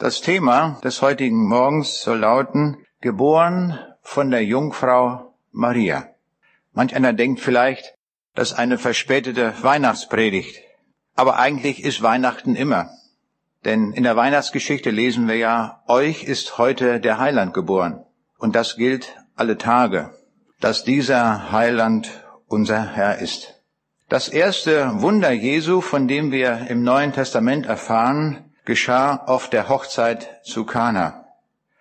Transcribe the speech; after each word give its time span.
Das 0.00 0.22
Thema 0.22 0.80
des 0.82 1.02
heutigen 1.02 1.46
Morgens 1.46 2.00
soll 2.00 2.20
lauten, 2.20 2.78
geboren 3.02 3.78
von 4.00 4.30
der 4.30 4.42
Jungfrau 4.42 5.34
Maria. 5.52 6.08
Manch 6.72 6.96
einer 6.96 7.12
denkt 7.12 7.40
vielleicht, 7.40 7.96
das 8.34 8.52
ist 8.52 8.58
eine 8.58 8.78
verspätete 8.78 9.52
Weihnachtspredigt. 9.60 10.58
Aber 11.16 11.38
eigentlich 11.38 11.84
ist 11.84 12.02
Weihnachten 12.02 12.56
immer. 12.56 12.88
Denn 13.66 13.92
in 13.92 14.04
der 14.04 14.16
Weihnachtsgeschichte 14.16 14.88
lesen 14.88 15.28
wir 15.28 15.36
ja, 15.36 15.82
euch 15.86 16.24
ist 16.24 16.56
heute 16.56 16.98
der 16.98 17.18
Heiland 17.18 17.52
geboren. 17.52 18.02
Und 18.38 18.56
das 18.56 18.76
gilt 18.76 19.14
alle 19.36 19.58
Tage, 19.58 20.14
dass 20.60 20.82
dieser 20.82 21.52
Heiland 21.52 22.24
unser 22.46 22.94
Herr 22.94 23.18
ist. 23.18 23.62
Das 24.08 24.30
erste 24.30 25.02
Wunder 25.02 25.30
Jesu, 25.30 25.82
von 25.82 26.08
dem 26.08 26.32
wir 26.32 26.68
im 26.70 26.84
Neuen 26.84 27.12
Testament 27.12 27.66
erfahren, 27.66 28.49
geschah 28.64 29.16
auf 29.16 29.50
der 29.50 29.68
Hochzeit 29.68 30.40
zu 30.44 30.64
Kana. 30.64 31.24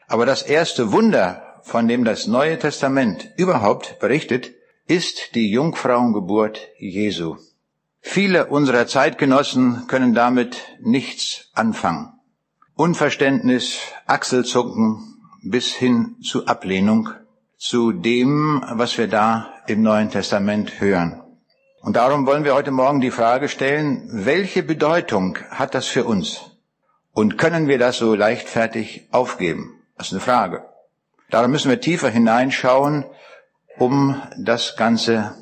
Aber 0.08 0.26
das 0.26 0.42
erste 0.42 0.92
Wunder, 0.92 1.62
von 1.64 1.88
dem 1.88 2.04
das 2.04 2.28
Neue 2.28 2.58
Testament 2.58 3.30
überhaupt 3.38 4.00
berichtet, 4.00 4.52
ist 4.88 5.36
die 5.36 5.52
Jungfrauengeburt 5.52 6.60
Jesu. 6.80 7.38
Viele 8.02 8.48
unserer 8.48 8.88
Zeitgenossen 8.88 9.86
können 9.88 10.14
damit 10.14 10.58
nichts 10.82 11.50
anfangen. 11.54 12.14
Unverständnis, 12.76 13.78
Achselzucken 14.08 15.16
bis 15.44 15.74
hin 15.74 16.16
zu 16.24 16.48
Ablehnung 16.48 17.10
zu 17.58 17.92
dem, 17.92 18.64
was 18.72 18.98
wir 18.98 19.08
da 19.08 19.54
im 19.68 19.82
Neuen 19.82 20.10
Testament 20.10 20.80
hören. 20.80 21.22
Und 21.82 21.96
darum 21.96 22.26
wollen 22.26 22.44
wir 22.46 22.56
heute 22.56 22.72
Morgen 22.72 23.00
die 23.00 23.12
Frage 23.12 23.48
stellen, 23.48 24.10
welche 24.12 24.64
Bedeutung 24.64 25.38
hat 25.50 25.76
das 25.76 25.88
für 25.88 26.06
uns? 26.06 26.49
Und 27.14 27.38
können 27.38 27.68
wir 27.68 27.78
das 27.78 27.98
so 27.98 28.16
leichtfertig 28.16 29.08
aufgeben? 29.12 29.82
Das 29.98 30.08
ist 30.08 30.14
eine 30.14 30.22
Frage. 30.22 30.64
Darum 31.30 31.52
müssen 31.52 31.70
wir 31.70 31.82
tiefer 31.82 32.10
hineinschauen, 32.10 33.06
um 33.78 34.22
das 34.38 34.76
Ganze 34.76 35.36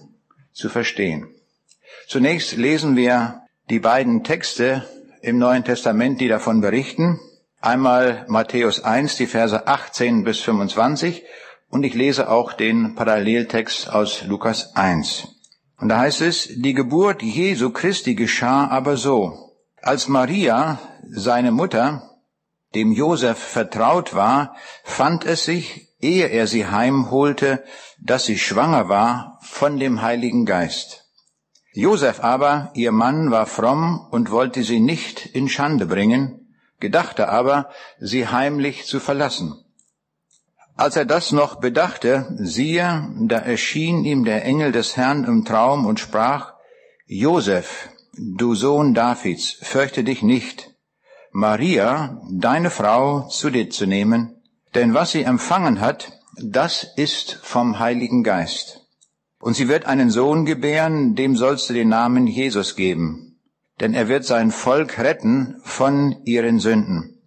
zu 0.54 0.70
verstehen. 0.70 1.28
Zunächst 2.08 2.58
lesen 2.58 2.95
wir 2.95 3.42
die 3.70 3.80
beiden 3.80 4.23
Texte 4.23 4.86
im 5.22 5.38
Neuen 5.38 5.64
Testament, 5.64 6.22
die 6.22 6.28
davon 6.28 6.62
berichten. 6.62 7.20
Einmal 7.60 8.26
Matthäus 8.28 8.84
1, 8.84 9.18
die 9.18 9.28
Verse 9.28 9.68
18 9.68 10.23
bis 10.23 10.40
25 10.40 11.23
und 11.70 11.84
ich 11.84 11.94
lese 11.94 12.30
auch 12.30 12.54
den 12.54 12.95
Paralleltext 12.95 13.90
aus 13.90 14.23
Lukas 14.26 14.76
1. 14.76 15.28
Und 15.80 15.90
da 15.90 16.00
heißt 16.00 16.22
es, 16.22 16.50
die 16.56 16.73
Geburt 16.73 17.22
Jesu 17.22 17.72
Christi 17.72 18.16
geschah 18.16 18.68
aber 18.68 18.98
so. 18.98 19.47
Als 19.81 20.08
Maria 20.08 20.80
seine 21.09 21.52
Mutter, 21.52 22.17
dem 22.73 22.92
Josef 22.92 23.38
vertraut 23.38 24.16
war, 24.16 24.56
fand 24.83 25.23
es 25.25 25.45
sich, 25.45 25.88
ehe 26.00 26.28
er 26.28 26.47
sie 26.47 26.66
heimholte, 26.66 27.64
dass 28.00 28.25
sie 28.25 28.38
schwanger 28.38 28.89
war 28.89 29.39
von 29.42 29.80
dem 29.80 30.02
Heiligen 30.02 30.45
Geist. 30.45 31.05
Josef 31.73 32.23
aber, 32.23 32.72
ihr 32.73 32.92
Mann, 32.92 33.30
war 33.30 33.45
fromm 33.45 34.08
und 34.09 34.31
wollte 34.31 34.64
sie 34.64 34.80
nicht 34.80 35.25
in 35.28 35.48
Schande 35.48 35.86
bringen, 35.86 36.55
gedachte 36.80 37.30
aber, 37.30 37.70
sie 38.00 38.28
heimlich 38.28 38.86
zu 38.88 39.00
verlassen. 39.00 39.64
Als 40.75 40.95
er 40.95 41.05
das 41.05 41.31
noch 41.31 41.55
bedachte, 41.55 42.36
siehe, 42.39 43.09
da 43.22 43.38
erschien 43.38 44.05
ihm 44.05 44.25
der 44.25 44.44
Engel 44.44 44.72
des 44.72 44.98
Herrn 44.98 45.23
im 45.23 45.45
Traum 45.45 45.86
und 45.86 46.00
sprach, 46.00 46.53
Josef, 47.05 47.89
du 48.18 48.56
Sohn 48.56 48.94
Davids, 48.94 49.58
fürchte 49.62 50.04
dich 50.04 50.22
nicht, 50.22 50.72
Maria, 51.32 52.22
deine 52.32 52.70
Frau, 52.70 53.28
zu 53.28 53.50
dir 53.50 53.70
zu 53.70 53.86
nehmen, 53.86 54.42
denn 54.76 54.94
was 54.94 55.12
sie 55.12 55.23
empfangen 55.23 55.82
hat, 55.82 56.12
das 56.42 56.88
ist 56.95 57.40
vom 57.44 57.80
Heiligen 57.80 58.23
Geist. 58.23 58.82
Und 59.40 59.56
sie 59.56 59.68
wird 59.68 59.86
einen 59.86 60.10
Sohn 60.10 60.45
gebären, 60.45 61.16
dem 61.16 61.36
sollst 61.36 61.70
du 61.70 61.73
den 61.73 61.89
Namen 61.89 62.28
Jesus 62.28 62.76
geben, 62.76 63.39
denn 63.80 63.94
er 63.94 64.08
wird 64.08 64.26
sein 64.26 64.52
Volk 64.52 64.98
retten 64.98 65.60
von 65.64 66.23
ihren 66.26 66.60
Sünden. 66.60 67.22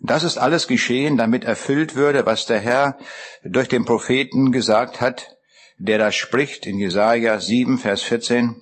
Das 0.00 0.22
ist 0.22 0.38
alles 0.38 0.68
geschehen, 0.68 1.16
damit 1.16 1.44
erfüllt 1.44 1.96
würde, 1.96 2.26
was 2.26 2.46
der 2.46 2.60
Herr 2.60 2.98
durch 3.42 3.68
den 3.68 3.84
Propheten 3.84 4.52
gesagt 4.52 5.00
hat, 5.00 5.36
der 5.78 5.98
da 5.98 6.12
spricht 6.12 6.66
in 6.66 6.78
Jesaja 6.78 7.40
7, 7.40 7.78
Vers 7.78 8.02
14. 8.02 8.56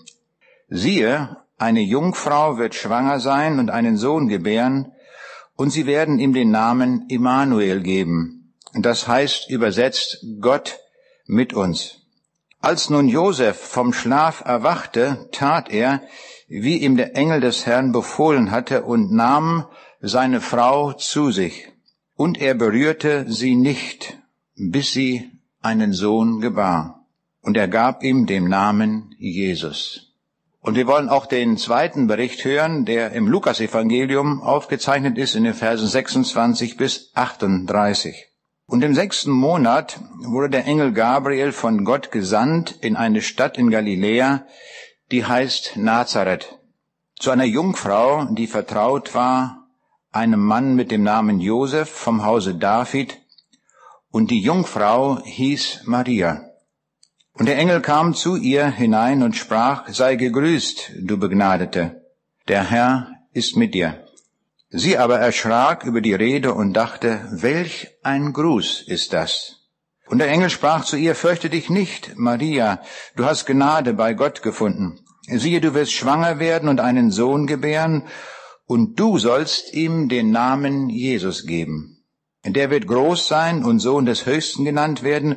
Siehe, 0.69 1.42
eine 1.63 1.81
Jungfrau 1.81 2.59
wird 2.59 2.75
schwanger 2.75 3.21
sein 3.21 3.61
und 3.61 3.71
einen 3.71 3.97
Sohn 3.97 4.27
gebären, 4.27 4.93
und 5.55 5.71
sie 5.71 5.87
werden 5.87 6.19
ihm 6.19 6.35
den 6.35 6.51
Namen 6.51 7.07
Immanuel 7.09 7.81
geben. 7.83 8.53
Das 8.75 9.07
heißt 9.07 9.49
übersetzt 9.49 10.27
Gott 10.41 10.81
mit 11.27 11.55
uns. 11.55 11.99
Als 12.61 12.91
nun 12.91 13.09
Josef 13.09 13.57
vom 13.57 13.93
Schlaf 13.93 14.43
erwachte, 14.45 15.29
tat 15.31 15.71
er, 15.71 16.03
wie 16.49 16.79
ihm 16.79 16.97
der 16.97 17.17
Engel 17.17 17.41
des 17.41 17.65
Herrn 17.65 17.93
befohlen 17.93 18.51
hatte, 18.51 18.83
und 18.83 19.13
nahm 19.13 19.67
seine 20.01 20.41
Frau 20.41 20.93
zu 20.93 21.31
sich. 21.31 21.69
Und 22.17 22.41
er 22.41 22.55
berührte 22.55 23.27
sie 23.29 23.55
nicht, 23.55 24.19
bis 24.57 24.93
sie 24.93 25.31
einen 25.61 25.93
Sohn 25.93 26.41
gebar. 26.41 27.07
Und 27.41 27.57
er 27.57 27.69
gab 27.69 28.03
ihm 28.03 28.27
den 28.27 28.49
Namen 28.49 29.15
Jesus. 29.19 30.12
Und 30.63 30.77
wir 30.77 30.87
wollen 30.87 31.09
auch 31.09 31.27
den 31.27 31.57
zweiten 31.57 32.07
Bericht 32.07 32.45
hören, 32.45 32.85
der 32.85 33.11
im 33.13 33.27
Lukasevangelium 33.27 34.43
aufgezeichnet 34.43 35.19
ist 35.19 35.35
in 35.35 35.43
den 35.43 35.55
Versen 35.55 35.89
26 35.89 36.77
bis 36.77 37.11
38. 37.15 38.29
Und 38.67 38.85
im 38.85 38.95
sechsten 38.95 39.33
Monat 39.33 39.99
wurde 40.21 40.51
der 40.51 40.65
Engel 40.65 40.93
Gabriel 40.93 41.51
von 41.51 41.85
Gott 41.85 42.13
gesandt 42.13 42.77
in 42.81 42.95
eine 42.95 43.23
Stadt 43.23 43.59
in 43.59 43.73
Galiläa, 43.73 44.47
die 45.11 45.25
heißt 45.25 45.77
Nazareth, 45.79 46.57
zu 47.19 47.33
einer 47.33 47.45
Jungfrau, 47.45 48.27
die 48.27 48.47
vertraut 48.47 49.17
war, 49.17 49.67
einem 50.13 50.41
Mann 50.45 50.77
mit 50.77 50.93
dem 50.93 51.03
Namen 51.03 51.41
Josef 51.41 51.91
vom 51.91 52.25
Hause 52.25 52.55
David, 52.55 53.19
und 54.13 54.31
die 54.31 54.41
Jungfrau 54.41 55.21
hieß 55.25 55.83
Maria. 55.87 56.52
Und 57.35 57.47
der 57.47 57.57
Engel 57.59 57.81
kam 57.81 58.15
zu 58.15 58.37
ihr 58.37 58.67
hinein 58.67 59.23
und 59.23 59.37
sprach, 59.37 59.89
sei 59.89 60.17
gegrüßt, 60.17 60.93
du 61.01 61.19
Begnadete, 61.19 62.03
der 62.49 62.71
Herr 62.71 63.11
ist 63.33 63.57
mit 63.57 63.75
dir. 63.75 64.05
Sie 64.69 64.97
aber 64.99 65.19
erschrak 65.19 65.85
über 65.85 66.01
die 66.01 66.15
Rede 66.15 66.55
und 66.55 66.73
dachte, 66.75 67.27
welch 67.31 67.89
ein 68.03 68.33
Gruß 68.33 68.83
ist 68.87 69.13
das? 69.13 69.63
Und 70.09 70.19
der 70.19 70.29
Engel 70.29 70.51
sprach 70.51 70.85
zu 70.85 70.97
ihr, 70.97 71.15
fürchte 71.15 71.49
dich 71.49 71.71
nicht, 71.71 72.19
Maria, 72.19 72.81
du 73.17 73.25
hast 73.25 73.47
Gnade 73.47 73.95
bei 73.95 74.13
Gott 74.15 74.43
gefunden. 74.43 75.01
Siehe, 75.27 75.61
du 75.61 75.75
wirst 75.75 75.93
schwanger 75.93 76.39
werden 76.39 76.69
und 76.69 76.81
einen 76.81 77.11
Sohn 77.11 77.47
gebären, 77.47 78.05
und 78.67 78.99
du 78.99 79.19
sollst 79.19 79.75
ihm 79.75 80.09
den 80.09 80.31
Namen 80.31 80.89
Jesus 80.89 81.47
geben. 81.47 82.05
Der 82.45 82.71
wird 82.71 82.87
groß 82.87 83.29
sein 83.29 83.65
und 83.65 83.79
Sohn 83.79 84.07
des 84.07 84.27
Höchsten 84.27 84.65
genannt 84.65 85.03
werden, 85.03 85.37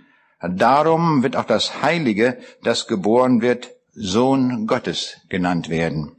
Darum 0.41 1.21
wird 1.21 1.35
auch 1.35 1.45
das 1.45 1.81
Heilige, 1.83 2.39
das 2.63 2.87
geboren 2.87 3.41
wird, 3.41 3.71
Sohn 3.93 4.65
Gottes 4.65 5.17
genannt 5.29 5.69
werden. 5.69 6.15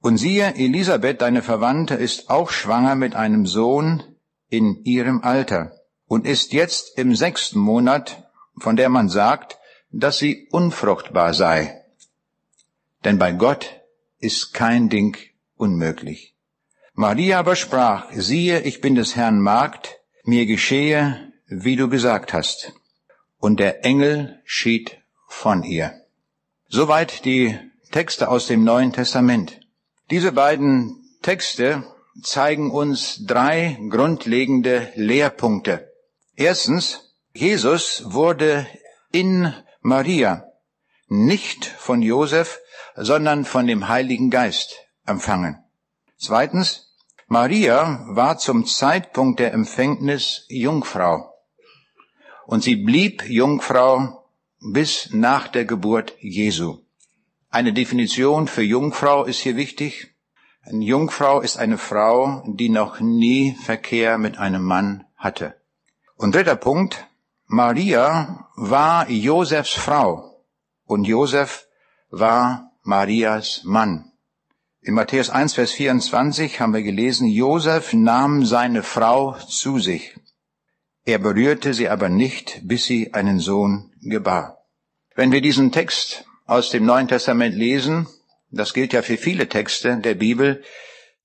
Und 0.00 0.18
siehe, 0.18 0.54
Elisabeth, 0.56 1.22
deine 1.22 1.42
Verwandte, 1.42 1.94
ist 1.94 2.28
auch 2.28 2.50
schwanger 2.50 2.94
mit 2.94 3.14
einem 3.14 3.46
Sohn 3.46 4.02
in 4.50 4.84
ihrem 4.84 5.22
Alter 5.22 5.72
und 6.06 6.26
ist 6.26 6.52
jetzt 6.52 6.98
im 6.98 7.14
sechsten 7.16 7.58
Monat, 7.58 8.28
von 8.58 8.76
der 8.76 8.90
man 8.90 9.08
sagt, 9.08 9.58
dass 9.90 10.18
sie 10.18 10.48
unfruchtbar 10.50 11.32
sei. 11.32 11.82
Denn 13.04 13.18
bei 13.18 13.32
Gott 13.32 13.80
ist 14.18 14.52
kein 14.52 14.90
Ding 14.90 15.16
unmöglich. 15.56 16.36
Maria 16.92 17.38
aber 17.38 17.56
sprach, 17.56 18.12
siehe, 18.12 18.60
ich 18.60 18.82
bin 18.82 18.94
des 18.94 19.16
Herrn 19.16 19.40
Magd, 19.40 20.00
mir 20.24 20.44
geschehe, 20.44 21.32
wie 21.46 21.76
du 21.76 21.88
gesagt 21.88 22.34
hast 22.34 22.74
und 23.44 23.60
der 23.60 23.84
Engel 23.84 24.40
schied 24.46 24.96
von 25.28 25.64
ihr. 25.64 25.92
Soweit 26.66 27.26
die 27.26 27.58
Texte 27.90 28.30
aus 28.30 28.46
dem 28.46 28.64
Neuen 28.64 28.94
Testament. 28.94 29.60
Diese 30.10 30.32
beiden 30.32 31.04
Texte 31.20 31.84
zeigen 32.22 32.70
uns 32.70 33.26
drei 33.26 33.78
grundlegende 33.90 34.90
Lehrpunkte. 34.94 35.92
Erstens, 36.36 37.14
Jesus 37.34 38.04
wurde 38.06 38.66
in 39.12 39.52
Maria 39.82 40.46
nicht 41.08 41.66
von 41.66 42.00
Josef, 42.00 42.60
sondern 42.96 43.44
von 43.44 43.66
dem 43.66 43.88
Heiligen 43.88 44.30
Geist 44.30 44.78
empfangen. 45.04 45.62
Zweitens, 46.16 46.96
Maria 47.26 48.06
war 48.08 48.38
zum 48.38 48.64
Zeitpunkt 48.64 49.38
der 49.38 49.52
Empfängnis 49.52 50.46
Jungfrau 50.48 51.33
und 52.46 52.62
sie 52.62 52.76
blieb 52.76 53.24
Jungfrau 53.28 54.24
bis 54.60 55.10
nach 55.12 55.48
der 55.48 55.64
Geburt 55.64 56.14
Jesu. 56.20 56.78
Eine 57.50 57.72
Definition 57.72 58.48
für 58.48 58.62
Jungfrau 58.62 59.24
ist 59.24 59.40
hier 59.40 59.56
wichtig. 59.56 60.14
Eine 60.62 60.84
Jungfrau 60.84 61.40
ist 61.40 61.58
eine 61.58 61.78
Frau, 61.78 62.42
die 62.46 62.68
noch 62.68 63.00
nie 63.00 63.54
Verkehr 63.62 64.18
mit 64.18 64.38
einem 64.38 64.62
Mann 64.62 65.04
hatte. 65.16 65.54
Und 66.16 66.34
dritter 66.34 66.56
Punkt, 66.56 67.06
Maria 67.46 68.48
war 68.56 69.10
Josefs 69.10 69.72
Frau 69.72 70.40
und 70.86 71.04
Josef 71.04 71.66
war 72.10 72.72
Marias 72.82 73.62
Mann. 73.64 74.12
In 74.80 74.94
Matthäus 74.94 75.30
1, 75.30 75.54
Vers 75.54 75.72
24 75.72 76.60
haben 76.60 76.74
wir 76.74 76.82
gelesen, 76.82 77.26
Josef 77.26 77.92
nahm 77.92 78.44
seine 78.44 78.82
Frau 78.82 79.34
zu 79.34 79.78
sich. 79.78 80.14
Er 81.04 81.18
berührte 81.18 81.74
sie 81.74 81.88
aber 81.88 82.08
nicht, 82.08 82.60
bis 82.62 82.84
sie 82.84 83.12
einen 83.12 83.38
Sohn 83.38 83.92
gebar. 84.00 84.64
Wenn 85.14 85.32
wir 85.32 85.42
diesen 85.42 85.70
Text 85.70 86.24
aus 86.46 86.70
dem 86.70 86.86
Neuen 86.86 87.08
Testament 87.08 87.54
lesen, 87.54 88.06
das 88.50 88.72
gilt 88.72 88.92
ja 88.92 89.02
für 89.02 89.18
viele 89.18 89.48
Texte 89.48 89.98
der 89.98 90.14
Bibel, 90.14 90.62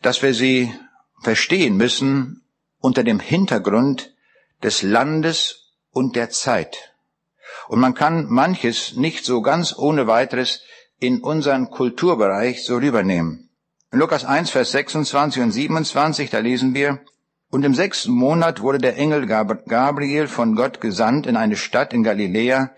dass 0.01 0.21
wir 0.21 0.33
sie 0.33 0.73
verstehen 1.21 1.77
müssen 1.77 2.43
unter 2.79 3.03
dem 3.03 3.19
Hintergrund 3.19 4.13
des 4.63 4.81
Landes 4.81 5.73
und 5.91 6.15
der 6.15 6.29
Zeit. 6.29 6.93
Und 7.67 7.79
man 7.79 7.93
kann 7.93 8.27
manches 8.29 8.95
nicht 8.95 9.25
so 9.25 9.41
ganz 9.41 9.77
ohne 9.77 10.07
weiteres 10.07 10.61
in 10.99 11.21
unseren 11.21 11.69
Kulturbereich 11.69 12.65
so 12.65 12.77
rübernehmen. 12.77 13.49
In 13.91 13.99
Lukas 13.99 14.25
1, 14.25 14.49
Vers 14.49 14.71
26 14.71 15.41
und 15.41 15.51
27, 15.51 16.29
da 16.29 16.39
lesen 16.39 16.73
wir, 16.73 16.99
und 17.49 17.63
im 17.63 17.73
sechsten 17.73 18.11
Monat 18.11 18.61
wurde 18.61 18.77
der 18.77 18.97
Engel 18.97 19.25
Gabriel 19.25 20.27
von 20.27 20.55
Gott 20.55 20.81
gesandt 20.81 21.25
in 21.25 21.35
eine 21.35 21.55
Stadt 21.55 21.93
in 21.93 22.03
Galiläa, 22.03 22.71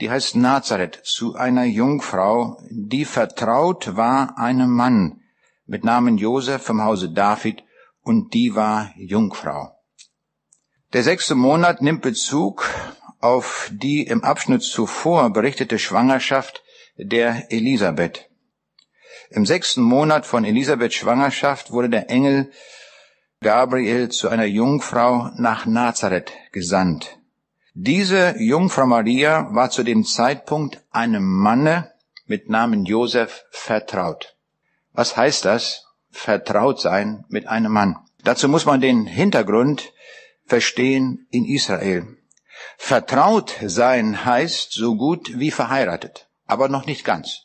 die 0.00 0.10
heißt 0.10 0.36
Nazareth, 0.36 1.00
zu 1.04 1.36
einer 1.36 1.64
Jungfrau, 1.64 2.58
die 2.70 3.04
vertraut 3.04 3.96
war 3.96 4.36
einem 4.36 4.70
Mann 4.70 5.20
mit 5.66 5.84
Namen 5.84 6.18
Josef 6.18 6.62
vom 6.62 6.82
Hause 6.82 7.10
David, 7.10 7.62
und 8.02 8.34
die 8.34 8.54
war 8.54 8.92
Jungfrau. 8.96 9.72
Der 10.92 11.02
sechste 11.02 11.34
Monat 11.34 11.82
nimmt 11.82 12.02
Bezug 12.02 12.70
auf 13.20 13.70
die 13.72 14.02
im 14.02 14.22
Abschnitt 14.22 14.62
zuvor 14.62 15.30
berichtete 15.30 15.78
Schwangerschaft 15.78 16.62
der 16.96 17.50
Elisabeth. 17.50 18.30
Im 19.30 19.44
sechsten 19.44 19.82
Monat 19.82 20.24
von 20.24 20.44
Elisabeths 20.44 20.94
Schwangerschaft 20.94 21.72
wurde 21.72 21.90
der 21.90 22.08
Engel 22.10 22.52
Gabriel 23.42 24.08
zu 24.08 24.28
einer 24.28 24.46
Jungfrau 24.46 25.30
nach 25.36 25.66
Nazareth 25.66 26.32
gesandt. 26.52 27.18
Diese 27.74 28.34
Jungfrau 28.38 28.86
Maria 28.86 29.48
war 29.54 29.70
zu 29.70 29.82
dem 29.82 30.04
Zeitpunkt 30.04 30.82
einem 30.90 31.24
Manne 31.24 31.92
mit 32.26 32.48
Namen 32.48 32.86
Josef 32.86 33.44
vertraut. 33.50 34.36
Was 34.92 35.16
heißt 35.16 35.44
das? 35.44 35.84
Vertraut 36.10 36.80
sein 36.80 37.26
mit 37.28 37.46
einem 37.46 37.72
Mann. 37.72 37.98
Dazu 38.24 38.48
muss 38.48 38.64
man 38.64 38.80
den 38.80 39.06
Hintergrund 39.06 39.92
verstehen 40.46 41.26
in 41.30 41.44
Israel. 41.44 42.16
Vertraut 42.78 43.54
sein 43.62 44.24
heißt 44.24 44.72
so 44.72 44.96
gut 44.96 45.38
wie 45.38 45.50
verheiratet, 45.50 46.28
aber 46.46 46.68
noch 46.70 46.86
nicht 46.86 47.04
ganz. 47.04 47.42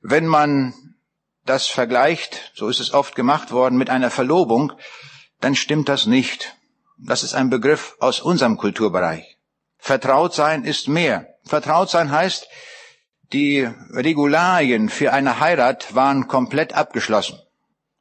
Wenn 0.00 0.26
man 0.26 0.74
das 1.46 1.68
vergleicht, 1.68 2.52
so 2.54 2.68
ist 2.68 2.80
es 2.80 2.92
oft 2.92 3.14
gemacht 3.14 3.52
worden, 3.52 3.78
mit 3.78 3.88
einer 3.88 4.10
Verlobung, 4.10 4.72
dann 5.40 5.54
stimmt 5.54 5.88
das 5.88 6.06
nicht. 6.06 6.56
Das 6.98 7.22
ist 7.22 7.34
ein 7.34 7.50
Begriff 7.50 7.96
aus 8.00 8.20
unserem 8.20 8.56
Kulturbereich. 8.56 9.38
Vertraut 9.78 10.34
sein 10.34 10.64
ist 10.64 10.88
mehr. 10.88 11.34
Vertraut 11.44 11.90
sein 11.90 12.10
heißt, 12.10 12.48
die 13.32 13.68
Regularien 13.90 14.88
für 14.88 15.12
eine 15.12 15.38
Heirat 15.38 15.94
waren 15.94 16.28
komplett 16.28 16.72
abgeschlossen. 16.72 17.38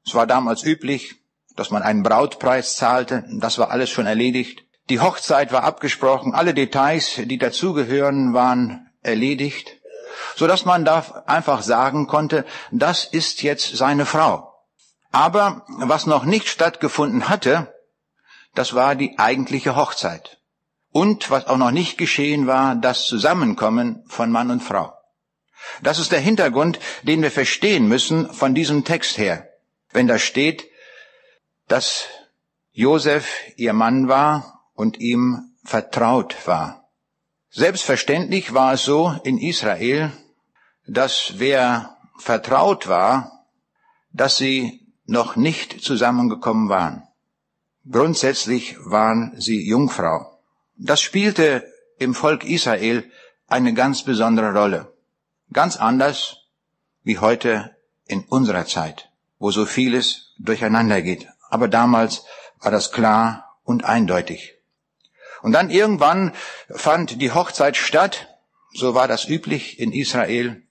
Es 0.05 0.15
war 0.15 0.25
damals 0.25 0.63
üblich, 0.63 1.15
dass 1.55 1.69
man 1.69 1.83
einen 1.83 2.03
Brautpreis 2.03 2.75
zahlte. 2.75 3.25
Das 3.39 3.57
war 3.57 3.71
alles 3.71 3.89
schon 3.89 4.05
erledigt. 4.05 4.63
Die 4.89 5.01
Hochzeit 5.01 5.51
war 5.51 5.63
abgesprochen. 5.63 6.33
Alle 6.33 6.53
Details, 6.53 7.19
die 7.25 7.37
dazugehören, 7.37 8.33
waren 8.33 8.89
erledigt, 9.01 9.77
so 10.35 10.47
dass 10.47 10.65
man 10.65 10.85
da 10.85 11.23
einfach 11.27 11.61
sagen 11.61 12.07
konnte, 12.07 12.45
das 12.71 13.03
ist 13.05 13.43
jetzt 13.43 13.75
seine 13.75 14.05
Frau. 14.05 14.56
Aber 15.11 15.65
was 15.67 16.05
noch 16.05 16.25
nicht 16.25 16.47
stattgefunden 16.47 17.29
hatte, 17.29 17.73
das 18.55 18.73
war 18.73 18.95
die 18.95 19.17
eigentliche 19.19 19.75
Hochzeit. 19.75 20.39
Und 20.91 21.29
was 21.29 21.47
auch 21.47 21.57
noch 21.57 21.71
nicht 21.71 21.97
geschehen 21.97 22.47
war, 22.47 22.75
das 22.75 23.05
Zusammenkommen 23.05 24.03
von 24.07 24.31
Mann 24.31 24.51
und 24.51 24.63
Frau. 24.63 24.93
Das 25.81 25.99
ist 25.99 26.11
der 26.11 26.19
Hintergrund, 26.19 26.79
den 27.03 27.21
wir 27.21 27.31
verstehen 27.31 27.87
müssen 27.87 28.33
von 28.33 28.55
diesem 28.55 28.83
Text 28.83 29.17
her. 29.17 29.49
Wenn 29.91 30.07
da 30.07 30.17
steht, 30.17 30.67
dass 31.67 32.05
Josef 32.71 33.27
ihr 33.55 33.73
Mann 33.73 34.07
war 34.07 34.63
und 34.73 34.99
ihm 34.99 35.55
vertraut 35.63 36.47
war. 36.47 36.89
Selbstverständlich 37.49 38.53
war 38.53 38.73
es 38.73 38.83
so 38.83 39.19
in 39.23 39.37
Israel, 39.37 40.11
dass 40.85 41.33
wer 41.37 41.97
vertraut 42.17 42.87
war, 42.87 43.45
dass 44.13 44.37
sie 44.37 44.86
noch 45.07 45.35
nicht 45.35 45.81
zusammengekommen 45.81 46.69
waren. 46.69 47.07
Grundsätzlich 47.89 48.75
waren 48.79 49.33
sie 49.39 49.65
Jungfrau. 49.65 50.39
Das 50.75 51.01
spielte 51.01 51.65
im 51.97 52.13
Volk 52.13 52.43
Israel 52.43 53.09
eine 53.47 53.73
ganz 53.73 54.03
besondere 54.03 54.53
Rolle. 54.53 54.93
Ganz 55.51 55.77
anders 55.77 56.43
wie 57.03 57.17
heute 57.19 57.75
in 58.05 58.25
unserer 58.25 58.65
Zeit, 58.65 59.09
wo 59.39 59.51
so 59.51 59.65
vieles 59.65 60.33
durcheinander 60.37 61.01
geht. 61.01 61.27
Aber 61.49 61.69
damals 61.69 62.25
war 62.59 62.71
das 62.71 62.91
klar 62.91 63.57
und 63.63 63.85
eindeutig. 63.85 64.55
Und 65.41 65.53
dann 65.53 65.69
irgendwann 65.69 66.33
fand 66.69 67.21
die 67.21 67.31
Hochzeit 67.31 67.77
statt, 67.77 68.27
so 68.73 68.93
war 68.93 69.07
das 69.07 69.29
üblich 69.29 69.79
in 69.79 69.93
Israel, 69.93 70.63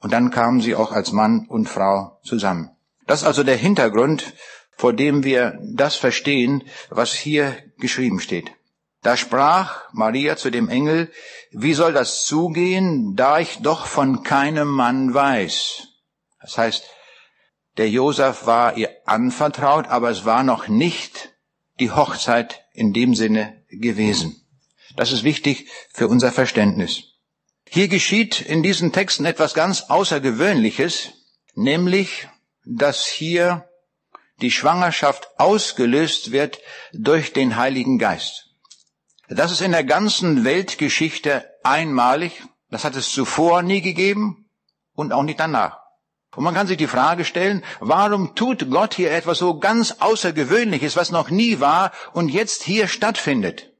und 0.00 0.12
dann 0.12 0.30
kamen 0.30 0.60
sie 0.60 0.74
auch 0.74 0.92
als 0.92 1.12
Mann 1.12 1.46
und 1.48 1.68
Frau 1.68 2.18
zusammen. 2.22 2.70
Das 3.10 3.22
ist 3.22 3.26
also 3.26 3.42
der 3.42 3.56
Hintergrund, 3.56 4.34
vor 4.70 4.92
dem 4.92 5.24
wir 5.24 5.58
das 5.62 5.96
verstehen, 5.96 6.62
was 6.90 7.12
hier 7.12 7.56
geschrieben 7.78 8.20
steht. 8.20 8.52
Da 9.02 9.16
sprach 9.16 9.92
Maria 9.92 10.36
zu 10.36 10.48
dem 10.50 10.68
Engel, 10.68 11.10
wie 11.50 11.74
soll 11.74 11.92
das 11.92 12.24
zugehen, 12.24 13.16
da 13.16 13.40
ich 13.40 13.58
doch 13.62 13.86
von 13.86 14.22
keinem 14.22 14.68
Mann 14.68 15.12
weiß? 15.12 15.88
Das 16.40 16.56
heißt, 16.56 16.84
der 17.78 17.90
Josef 17.90 18.46
war 18.46 18.76
ihr 18.76 18.90
anvertraut, 19.06 19.88
aber 19.88 20.10
es 20.10 20.24
war 20.24 20.44
noch 20.44 20.68
nicht 20.68 21.34
die 21.80 21.90
Hochzeit 21.90 22.64
in 22.74 22.92
dem 22.92 23.16
Sinne 23.16 23.64
gewesen. 23.70 24.46
Das 24.94 25.10
ist 25.10 25.24
wichtig 25.24 25.66
für 25.92 26.06
unser 26.06 26.30
Verständnis. 26.30 27.16
Hier 27.68 27.88
geschieht 27.88 28.40
in 28.40 28.62
diesen 28.62 28.92
Texten 28.92 29.24
etwas 29.24 29.54
ganz 29.54 29.86
Außergewöhnliches, 29.88 31.08
nämlich 31.56 32.28
dass 32.64 33.06
hier 33.06 33.68
die 34.40 34.50
Schwangerschaft 34.50 35.28
ausgelöst 35.38 36.32
wird 36.32 36.60
durch 36.92 37.32
den 37.32 37.56
Heiligen 37.56 37.98
Geist. 37.98 38.50
Das 39.28 39.52
ist 39.52 39.60
in 39.60 39.72
der 39.72 39.84
ganzen 39.84 40.44
Weltgeschichte 40.44 41.48
einmalig. 41.62 42.42
Das 42.68 42.84
hat 42.84 42.96
es 42.96 43.12
zuvor 43.12 43.62
nie 43.62 43.80
gegeben 43.80 44.48
und 44.94 45.12
auch 45.12 45.22
nicht 45.22 45.40
danach. 45.40 45.78
Und 46.34 46.44
man 46.44 46.54
kann 46.54 46.66
sich 46.66 46.76
die 46.76 46.86
Frage 46.86 47.24
stellen, 47.24 47.64
warum 47.80 48.34
tut 48.34 48.70
Gott 48.70 48.94
hier 48.94 49.10
etwas 49.10 49.38
so 49.38 49.58
ganz 49.58 49.96
Außergewöhnliches, 49.98 50.96
was 50.96 51.10
noch 51.10 51.30
nie 51.30 51.60
war 51.60 51.92
und 52.12 52.28
jetzt 52.28 52.62
hier 52.62 52.86
stattfindet? 52.86 53.72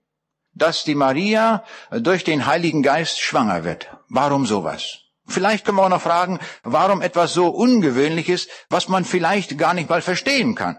Dass 0.52 0.82
die 0.82 0.96
Maria 0.96 1.64
durch 1.92 2.24
den 2.24 2.46
Heiligen 2.46 2.82
Geist 2.82 3.20
schwanger 3.20 3.62
wird. 3.62 3.88
Warum 4.08 4.46
sowas? 4.46 4.98
Vielleicht 5.30 5.64
können 5.64 5.78
wir 5.78 5.84
auch 5.84 5.96
noch 5.96 6.02
fragen, 6.02 6.38
warum 6.62 7.00
etwas 7.02 7.32
so 7.32 7.48
Ungewöhnliches, 7.48 8.48
was 8.68 8.88
man 8.88 9.04
vielleicht 9.04 9.56
gar 9.56 9.74
nicht 9.74 9.88
mal 9.88 10.02
verstehen 10.02 10.54
kann. 10.54 10.78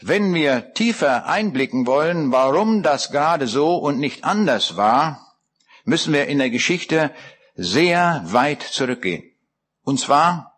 Wenn 0.00 0.34
wir 0.34 0.72
tiefer 0.74 1.26
einblicken 1.26 1.86
wollen, 1.86 2.32
warum 2.32 2.82
das 2.82 3.10
gerade 3.12 3.46
so 3.46 3.76
und 3.76 3.98
nicht 3.98 4.24
anders 4.24 4.76
war, 4.76 5.36
müssen 5.84 6.12
wir 6.12 6.26
in 6.26 6.38
der 6.38 6.50
Geschichte 6.50 7.12
sehr 7.54 8.22
weit 8.24 8.62
zurückgehen. 8.62 9.24
Und 9.84 10.00
zwar 10.00 10.54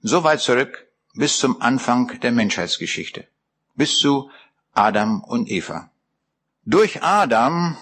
so 0.00 0.24
weit 0.24 0.40
zurück 0.40 0.86
bis 1.14 1.38
zum 1.38 1.60
Anfang 1.60 2.18
der 2.20 2.32
Menschheitsgeschichte. 2.32 3.28
bis 3.78 3.98
zu 3.98 4.30
Adam 4.74 5.22
und 5.22 5.48
Eva. 5.48 5.90
Durch 6.64 7.02
Adam 7.02 7.78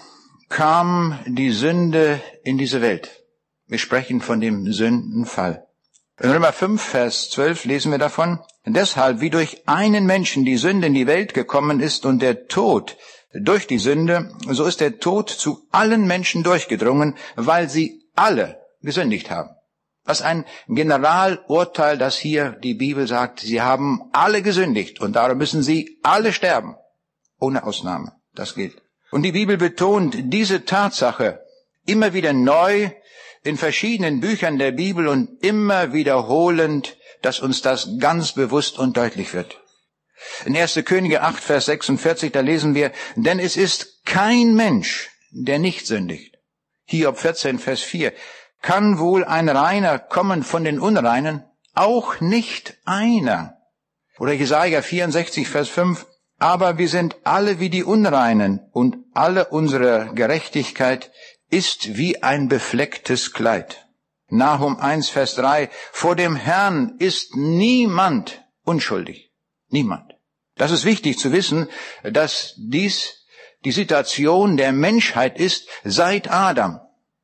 kam 0.47 1.19
die 1.25 1.51
Sünde 1.51 2.21
in 2.43 2.57
diese 2.57 2.81
Welt. 2.81 3.23
Wir 3.67 3.79
sprechen 3.79 4.21
von 4.21 4.39
dem 4.39 4.71
Sündenfall. 4.71 5.67
In 6.19 6.31
Römer 6.31 6.53
5, 6.53 6.81
Vers 6.81 7.29
12 7.31 7.65
lesen 7.65 7.91
wir 7.91 7.99
davon, 7.99 8.39
deshalb 8.65 9.19
wie 9.19 9.29
durch 9.29 9.67
einen 9.67 10.05
Menschen 10.05 10.45
die 10.45 10.57
Sünde 10.57 10.87
in 10.87 10.93
die 10.93 11.05
Welt 11.05 11.33
gekommen 11.33 11.81
ist 11.81 12.05
und 12.05 12.21
der 12.21 12.47
Tod 12.47 12.95
durch 13.33 13.67
die 13.67 13.77
Sünde, 13.77 14.31
so 14.49 14.65
ist 14.65 14.79
der 14.79 14.99
Tod 14.99 15.29
zu 15.29 15.67
allen 15.71 16.07
Menschen 16.07 16.43
durchgedrungen, 16.43 17.15
weil 17.35 17.69
sie 17.69 18.03
alle 18.15 18.59
gesündigt 18.81 19.29
haben. 19.29 19.49
Was 20.05 20.21
ein 20.21 20.45
Generalurteil, 20.69 21.97
das 21.97 22.17
hier 22.17 22.51
die 22.51 22.73
Bibel 22.73 23.05
sagt, 23.05 23.41
sie 23.41 23.61
haben 23.61 24.03
alle 24.13 24.41
gesündigt 24.41 25.01
und 25.01 25.17
darum 25.17 25.37
müssen 25.37 25.61
sie 25.61 25.99
alle 26.03 26.31
sterben. 26.31 26.77
Ohne 27.37 27.65
Ausnahme. 27.65 28.13
Das 28.33 28.55
gilt. 28.55 28.81
Und 29.11 29.23
die 29.23 29.33
Bibel 29.33 29.57
betont 29.57 30.15
diese 30.17 30.63
Tatsache 30.63 31.41
immer 31.85 32.13
wieder 32.13 32.31
neu 32.31 32.91
in 33.43 33.57
verschiedenen 33.57 34.19
Büchern 34.19 34.57
der 34.57 34.71
Bibel 34.71 35.07
und 35.07 35.43
immer 35.43 35.93
wiederholend, 35.93 36.97
dass 37.21 37.39
uns 37.39 37.61
das 37.61 37.89
ganz 37.99 38.33
bewusst 38.33 38.77
und 38.77 38.97
deutlich 38.97 39.33
wird. 39.33 39.59
In 40.45 40.55
1. 40.55 40.81
Könige 40.85 41.21
8, 41.21 41.43
Vers 41.43 41.65
46, 41.65 42.31
da 42.31 42.41
lesen 42.41 42.75
wir, 42.75 42.91
denn 43.15 43.39
es 43.39 43.55
ist 43.55 44.03
kein 44.05 44.55
Mensch, 44.55 45.09
der 45.31 45.59
nicht 45.59 45.85
sündigt. 45.85 46.37
Hiob 46.85 47.17
14, 47.17 47.59
Vers 47.59 47.81
4, 47.81 48.13
kann 48.61 48.99
wohl 48.99 49.23
ein 49.23 49.49
Reiner 49.49 49.99
kommen 49.99 50.43
von 50.43 50.63
den 50.63 50.79
Unreinen? 50.79 51.43
Auch 51.73 52.19
nicht 52.21 52.77
einer. 52.85 53.57
Oder 54.17 54.33
Jesaja 54.33 54.81
64, 54.81 55.47
Vers 55.47 55.69
5, 55.69 56.07
aber 56.39 56.77
wir 56.77 56.89
sind 56.89 57.15
alle 57.23 57.59
wie 57.59 57.69
die 57.69 57.83
Unreinen 57.83 58.59
und 58.71 58.97
alle 59.13 59.45
unsere 59.45 60.11
Gerechtigkeit 60.13 61.11
ist 61.49 61.97
wie 61.97 62.21
ein 62.21 62.47
beflecktes 62.47 63.33
Kleid. 63.33 63.87
Nahum 64.29 64.77
1, 64.77 65.09
Vers 65.09 65.35
3, 65.35 65.69
vor 65.91 66.15
dem 66.15 66.35
Herrn 66.35 66.95
ist 66.99 67.35
niemand 67.35 68.43
unschuldig. 68.63 69.31
Niemand. 69.69 70.13
Das 70.55 70.71
ist 70.71 70.85
wichtig 70.85 71.17
zu 71.17 71.31
wissen, 71.31 71.67
dass 72.03 72.53
dies 72.57 73.25
die 73.63 73.71
Situation 73.71 74.57
der 74.57 74.71
Menschheit 74.71 75.39
ist 75.39 75.67
seit 75.83 76.29
Adam. 76.29 76.79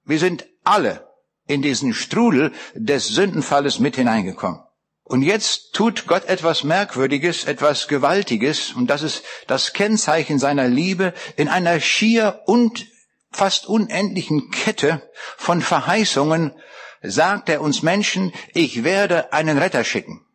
Wir 0.05 0.19
sind 0.19 0.45
alle 0.63 1.07
in 1.47 1.61
diesen 1.61 1.93
Strudel 1.93 2.51
des 2.73 3.07
Sündenfalles 3.07 3.79
mit 3.79 3.95
hineingekommen. 3.95 4.61
Und 5.05 5.21
jetzt 5.21 5.73
tut 5.73 6.07
Gott 6.07 6.25
etwas 6.25 6.63
Merkwürdiges, 6.63 7.43
etwas 7.43 7.87
Gewaltiges, 7.87 8.71
und 8.71 8.87
das 8.87 9.01
ist 9.01 9.23
das 9.47 9.73
Kennzeichen 9.73 10.39
seiner 10.39 10.67
Liebe 10.67 11.13
in 11.35 11.49
einer 11.49 11.79
schier 11.81 12.41
und 12.45 12.87
fast 13.29 13.65
unendlichen 13.65 14.51
Kette 14.51 15.01
von 15.37 15.61
Verheißungen 15.61 16.53
sagt 17.01 17.49
er 17.49 17.61
uns 17.61 17.83
Menschen, 17.83 18.31
ich 18.53 18.83
werde 18.85 19.33
einen 19.33 19.57
Retter 19.57 19.83
schicken, 19.83 20.25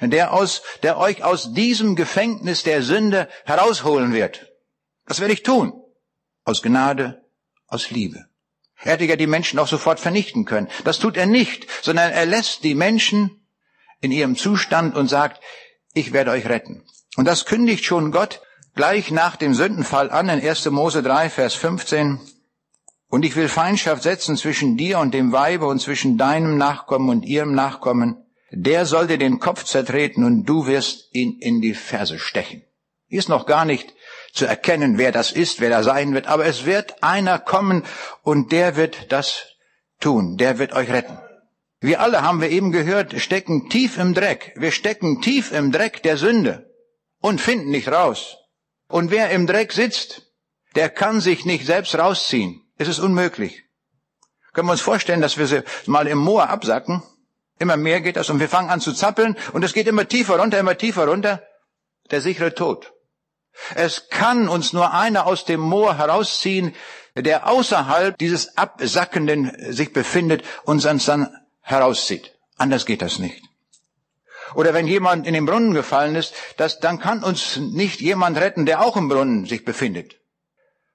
der 0.00 0.32
aus, 0.32 0.62
der 0.82 0.98
euch 0.98 1.22
aus 1.22 1.52
diesem 1.52 1.94
Gefängnis 1.94 2.62
der 2.62 2.82
Sünde 2.82 3.28
herausholen 3.44 4.14
wird. 4.14 4.50
Das 5.06 5.20
werde 5.20 5.34
ich 5.34 5.42
tun. 5.42 5.72
Aus 6.44 6.62
Gnade, 6.62 7.22
aus 7.66 7.90
Liebe. 7.90 8.26
Er 8.82 8.92
hätte 8.92 9.04
ja 9.04 9.16
die 9.16 9.26
Menschen 9.26 9.58
auch 9.58 9.68
sofort 9.68 10.00
vernichten 10.00 10.44
können. 10.44 10.68
Das 10.84 10.98
tut 10.98 11.16
er 11.16 11.26
nicht, 11.26 11.66
sondern 11.82 12.12
er 12.12 12.26
lässt 12.26 12.64
die 12.64 12.74
Menschen 12.74 13.45
in 14.00 14.12
ihrem 14.12 14.36
Zustand 14.36 14.96
und 14.96 15.08
sagt, 15.08 15.40
ich 15.94 16.12
werde 16.12 16.30
euch 16.30 16.48
retten. 16.48 16.84
Und 17.16 17.24
das 17.26 17.46
kündigt 17.46 17.84
schon 17.84 18.12
Gott 18.12 18.42
gleich 18.74 19.10
nach 19.10 19.36
dem 19.36 19.54
Sündenfall 19.54 20.10
an 20.10 20.28
in 20.28 20.46
1. 20.46 20.66
Mose 20.70 21.02
3, 21.02 21.30
Vers 21.30 21.54
15. 21.54 22.20
Und 23.08 23.24
ich 23.24 23.34
will 23.36 23.48
Feindschaft 23.48 24.02
setzen 24.02 24.36
zwischen 24.36 24.76
dir 24.76 24.98
und 24.98 25.14
dem 25.14 25.32
Weibe 25.32 25.66
und 25.66 25.80
zwischen 25.80 26.18
deinem 26.18 26.58
Nachkommen 26.58 27.08
und 27.08 27.24
ihrem 27.24 27.54
Nachkommen. 27.54 28.24
Der 28.50 28.84
soll 28.84 29.06
dir 29.06 29.18
den 29.18 29.40
Kopf 29.40 29.64
zertreten 29.64 30.24
und 30.24 30.44
du 30.44 30.66
wirst 30.66 31.08
ihn 31.12 31.38
in 31.40 31.60
die 31.60 31.74
Ferse 31.74 32.18
stechen. 32.18 32.62
Hier 33.08 33.18
ist 33.18 33.28
noch 33.28 33.46
gar 33.46 33.64
nicht 33.64 33.94
zu 34.32 34.46
erkennen, 34.46 34.98
wer 34.98 35.12
das 35.12 35.32
ist, 35.32 35.60
wer 35.60 35.70
da 35.70 35.82
sein 35.82 36.12
wird, 36.12 36.26
aber 36.26 36.44
es 36.44 36.66
wird 36.66 37.02
einer 37.02 37.38
kommen 37.38 37.84
und 38.22 38.52
der 38.52 38.76
wird 38.76 39.10
das 39.10 39.46
tun, 40.00 40.36
der 40.36 40.58
wird 40.58 40.72
euch 40.72 40.90
retten. 40.90 41.18
Wir 41.80 42.00
alle 42.00 42.22
haben 42.22 42.40
wir 42.40 42.50
eben 42.50 42.72
gehört, 42.72 43.20
stecken 43.20 43.68
tief 43.68 43.98
im 43.98 44.14
Dreck. 44.14 44.52
Wir 44.56 44.72
stecken 44.72 45.20
tief 45.20 45.52
im 45.52 45.72
Dreck 45.72 46.02
der 46.02 46.16
Sünde 46.16 46.70
und 47.20 47.40
finden 47.40 47.70
nicht 47.70 47.88
raus. 47.88 48.36
Und 48.88 49.10
wer 49.10 49.30
im 49.30 49.46
Dreck 49.46 49.72
sitzt, 49.72 50.32
der 50.74 50.88
kann 50.88 51.20
sich 51.20 51.44
nicht 51.44 51.66
selbst 51.66 51.98
rausziehen. 51.98 52.62
Es 52.78 52.88
ist 52.88 52.98
unmöglich. 52.98 53.64
Können 54.52 54.68
wir 54.68 54.72
uns 54.72 54.80
vorstellen, 54.80 55.20
dass 55.20 55.36
wir 55.36 55.46
sie 55.46 55.62
mal 55.86 56.06
im 56.06 56.18
Moor 56.18 56.48
absacken? 56.48 57.02
Immer 57.58 57.76
mehr 57.76 58.00
geht 58.00 58.16
das 58.16 58.30
und 58.30 58.40
wir 58.40 58.48
fangen 58.48 58.70
an 58.70 58.80
zu 58.80 58.92
zappeln 58.92 59.36
und 59.52 59.62
es 59.62 59.72
geht 59.72 59.86
immer 59.86 60.08
tiefer 60.08 60.38
runter, 60.38 60.58
immer 60.58 60.76
tiefer 60.76 61.06
runter. 61.08 61.42
Der 62.10 62.20
sichere 62.20 62.54
Tod. 62.54 62.92
Es 63.74 64.08
kann 64.10 64.48
uns 64.48 64.72
nur 64.72 64.92
einer 64.92 65.26
aus 65.26 65.44
dem 65.44 65.60
Moor 65.60 65.96
herausziehen, 65.98 66.74
der 67.16 67.48
außerhalb 67.48 68.16
dieses 68.18 68.56
Absackenden 68.56 69.72
sich 69.72 69.92
befindet 69.92 70.44
und 70.64 70.84
uns 70.84 71.06
dann 71.06 71.34
herauszieht. 71.66 72.32
Anders 72.56 72.86
geht 72.86 73.02
das 73.02 73.18
nicht. 73.18 73.42
Oder 74.54 74.72
wenn 74.72 74.86
jemand 74.86 75.26
in 75.26 75.34
den 75.34 75.44
Brunnen 75.44 75.74
gefallen 75.74 76.14
ist, 76.14 76.32
das, 76.56 76.78
dann 76.78 77.00
kann 77.00 77.24
uns 77.24 77.56
nicht 77.56 78.00
jemand 78.00 78.38
retten, 78.38 78.64
der 78.64 78.80
auch 78.80 78.96
im 78.96 79.08
Brunnen 79.08 79.44
sich 79.44 79.64
befindet. 79.64 80.14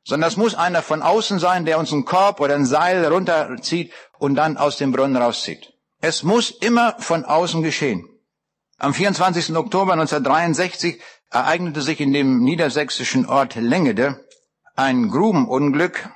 Sondern 0.03 0.27
das 0.29 0.37
muss 0.37 0.55
einer 0.55 0.81
von 0.81 1.01
außen 1.03 1.37
sein, 1.39 1.65
der 1.65 1.77
uns 1.77 1.91
einen 1.91 2.05
Korb 2.05 2.39
oder 2.39 2.55
ein 2.55 2.65
Seil 2.65 3.05
runterzieht 3.05 3.91
und 4.17 4.35
dann 4.35 4.57
aus 4.57 4.77
dem 4.77 4.93
Brunnen 4.93 5.17
rauszieht. 5.17 5.73
Es 5.99 6.23
muss 6.23 6.49
immer 6.49 6.95
von 6.99 7.25
außen 7.25 7.61
geschehen. 7.61 8.07
Am 8.79 8.93
24. 8.93 9.55
Oktober 9.55 9.93
1963 9.93 10.99
ereignete 11.29 11.81
sich 11.81 11.99
in 11.99 12.13
dem 12.13 12.39
niedersächsischen 12.43 13.27
Ort 13.27 13.55
Lengede 13.55 14.25
ein 14.75 15.09
Grubenunglück, 15.09 16.09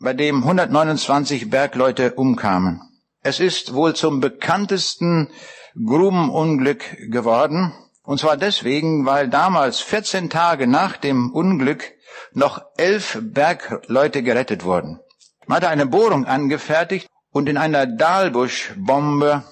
bei 0.00 0.12
dem 0.12 0.42
129 0.42 1.50
Bergleute 1.50 2.12
umkamen. 2.12 2.82
Es 3.28 3.40
ist 3.40 3.74
wohl 3.74 3.96
zum 3.96 4.20
bekanntesten 4.20 5.32
Grubenunglück 5.74 7.10
geworden. 7.10 7.74
Und 8.04 8.20
zwar 8.20 8.36
deswegen, 8.36 9.04
weil 9.04 9.28
damals 9.28 9.80
14 9.80 10.30
Tage 10.30 10.68
nach 10.68 10.96
dem 10.96 11.32
Unglück 11.32 11.92
noch 12.34 12.64
elf 12.76 13.18
Bergleute 13.20 14.22
gerettet 14.22 14.62
wurden. 14.62 15.00
Man 15.48 15.56
hatte 15.56 15.68
eine 15.68 15.86
Bohrung 15.86 16.24
angefertigt 16.24 17.08
und 17.32 17.48
in 17.48 17.56
einer 17.56 17.86
Dahlbusch-Bombe 17.86 19.42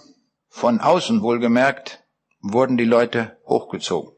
von 0.51 0.81
außen 0.81 1.21
wohlgemerkt 1.21 2.05
wurden 2.43 2.77
die 2.77 2.85
Leute 2.85 3.39
hochgezogen. 3.45 4.13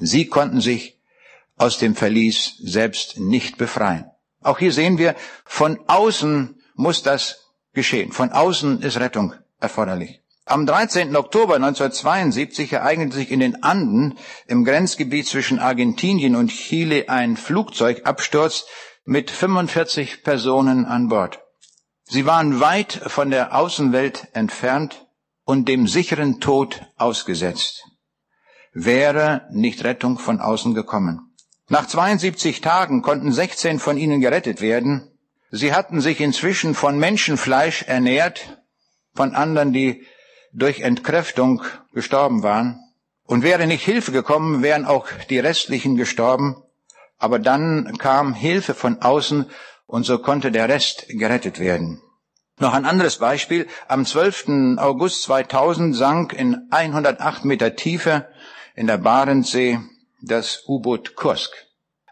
Sie 0.00 0.28
konnten 0.28 0.62
sich 0.62 0.98
aus 1.58 1.76
dem 1.76 1.94
Verlies 1.94 2.56
selbst 2.56 3.20
nicht 3.20 3.58
befreien. 3.58 4.10
Auch 4.40 4.58
hier 4.58 4.72
sehen 4.72 4.96
wir, 4.96 5.14
von 5.44 5.78
außen 5.88 6.58
muss 6.74 7.02
das 7.02 7.43
geschehen. 7.74 8.12
Von 8.12 8.32
außen 8.32 8.80
ist 8.82 8.98
Rettung 8.98 9.34
erforderlich. 9.60 10.20
Am 10.46 10.66
13. 10.66 11.16
Oktober 11.16 11.54
1972 11.54 12.72
ereignete 12.74 13.16
sich 13.16 13.30
in 13.30 13.40
den 13.40 13.62
Anden 13.62 14.18
im 14.46 14.64
Grenzgebiet 14.64 15.26
zwischen 15.26 15.58
Argentinien 15.58 16.36
und 16.36 16.48
Chile 16.48 17.08
ein 17.08 17.38
Flugzeugabsturz 17.38 18.66
mit 19.04 19.30
45 19.30 20.22
Personen 20.22 20.84
an 20.84 21.08
Bord. 21.08 21.40
Sie 22.04 22.26
waren 22.26 22.60
weit 22.60 22.92
von 23.06 23.30
der 23.30 23.54
Außenwelt 23.56 24.28
entfernt 24.34 25.06
und 25.44 25.66
dem 25.66 25.88
sicheren 25.88 26.40
Tod 26.40 26.82
ausgesetzt. 26.98 27.84
Wäre 28.74 29.48
nicht 29.50 29.82
Rettung 29.84 30.18
von 30.18 30.40
außen 30.40 30.74
gekommen. 30.74 31.34
Nach 31.68 31.86
72 31.86 32.60
Tagen 32.60 33.00
konnten 33.00 33.32
16 33.32 33.78
von 33.78 33.96
ihnen 33.96 34.20
gerettet 34.20 34.60
werden 34.60 35.13
Sie 35.56 35.72
hatten 35.72 36.00
sich 36.00 36.20
inzwischen 36.20 36.74
von 36.74 36.98
Menschenfleisch 36.98 37.84
ernährt, 37.84 38.60
von 39.14 39.36
anderen, 39.36 39.72
die 39.72 40.04
durch 40.52 40.80
Entkräftung 40.80 41.62
gestorben 41.92 42.42
waren. 42.42 42.80
Und 43.22 43.44
wäre 43.44 43.68
nicht 43.68 43.84
Hilfe 43.84 44.10
gekommen, 44.10 44.64
wären 44.64 44.84
auch 44.84 45.06
die 45.30 45.38
restlichen 45.38 45.96
gestorben. 45.96 46.60
Aber 47.18 47.38
dann 47.38 47.96
kam 47.98 48.34
Hilfe 48.34 48.74
von 48.74 49.00
außen 49.00 49.48
und 49.86 50.02
so 50.02 50.18
konnte 50.18 50.50
der 50.50 50.68
Rest 50.68 51.06
gerettet 51.08 51.60
werden. 51.60 52.02
Noch 52.58 52.74
ein 52.74 52.84
anderes 52.84 53.18
Beispiel. 53.18 53.68
Am 53.86 54.04
12. 54.04 54.78
August 54.78 55.22
2000 55.22 55.94
sank 55.94 56.32
in 56.32 56.66
108 56.72 57.44
Meter 57.44 57.76
Tiefe 57.76 58.26
in 58.74 58.88
der 58.88 58.98
Barentssee 58.98 59.78
das 60.20 60.64
U-Boot 60.66 61.14
Kursk. 61.14 61.52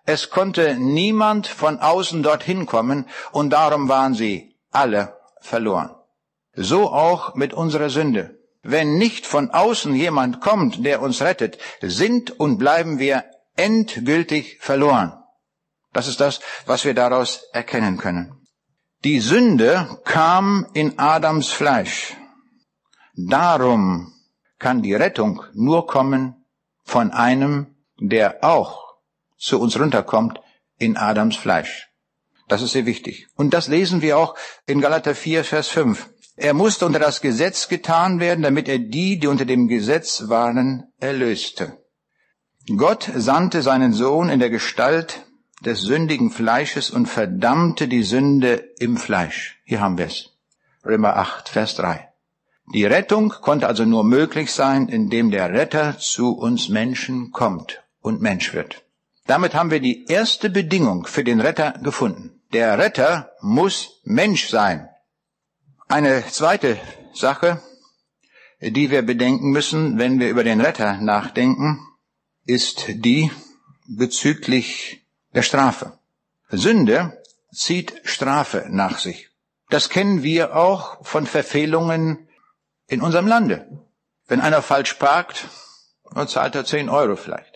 Es 0.05 0.31
konnte 0.31 0.75
niemand 0.75 1.47
von 1.47 1.79
außen 1.79 2.23
dorthin 2.23 2.67
kommen 2.67 3.07
und 3.31 3.51
darum 3.51 3.89
waren 3.89 4.15
sie 4.15 4.57
alle 4.71 5.17
verloren. 5.41 5.95
So 6.55 6.91
auch 6.91 7.35
mit 7.35 7.55
unserer 7.55 7.89
Sünde. 7.89 8.39
Wenn 8.63 8.97
nicht 8.97 9.27
von 9.27 9.51
außen 9.51 9.95
jemand 9.95 10.41
kommt, 10.41 10.85
der 10.85 11.03
uns 11.03 11.23
rettet, 11.23 11.59
sind 11.81 12.39
und 12.39 12.59
bleiben 12.59 12.99
wir 12.99 13.25
endgültig 13.57 14.59
verloren. 14.61 15.13
Das 15.93 16.09
ist 16.09 16.21
das, 16.21 16.41
was 16.67 16.85
wir 16.85 16.95
daraus 16.95 17.43
erkennen 17.53 17.99
können. 17.99 18.47
Die 19.05 19.21
Sünde 19.21 20.01
kam 20.05 20.67
in 20.75 20.99
Adams 20.99 21.49
Fleisch. 21.49 22.17
Darum 23.15 24.13
kann 24.59 24.81
die 24.81 24.95
Rettung 24.95 25.43
nur 25.55 25.87
kommen 25.87 26.45
von 26.85 27.11
einem, 27.11 27.75
der 27.99 28.45
auch 28.45 28.92
zu 29.43 29.61
uns 29.61 29.79
runterkommt 29.79 30.41
in 30.79 30.97
Adams 30.97 31.37
Fleisch. 31.37 31.89
Das 32.49 32.63
ist 32.63 32.73
sehr 32.73 32.87
wichtig. 32.87 33.29
Und 33.35 33.55
das 33.55 33.69
lesen 33.69 34.03
wir 34.03 34.19
auch 34.19 34.35
in 34.67 34.81
Galater 34.81 35.15
4, 35.15 35.45
Vers 35.45 35.69
5. 35.69 36.09
Er 36.37 36.55
musste 36.55 36.87
unter 36.87 36.99
das 36.99 37.21
Gesetz 37.21 37.69
getan 37.69 38.21
werden, 38.21 38.43
damit 38.43 38.69
er 38.69 38.79
die, 38.79 39.19
die 39.19 39.27
unter 39.27 39.45
dem 39.45 39.69
Gesetz 39.69 40.29
waren, 40.29 40.85
erlöste. 40.99 41.79
Gott 42.77 43.11
sandte 43.15 43.63
seinen 43.63 43.93
Sohn 43.93 44.29
in 44.29 44.39
der 44.39 44.51
Gestalt 44.51 45.27
des 45.65 45.81
sündigen 45.81 46.31
Fleisches 46.31 46.91
und 46.91 47.07
verdammte 47.07 47.89
die 47.89 48.03
Sünde 48.03 48.55
im 48.79 48.97
Fleisch. 48.97 49.61
Hier 49.65 49.81
haben 49.81 49.99
wir 49.99 50.07
es. 50.07 50.31
Römer 50.85 51.17
8, 51.17 51.49
Vers 51.49 51.75
3. 51.77 52.09
Die 52.73 52.85
Rettung 52.85 53.31
konnte 53.31 53.67
also 53.67 53.85
nur 53.85 54.05
möglich 54.05 54.53
sein, 54.53 54.89
indem 54.89 55.31
der 55.31 55.53
Retter 55.53 55.99
zu 55.99 56.37
uns 56.37 56.69
Menschen 56.69 57.33
kommt 57.33 57.83
und 58.01 58.21
Mensch 58.21 58.55
wird. 58.55 58.83
Damit 59.27 59.55
haben 59.55 59.71
wir 59.71 59.81
die 59.81 60.07
erste 60.07 60.51
Bedingung 60.51 61.07
für 61.07 61.25
den 61.25 61.41
Retter 61.41 61.73
gefunden. 61.83 62.43
Der 62.53 62.79
Retter 62.79 63.33
muss 63.41 64.01
Mensch 64.05 64.49
sein. 64.49 64.89
Eine 65.89 66.27
zweite 66.27 66.79
Sache, 67.15 67.63
die 68.61 68.91
wir 68.91 69.03
bedenken 69.03 69.51
müssen, 69.51 69.99
wenn 69.99 70.19
wir 70.21 70.29
über 70.29 70.45
den 70.45 70.61
Retter 70.61 70.99
nachdenken, 70.99 71.81
ist 72.45 72.87
die 72.89 73.31
bezüglich 73.87 75.05
der 75.35 75.43
Strafe. 75.43 75.99
Sünde 76.49 77.23
zieht 77.53 78.01
Strafe 78.05 78.67
nach 78.69 78.99
sich. 78.99 79.31
Das 79.69 79.89
kennen 79.89 80.23
wir 80.23 80.57
auch 80.57 81.05
von 81.05 81.27
Verfehlungen 81.27 82.29
in 82.89 83.01
unserem 83.01 83.27
Lande. 83.27 83.67
Wenn 84.27 84.41
einer 84.41 84.63
falsch 84.63 84.95
parkt, 84.95 85.49
dann 86.15 86.29
zahlt 86.29 86.55
er 86.55 86.65
10 86.65 86.89
Euro 86.89 87.17
vielleicht. 87.17 87.52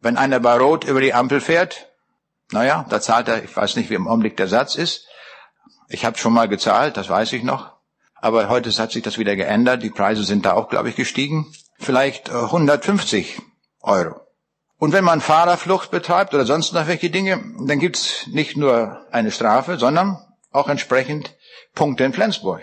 Wenn 0.00 0.16
einer 0.16 0.40
bei 0.40 0.56
Rot 0.56 0.84
über 0.84 1.00
die 1.00 1.14
Ampel 1.14 1.40
fährt, 1.40 1.88
naja, 2.52 2.86
da 2.88 3.00
zahlt 3.00 3.28
er, 3.28 3.42
ich 3.42 3.56
weiß 3.56 3.76
nicht, 3.76 3.90
wie 3.90 3.94
im 3.94 4.08
Augenblick 4.08 4.36
der 4.36 4.48
Satz 4.48 4.74
ist, 4.76 5.06
ich 5.88 6.04
habe 6.04 6.18
schon 6.18 6.32
mal 6.32 6.48
gezahlt, 6.48 6.96
das 6.96 7.08
weiß 7.08 7.32
ich 7.32 7.42
noch. 7.42 7.76
Aber 8.14 8.48
heute 8.48 8.70
hat 8.70 8.92
sich 8.92 9.02
das 9.02 9.18
wieder 9.18 9.36
geändert. 9.36 9.82
Die 9.82 9.90
Preise 9.90 10.24
sind 10.24 10.46
da 10.46 10.54
auch, 10.54 10.68
glaube 10.68 10.88
ich, 10.88 10.96
gestiegen. 10.96 11.52
Vielleicht 11.78 12.30
150 12.30 13.38
äh, 13.38 13.42
Euro. 13.82 14.20
Und 14.78 14.92
wenn 14.92 15.04
man 15.04 15.20
Fahrerflucht 15.20 15.90
betreibt 15.90 16.34
oder 16.34 16.44
sonst 16.44 16.72
noch 16.72 16.86
welche 16.86 17.10
Dinge, 17.10 17.42
dann 17.66 17.78
gibt's 17.78 18.26
nicht 18.26 18.56
nur 18.56 19.06
eine 19.10 19.30
Strafe, 19.30 19.78
sondern 19.78 20.18
auch 20.50 20.68
entsprechend 20.68 21.34
Punkte 21.74 22.04
in 22.04 22.12
Flensburg. 22.12 22.62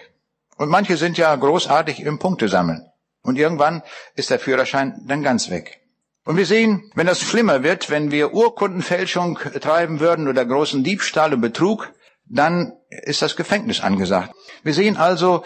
Und 0.57 0.69
manche 0.69 0.97
sind 0.97 1.17
ja 1.17 1.35
großartig 1.35 2.01
im 2.01 2.19
Punkte 2.19 2.49
sammeln. 2.49 2.85
Und 3.21 3.37
irgendwann 3.37 3.83
ist 4.15 4.29
der 4.29 4.39
Führerschein 4.39 5.01
dann 5.07 5.23
ganz 5.23 5.49
weg. 5.49 5.82
Und 6.25 6.37
wir 6.37 6.45
sehen, 6.45 6.89
wenn 6.95 7.07
das 7.07 7.21
schlimmer 7.21 7.63
wird, 7.63 7.89
wenn 7.89 8.11
wir 8.11 8.33
Urkundenfälschung 8.33 9.39
treiben 9.59 9.99
würden 9.99 10.27
oder 10.27 10.45
großen 10.45 10.83
Diebstahl 10.83 11.33
und 11.33 11.41
Betrug, 11.41 11.93
dann 12.25 12.73
ist 12.89 13.21
das 13.21 13.35
Gefängnis 13.35 13.81
angesagt. 13.81 14.33
Wir 14.63 14.73
sehen 14.73 14.95
also, 14.95 15.43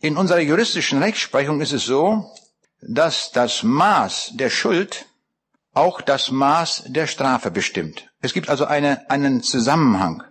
in 0.00 0.16
unserer 0.16 0.40
juristischen 0.40 1.02
Rechtsprechung 1.02 1.60
ist 1.60 1.72
es 1.72 1.84
so, 1.84 2.24
dass 2.80 3.32
das 3.32 3.62
Maß 3.62 4.32
der 4.34 4.50
Schuld 4.50 5.06
auch 5.74 6.00
das 6.00 6.30
Maß 6.30 6.84
der 6.86 7.06
Strafe 7.06 7.50
bestimmt. 7.50 8.10
Es 8.20 8.32
gibt 8.32 8.48
also 8.48 8.64
eine, 8.64 9.10
einen 9.10 9.42
Zusammenhang. 9.42 10.22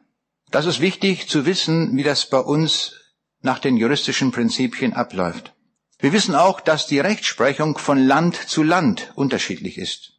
Das 0.49 0.65
ist 0.65 0.79
wichtig 0.79 1.29
zu 1.29 1.45
wissen, 1.45 1.95
wie 1.95 2.03
das 2.03 2.29
bei 2.29 2.39
uns 2.39 2.95
nach 3.41 3.59
den 3.59 3.77
juristischen 3.77 4.31
Prinzipien 4.31 4.93
abläuft. 4.93 5.53
Wir 5.99 6.13
wissen 6.13 6.35
auch, 6.35 6.61
dass 6.61 6.87
die 6.87 6.99
Rechtsprechung 6.99 7.77
von 7.77 7.97
Land 7.97 8.35
zu 8.35 8.63
Land 8.63 9.11
unterschiedlich 9.15 9.77
ist. 9.77 10.13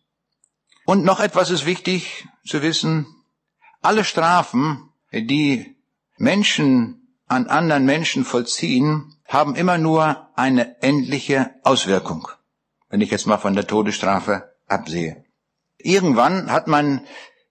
Und 0.84 1.04
noch 1.04 1.20
etwas 1.20 1.50
ist 1.50 1.66
wichtig 1.66 2.26
zu 2.44 2.62
wissen. 2.62 3.06
Alle 3.80 4.04
Strafen 4.04 4.88
die 5.12 5.76
Menschen 6.16 7.08
an 7.26 7.46
anderen 7.46 7.84
Menschen 7.84 8.24
vollziehen, 8.24 9.14
haben 9.26 9.54
immer 9.54 9.78
nur 9.78 10.28
eine 10.34 10.80
endliche 10.82 11.50
Auswirkung. 11.62 12.28
Wenn 12.88 13.00
ich 13.00 13.10
jetzt 13.10 13.26
mal 13.26 13.38
von 13.38 13.54
der 13.54 13.66
Todesstrafe 13.66 14.54
absehe. 14.66 15.24
Irgendwann 15.76 16.50
hat 16.50 16.66
man 16.66 17.06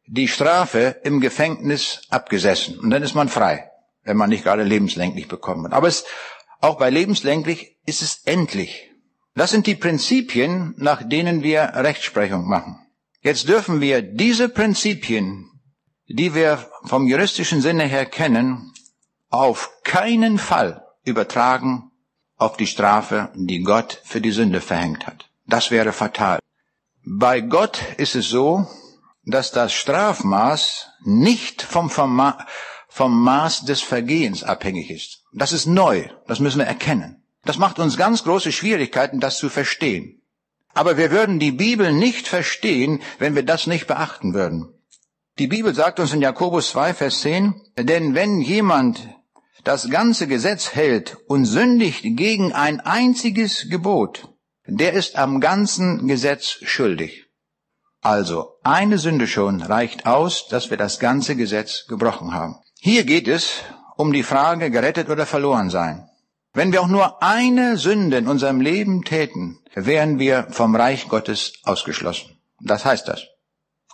die 0.07 0.27
Strafe 0.27 0.99
im 1.03 1.19
Gefängnis 1.21 2.01
abgesessen 2.09 2.79
und 2.79 2.89
dann 2.89 3.03
ist 3.03 3.13
man 3.13 3.29
frei, 3.29 3.69
wenn 4.03 4.17
man 4.17 4.29
nicht 4.29 4.43
gerade 4.43 4.63
lebenslänglich 4.63 5.27
bekommen 5.27 5.65
hat. 5.65 5.73
Aber 5.73 5.87
es, 5.87 6.05
auch 6.59 6.77
bei 6.77 6.89
lebenslänglich 6.89 7.76
ist 7.87 8.03
es 8.03 8.21
endlich. 8.25 8.91
Das 9.33 9.49
sind 9.49 9.65
die 9.65 9.75
Prinzipien, 9.75 10.75
nach 10.77 11.01
denen 11.01 11.41
wir 11.41 11.61
Rechtsprechung 11.73 12.47
machen. 12.47 12.77
Jetzt 13.21 13.49
dürfen 13.49 13.81
wir 13.81 14.03
diese 14.03 14.49
Prinzipien 14.49 15.47
die 16.07 16.33
wir 16.33 16.69
vom 16.85 17.07
juristischen 17.07 17.61
Sinne 17.61 17.83
her 17.83 18.05
kennen, 18.05 18.73
auf 19.29 19.71
keinen 19.83 20.37
Fall 20.37 20.85
übertragen 21.03 21.91
auf 22.37 22.55
die 22.55 22.67
Strafe, 22.67 23.31
die 23.35 23.61
Gott 23.61 24.01
für 24.03 24.21
die 24.21 24.31
Sünde 24.31 24.61
verhängt 24.61 25.07
hat. 25.07 25.29
Das 25.45 25.71
wäre 25.71 25.91
fatal. 25.91 26.39
Bei 27.03 27.41
Gott 27.41 27.81
ist 27.97 28.15
es 28.15 28.29
so, 28.29 28.67
dass 29.25 29.51
das 29.51 29.73
Strafmaß 29.73 30.89
nicht 31.03 31.61
vom, 31.61 31.89
vom, 31.89 32.33
vom 32.87 33.21
Maß 33.23 33.65
des 33.65 33.81
Vergehens 33.81 34.43
abhängig 34.43 34.89
ist. 34.91 35.23
Das 35.33 35.51
ist 35.51 35.65
neu, 35.65 36.09
das 36.27 36.39
müssen 36.39 36.59
wir 36.59 36.65
erkennen. 36.65 37.23
Das 37.43 37.57
macht 37.57 37.79
uns 37.79 37.97
ganz 37.97 38.23
große 38.23 38.51
Schwierigkeiten, 38.51 39.19
das 39.19 39.37
zu 39.37 39.49
verstehen. 39.49 40.21
Aber 40.73 40.97
wir 40.97 41.11
würden 41.11 41.39
die 41.39 41.51
Bibel 41.51 41.91
nicht 41.91 42.27
verstehen, 42.27 43.01
wenn 43.19 43.35
wir 43.35 43.43
das 43.43 43.67
nicht 43.67 43.87
beachten 43.87 44.33
würden. 44.33 44.73
Die 45.39 45.47
Bibel 45.47 45.73
sagt 45.73 45.99
uns 45.99 46.13
in 46.13 46.21
Jakobus 46.21 46.69
2, 46.71 46.93
Vers 46.93 47.21
10, 47.21 47.55
denn 47.77 48.15
wenn 48.15 48.41
jemand 48.41 49.07
das 49.63 49.89
ganze 49.89 50.27
Gesetz 50.27 50.73
hält 50.73 51.17
und 51.27 51.45
sündigt 51.45 52.01
gegen 52.03 52.53
ein 52.53 52.79
einziges 52.79 53.69
Gebot, 53.69 54.29
der 54.65 54.93
ist 54.93 55.15
am 55.15 55.39
ganzen 55.39 56.07
Gesetz 56.07 56.57
schuldig. 56.63 57.25
Also 58.01 58.53
eine 58.63 58.97
Sünde 58.97 59.27
schon 59.27 59.61
reicht 59.61 60.05
aus, 60.05 60.47
dass 60.47 60.69
wir 60.69 60.77
das 60.77 60.99
ganze 60.99 61.35
Gesetz 61.35 61.85
gebrochen 61.87 62.33
haben. 62.33 62.55
Hier 62.79 63.03
geht 63.03 63.27
es 63.27 63.61
um 63.95 64.13
die 64.13 64.23
Frage 64.23 64.71
gerettet 64.71 65.09
oder 65.09 65.25
verloren 65.25 65.69
sein. 65.69 66.06
Wenn 66.57 66.71
wir 66.71 66.81
auch 66.81 66.87
nur 66.87 67.21
eine 67.21 67.77
Sünde 67.77 68.17
in 68.17 68.27
unserem 68.27 68.61
Leben 68.61 69.03
täten, 69.03 69.59
wären 69.75 70.17
wir 70.17 70.47
vom 70.49 70.75
Reich 70.75 71.07
Gottes 71.07 71.53
ausgeschlossen. 71.61 72.41
Das 72.59 72.83
heißt 72.83 73.07
das. 73.07 73.27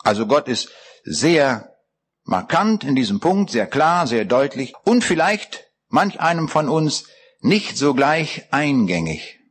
Also 0.02 0.28
Gott 0.28 0.48
ist 0.48 0.70
sehr 1.04 1.76
markant 2.24 2.86
in 2.86 2.96
diesem 2.96 3.20
Punkt, 3.20 3.52
sehr 3.52 3.68
klar, 3.68 4.08
sehr 4.08 4.24
deutlich 4.24 4.74
und 4.86 5.04
vielleicht 5.04 5.66
manch 5.90 6.22
einem 6.22 6.48
von 6.48 6.70
uns 6.70 7.04
nicht 7.42 7.76
so 7.78 7.94
gleich 7.94 8.46
eingängig. 8.52 9.42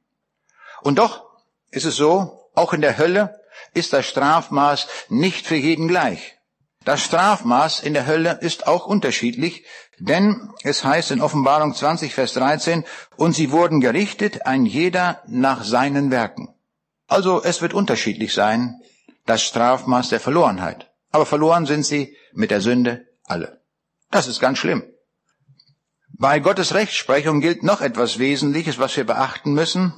Und 0.80 0.98
doch 0.98 1.22
ist 1.70 1.84
es 1.84 1.96
so, 1.96 2.48
auch 2.54 2.72
in 2.72 2.80
der 2.80 2.96
Hölle 2.96 3.38
ist 3.74 3.92
das 3.92 4.06
Strafmaß 4.06 4.86
nicht 5.10 5.46
für 5.46 5.56
jeden 5.56 5.86
gleich. 5.86 6.38
Das 6.86 7.02
Strafmaß 7.02 7.80
in 7.80 7.92
der 7.92 8.06
Hölle 8.06 8.38
ist 8.40 8.66
auch 8.66 8.86
unterschiedlich, 8.86 9.66
denn 9.98 10.50
es 10.62 10.84
heißt 10.84 11.10
in 11.10 11.20
Offenbarung 11.20 11.74
20, 11.74 12.14
Vers 12.14 12.34
13, 12.34 12.84
und 13.16 13.34
sie 13.34 13.50
wurden 13.50 13.80
gerichtet, 13.80 14.46
ein 14.46 14.66
jeder 14.66 15.22
nach 15.26 15.64
seinen 15.64 16.10
Werken. 16.10 16.54
Also 17.06 17.42
es 17.42 17.62
wird 17.62 17.74
unterschiedlich 17.74 18.32
sein, 18.32 18.80
das 19.26 19.42
Strafmaß 19.42 20.08
der 20.08 20.20
Verlorenheit. 20.20 20.90
Aber 21.10 21.26
verloren 21.26 21.66
sind 21.66 21.84
sie 21.84 22.16
mit 22.32 22.50
der 22.50 22.60
Sünde 22.60 23.06
alle. 23.24 23.60
Das 24.10 24.26
ist 24.26 24.40
ganz 24.40 24.58
schlimm. 24.58 24.82
Bei 26.08 26.38
Gottes 26.38 26.74
Rechtsprechung 26.74 27.40
gilt 27.40 27.62
noch 27.62 27.80
etwas 27.80 28.18
Wesentliches, 28.18 28.78
was 28.78 28.96
wir 28.96 29.04
beachten 29.04 29.54
müssen. 29.54 29.92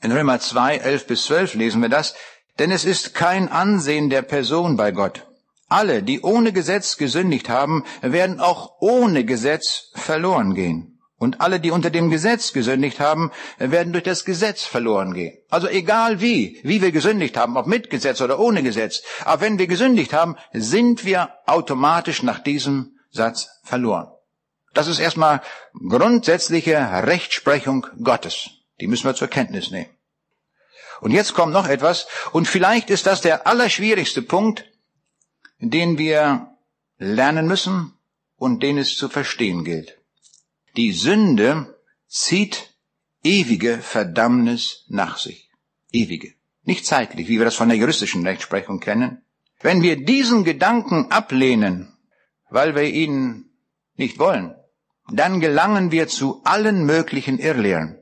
In 0.00 0.12
Römer 0.12 0.40
2, 0.40 0.76
11 0.76 1.06
bis 1.06 1.24
12 1.24 1.54
lesen 1.54 1.82
wir 1.82 1.88
das. 1.88 2.14
Denn 2.58 2.70
es 2.70 2.84
ist 2.84 3.14
kein 3.14 3.48
Ansehen 3.48 4.10
der 4.10 4.22
Person 4.22 4.76
bei 4.76 4.90
Gott. 4.90 5.27
Alle, 5.68 6.02
die 6.02 6.20
ohne 6.22 6.52
Gesetz 6.52 6.96
gesündigt 6.96 7.48
haben, 7.48 7.84
werden 8.00 8.40
auch 8.40 8.76
ohne 8.80 9.24
Gesetz 9.24 9.90
verloren 9.94 10.54
gehen. 10.54 10.98
Und 11.18 11.40
alle, 11.40 11.58
die 11.58 11.72
unter 11.72 11.90
dem 11.90 12.10
Gesetz 12.10 12.52
gesündigt 12.52 13.00
haben, 13.00 13.32
werden 13.58 13.92
durch 13.92 14.04
das 14.04 14.24
Gesetz 14.24 14.62
verloren 14.62 15.14
gehen. 15.14 15.36
Also 15.50 15.68
egal 15.68 16.20
wie, 16.20 16.60
wie 16.62 16.80
wir 16.80 16.92
gesündigt 16.92 17.36
haben, 17.36 17.56
ob 17.56 17.66
mit 17.66 17.90
Gesetz 17.90 18.20
oder 18.20 18.38
ohne 18.38 18.62
Gesetz, 18.62 19.02
aber 19.24 19.42
wenn 19.42 19.58
wir 19.58 19.66
gesündigt 19.66 20.12
haben, 20.12 20.36
sind 20.52 21.04
wir 21.04 21.30
automatisch 21.46 22.22
nach 22.22 22.38
diesem 22.38 22.98
Satz 23.10 23.48
verloren. 23.64 24.08
Das 24.74 24.86
ist 24.86 25.00
erstmal 25.00 25.42
grundsätzliche 25.88 26.76
Rechtsprechung 26.78 27.86
Gottes. 28.02 28.50
Die 28.80 28.86
müssen 28.86 29.06
wir 29.06 29.14
zur 29.14 29.28
Kenntnis 29.28 29.72
nehmen. 29.72 29.90
Und 31.00 31.10
jetzt 31.10 31.34
kommt 31.34 31.52
noch 31.52 31.68
etwas, 31.68 32.06
und 32.32 32.46
vielleicht 32.46 32.90
ist 32.90 33.06
das 33.06 33.20
der 33.20 33.46
allerschwierigste 33.46 34.22
Punkt, 34.22 34.64
den 35.58 35.98
wir 35.98 36.56
lernen 36.98 37.46
müssen 37.46 37.94
und 38.36 38.62
den 38.62 38.78
es 38.78 38.96
zu 38.96 39.08
verstehen 39.08 39.64
gilt. 39.64 39.98
Die 40.76 40.92
Sünde 40.92 41.78
zieht 42.06 42.74
ewige 43.24 43.78
Verdammnis 43.78 44.84
nach 44.88 45.18
sich. 45.18 45.50
Ewige. 45.92 46.34
Nicht 46.62 46.86
zeitlich, 46.86 47.28
wie 47.28 47.38
wir 47.38 47.44
das 47.44 47.56
von 47.56 47.68
der 47.68 47.78
juristischen 47.78 48.26
Rechtsprechung 48.26 48.80
kennen. 48.80 49.22
Wenn 49.60 49.82
wir 49.82 50.04
diesen 50.04 50.44
Gedanken 50.44 51.10
ablehnen, 51.10 51.96
weil 52.50 52.74
wir 52.74 52.84
ihn 52.84 53.50
nicht 53.96 54.18
wollen, 54.18 54.54
dann 55.10 55.40
gelangen 55.40 55.90
wir 55.90 56.06
zu 56.08 56.42
allen 56.44 56.84
möglichen 56.84 57.38
Irrlehren. 57.38 57.98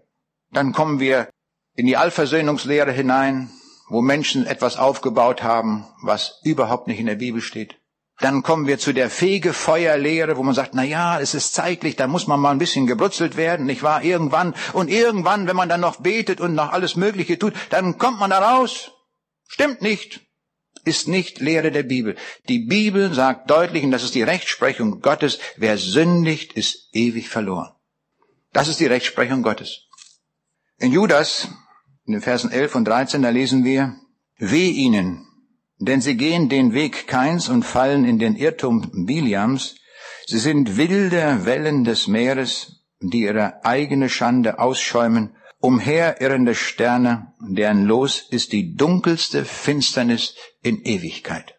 Dann 0.52 0.72
kommen 0.72 1.00
wir 1.00 1.30
in 1.74 1.86
die 1.86 1.96
Allversöhnungslehre 1.96 2.92
hinein, 2.92 3.50
wo 3.88 4.02
Menschen 4.02 4.46
etwas 4.46 4.76
aufgebaut 4.76 5.42
haben, 5.42 5.86
was 6.02 6.40
überhaupt 6.42 6.86
nicht 6.88 6.98
in 6.98 7.06
der 7.06 7.16
Bibel 7.16 7.40
steht. 7.40 7.76
Dann 8.18 8.42
kommen 8.42 8.66
wir 8.66 8.78
zu 8.78 8.94
der 8.94 9.10
Fegefeuerlehre, 9.10 10.38
wo 10.38 10.42
man 10.42 10.54
sagt, 10.54 10.74
na 10.74 10.82
ja, 10.82 11.20
es 11.20 11.34
ist 11.34 11.52
zeitlich, 11.52 11.96
da 11.96 12.06
muss 12.06 12.26
man 12.26 12.40
mal 12.40 12.50
ein 12.50 12.58
bisschen 12.58 12.86
gebrutzelt 12.86 13.36
werden, 13.36 13.66
nicht 13.66 13.82
wahr? 13.82 14.02
Irgendwann. 14.02 14.54
Und 14.72 14.88
irgendwann, 14.88 15.46
wenn 15.46 15.56
man 15.56 15.68
dann 15.68 15.82
noch 15.82 16.00
betet 16.00 16.40
und 16.40 16.54
noch 16.54 16.72
alles 16.72 16.96
Mögliche 16.96 17.38
tut, 17.38 17.52
dann 17.68 17.98
kommt 17.98 18.18
man 18.18 18.30
da 18.30 18.38
raus. 18.38 18.92
Stimmt 19.48 19.82
nicht. 19.82 20.22
Ist 20.84 21.08
nicht 21.08 21.40
Lehre 21.40 21.70
der 21.70 21.82
Bibel. 21.82 22.16
Die 22.48 22.60
Bibel 22.60 23.12
sagt 23.12 23.50
deutlich, 23.50 23.84
und 23.84 23.90
das 23.90 24.04
ist 24.04 24.14
die 24.14 24.22
Rechtsprechung 24.22 25.00
Gottes, 25.00 25.38
wer 25.56 25.76
sündigt, 25.76 26.52
ist 26.54 26.88
ewig 26.92 27.28
verloren. 27.28 27.72
Das 28.52 28.68
ist 28.68 28.80
die 28.80 28.86
Rechtsprechung 28.86 29.42
Gottes. 29.42 29.88
In 30.78 30.92
Judas, 30.92 31.48
in 32.06 32.12
den 32.12 32.22
Versen 32.22 32.50
11 32.50 32.74
und 32.74 32.84
13, 32.86 33.22
da 33.22 33.30
lesen 33.30 33.64
wir, 33.64 33.96
Weh 34.38 34.68
ihnen, 34.68 35.26
denn 35.78 36.00
sie 36.00 36.16
gehen 36.16 36.48
den 36.48 36.74
Weg 36.74 37.06
Keins 37.06 37.48
und 37.48 37.64
fallen 37.64 38.04
in 38.04 38.18
den 38.18 38.36
Irrtum 38.36 39.06
Biliams. 39.06 39.76
Sie 40.26 40.38
sind 40.38 40.76
wilde 40.76 41.46
Wellen 41.46 41.84
des 41.84 42.06
Meeres, 42.06 42.84
die 43.00 43.22
ihre 43.22 43.64
eigene 43.64 44.08
Schande 44.08 44.58
ausschäumen, 44.58 45.36
umherirrende 45.60 46.54
Sterne, 46.54 47.34
deren 47.40 47.84
Los 47.84 48.26
ist 48.30 48.52
die 48.52 48.74
dunkelste 48.74 49.44
Finsternis 49.44 50.34
in 50.62 50.82
Ewigkeit. 50.82 51.54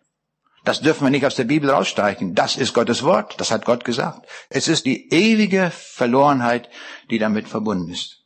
Das 0.64 0.82
dürfen 0.82 1.06
wir 1.06 1.12
nicht 1.12 1.26
aus 1.26 1.36
der 1.36 1.46
Bibel 1.46 1.70
rausstreichen. 1.70 2.36
Das 2.36 2.58
ist 2.58 2.74
Gottes 2.74 3.04
Wort. 3.04 3.40
Das 3.40 3.52
hat 3.52 3.66
Gott 3.66 3.86
gesagt. 3.86 4.28
Es 4.50 4.68
ist 4.68 4.86
die 4.86 5.10
ewige 5.14 5.72
Verlorenheit, 5.72 6.70
die 7.10 7.20
damit 7.20 7.48
verbunden 7.48 7.90
ist. 7.90 8.26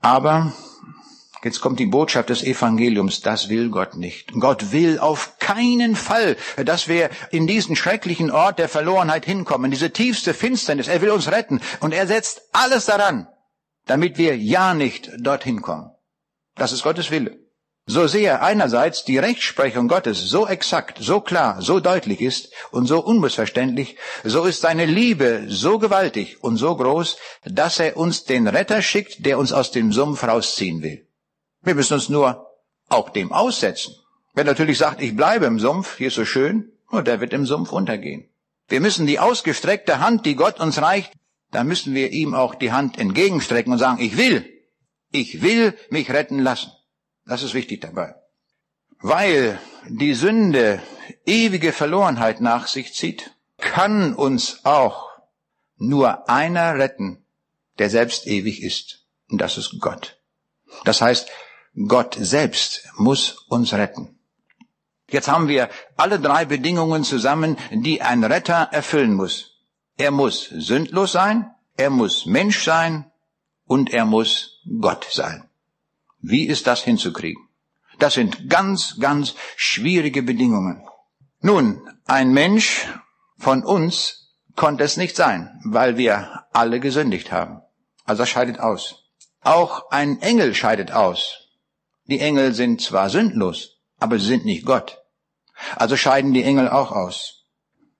Aber 0.00 0.52
Jetzt 1.44 1.60
kommt 1.60 1.78
die 1.78 1.86
Botschaft 1.86 2.30
des 2.30 2.42
Evangeliums, 2.42 3.20
das 3.20 3.48
will 3.48 3.68
Gott 3.70 3.96
nicht. 3.96 4.32
Gott 4.32 4.72
will 4.72 4.98
auf 4.98 5.38
keinen 5.38 5.94
Fall, 5.94 6.36
dass 6.64 6.88
wir 6.88 7.10
in 7.30 7.46
diesen 7.46 7.76
schrecklichen 7.76 8.30
Ort 8.30 8.58
der 8.58 8.68
Verlorenheit 8.68 9.26
hinkommen, 9.26 9.70
diese 9.70 9.92
tiefste 9.92 10.34
Finsternis. 10.34 10.88
Er 10.88 11.02
will 11.02 11.10
uns 11.10 11.30
retten 11.30 11.60
und 11.80 11.92
er 11.92 12.06
setzt 12.06 12.42
alles 12.52 12.86
daran, 12.86 13.28
damit 13.86 14.18
wir 14.18 14.36
ja 14.36 14.74
nicht 14.74 15.10
dorthin 15.18 15.62
kommen. 15.62 15.90
Das 16.56 16.72
ist 16.72 16.82
Gottes 16.82 17.10
Wille. 17.10 17.38
So 17.88 18.08
sehr 18.08 18.42
einerseits 18.42 19.04
die 19.04 19.18
Rechtsprechung 19.18 19.86
Gottes 19.86 20.18
so 20.18 20.48
exakt, 20.48 20.98
so 21.00 21.20
klar, 21.20 21.62
so 21.62 21.78
deutlich 21.78 22.20
ist 22.20 22.52
und 22.72 22.86
so 22.86 22.98
unmissverständlich, 22.98 23.96
so 24.24 24.44
ist 24.44 24.62
seine 24.62 24.86
Liebe 24.86 25.44
so 25.46 25.78
gewaltig 25.78 26.42
und 26.42 26.56
so 26.56 26.76
groß, 26.76 27.16
dass 27.44 27.78
er 27.78 27.96
uns 27.96 28.24
den 28.24 28.48
Retter 28.48 28.82
schickt, 28.82 29.24
der 29.24 29.38
uns 29.38 29.52
aus 29.52 29.70
dem 29.70 29.92
Sumpf 29.92 30.24
rausziehen 30.24 30.82
will. 30.82 31.05
Wir 31.66 31.74
müssen 31.74 31.94
uns 31.94 32.08
nur 32.08 32.46
auch 32.88 33.10
dem 33.10 33.32
aussetzen. 33.32 33.92
Wer 34.34 34.44
natürlich 34.44 34.78
sagt, 34.78 35.02
ich 35.02 35.16
bleibe 35.16 35.46
im 35.46 35.58
Sumpf, 35.58 35.96
hier 35.96 36.08
ist 36.08 36.14
so 36.14 36.24
schön, 36.24 36.70
nur 36.92 37.02
der 37.02 37.20
wird 37.20 37.32
im 37.32 37.44
Sumpf 37.44 37.72
untergehen. 37.72 38.30
Wir 38.68 38.80
müssen 38.80 39.04
die 39.04 39.18
ausgestreckte 39.18 39.98
Hand, 39.98 40.26
die 40.26 40.36
Gott 40.36 40.60
uns 40.60 40.80
reicht, 40.80 41.12
da 41.50 41.64
müssen 41.64 41.92
wir 41.92 42.12
ihm 42.12 42.34
auch 42.34 42.54
die 42.54 42.70
Hand 42.70 42.98
entgegenstrecken 42.98 43.72
und 43.72 43.80
sagen, 43.80 44.00
ich 44.00 44.16
will, 44.16 44.48
ich 45.10 45.42
will 45.42 45.76
mich 45.90 46.08
retten 46.10 46.38
lassen. 46.38 46.70
Das 47.24 47.42
ist 47.42 47.54
wichtig 47.54 47.80
dabei. 47.80 48.14
Weil 49.00 49.58
die 49.88 50.14
Sünde 50.14 50.80
ewige 51.24 51.72
Verlorenheit 51.72 52.40
nach 52.40 52.68
sich 52.68 52.94
zieht, 52.94 53.32
kann 53.58 54.14
uns 54.14 54.64
auch 54.64 55.08
nur 55.78 56.28
einer 56.28 56.78
retten, 56.78 57.26
der 57.80 57.90
selbst 57.90 58.28
ewig 58.28 58.62
ist. 58.62 59.04
Und 59.28 59.40
das 59.40 59.58
ist 59.58 59.80
Gott. 59.80 60.20
Das 60.84 61.00
heißt, 61.00 61.28
Gott 61.76 62.16
selbst 62.18 62.88
muss 62.96 63.44
uns 63.48 63.74
retten. 63.74 64.18
Jetzt 65.10 65.28
haben 65.28 65.48
wir 65.48 65.68
alle 65.96 66.18
drei 66.18 66.44
Bedingungen 66.46 67.04
zusammen, 67.04 67.56
die 67.70 68.02
ein 68.02 68.24
Retter 68.24 68.68
erfüllen 68.72 69.14
muss. 69.14 69.52
Er 69.96 70.10
muss 70.10 70.44
sündlos 70.44 71.12
sein, 71.12 71.50
er 71.76 71.90
muss 71.90 72.26
Mensch 72.26 72.64
sein 72.64 73.10
und 73.66 73.92
er 73.92 74.04
muss 74.04 74.62
Gott 74.80 75.06
sein. 75.10 75.48
Wie 76.20 76.44
ist 76.44 76.66
das 76.66 76.82
hinzukriegen? 76.82 77.46
Das 77.98 78.14
sind 78.14 78.50
ganz, 78.50 78.98
ganz 78.98 79.34
schwierige 79.56 80.22
Bedingungen. 80.22 80.86
Nun, 81.40 81.88
ein 82.06 82.32
Mensch 82.32 82.88
von 83.38 83.64
uns 83.64 84.34
konnte 84.54 84.84
es 84.84 84.96
nicht 84.96 85.14
sein, 85.14 85.60
weil 85.64 85.96
wir 85.96 86.46
alle 86.52 86.80
gesündigt 86.80 87.30
haben. 87.32 87.62
Also 88.04 88.22
das 88.22 88.30
scheidet 88.30 88.60
aus. 88.60 89.04
Auch 89.42 89.90
ein 89.90 90.20
Engel 90.22 90.54
scheidet 90.54 90.90
aus, 90.90 91.45
die 92.08 92.20
Engel 92.20 92.54
sind 92.54 92.80
zwar 92.80 93.10
sündlos, 93.10 93.78
aber 93.98 94.18
sie 94.18 94.26
sind 94.26 94.44
nicht 94.44 94.64
Gott. 94.64 94.98
Also 95.76 95.96
scheiden 95.96 96.32
die 96.32 96.42
Engel 96.42 96.68
auch 96.68 96.92
aus. 96.92 97.44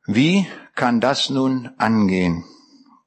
Wie 0.07 0.47
kann 0.75 1.01
das 1.01 1.31
nun 1.31 1.71
angehen? 1.79 2.45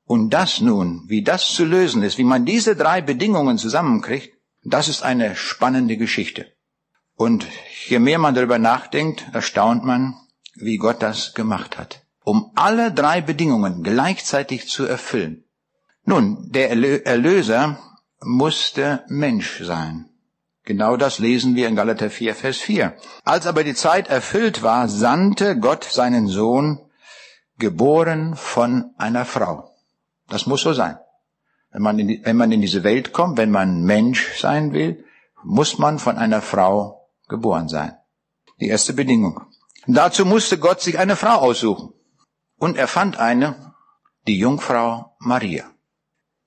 Und 0.06 0.32
das 0.32 0.60
nun, 0.60 1.04
wie 1.08 1.24
das 1.24 1.54
zu 1.54 1.66
lösen 1.66 2.02
ist, 2.02 2.18
wie 2.18 2.24
man 2.24 2.46
diese 2.46 2.76
drei 2.76 3.02
Bedingungen 3.02 3.58
zusammenkriegt, 3.58 4.36
das 4.64 4.88
ist 4.88 5.04
eine 5.04 5.36
spannende 5.36 5.98
Geschichte. 5.98 6.52
Und 7.16 7.46
je 7.88 8.00
mehr 8.00 8.18
man 8.18 8.34
darüber 8.34 8.60
nachdenkt, 8.60 9.26
erstaunt 9.34 9.86
man, 9.86 10.16
wie 10.56 10.78
Gott 10.78 11.02
das 11.02 11.34
gemacht 11.34 11.78
hat, 11.78 12.02
um 12.24 12.52
alle 12.56 12.92
drei 12.92 13.22
Bedingungen 13.22 13.84
gleichzeitig 13.84 14.68
zu 14.68 14.86
erfüllen. 14.86 15.44
Nun, 16.04 16.52
der 16.52 16.72
Erlöser 17.06 17.78
musste 18.20 19.04
Mensch 19.08 19.62
sein. 19.64 20.09
Genau 20.70 20.98
das 20.98 21.18
lesen 21.18 21.56
wir 21.56 21.68
in 21.68 21.76
Galater 21.76 22.12
4, 22.12 22.36
Vers 22.36 22.58
4. 22.58 22.96
Als 23.24 23.48
aber 23.48 23.64
die 23.64 23.74
Zeit 23.74 24.08
erfüllt 24.08 24.62
war, 24.62 24.88
sandte 24.88 25.58
Gott 25.58 25.84
seinen 25.84 26.28
Sohn, 26.28 26.78
geboren 27.58 28.36
von 28.36 28.94
einer 28.96 29.26
Frau. 29.26 29.74
Das 30.28 30.46
muss 30.46 30.62
so 30.62 30.74
sein. 30.74 31.00
Wenn 31.72 31.82
man, 31.82 31.98
in 31.98 32.08
die, 32.08 32.22
wenn 32.24 32.38
man 32.38 32.52
in 32.52 32.62
diese 32.62 32.84
Welt 32.84 33.14
kommt, 33.14 33.40
wenn 33.40 33.50
man 33.50 33.82
Mensch 33.82 34.40
sein 34.40 34.72
will, 34.72 35.04
muss 35.44 35.80
man 35.80 35.98
von 35.98 36.20
einer 36.20 36.44
Frau 36.44 37.10
geboren 37.28 37.68
sein. 37.68 37.98
Die 38.60 38.68
erste 38.68 38.94
Bedingung. 38.94 39.42
Dazu 39.88 40.24
musste 40.24 40.60
Gott 40.60 40.82
sich 40.82 41.00
eine 41.00 41.16
Frau 41.16 41.38
aussuchen. 41.38 41.94
Und 42.60 42.78
er 42.78 42.88
fand 42.88 43.18
eine, 43.18 43.74
die 44.28 44.38
Jungfrau 44.38 45.16
Maria. 45.18 45.66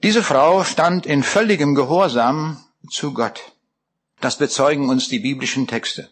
Diese 0.05 0.23
Frau 0.23 0.63
stand 0.63 1.07
in 1.07 1.25
völligem 1.25 1.75
Gehorsam 1.75 2.59
zu 2.89 3.13
Gott. 3.15 3.52
Das 4.23 4.37
bezeugen 4.39 4.89
uns 4.89 5.09
die 5.09 5.19
biblischen 5.19 5.67
Texte. 5.67 6.09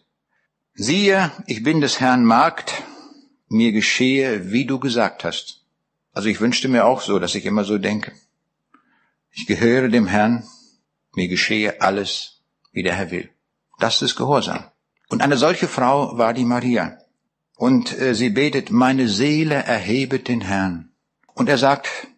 Siehe, 0.75 1.31
ich 1.47 1.63
bin 1.63 1.81
des 1.81 2.01
Herrn 2.01 2.25
Magd, 2.25 2.83
mir 3.49 3.71
geschehe, 3.71 4.51
wie 4.51 4.65
du 4.65 4.81
gesagt 4.81 5.23
hast. 5.23 5.63
Also 6.13 6.29
ich 6.29 6.41
wünschte 6.41 6.67
mir 6.67 6.87
auch 6.87 7.03
so, 7.03 7.21
dass 7.21 7.37
ich 7.37 7.47
immer 7.47 7.63
so 7.63 7.79
denke. 7.79 8.11
Ich 9.31 9.47
gehöre 9.47 9.89
dem 9.89 10.09
Herrn, 10.09 10.43
mir 11.15 11.29
geschehe 11.29 11.81
alles, 11.81 12.41
wie 12.73 12.83
der 12.83 12.95
Herr 12.95 13.13
will. 13.13 13.31
Das 13.79 14.03
ist 14.03 14.17
Gehorsam. 14.17 14.65
Und 15.09 15.23
eine 15.23 15.37
solche 15.37 15.69
Frau 15.69 16.19
war 16.19 16.35
die 16.35 16.45
Maria. 16.45 16.99
Und 17.57 17.97
äh, 17.97 18.17
sie 18.17 18.31
betet, 18.31 18.73
meine 18.73 19.07
Seele 19.07 19.55
erhebet 19.55 20.27
den 20.27 20.41
Herrn. 20.41 20.91
Und 21.35 21.49
er 21.49 21.59
sagt, 21.59 22.09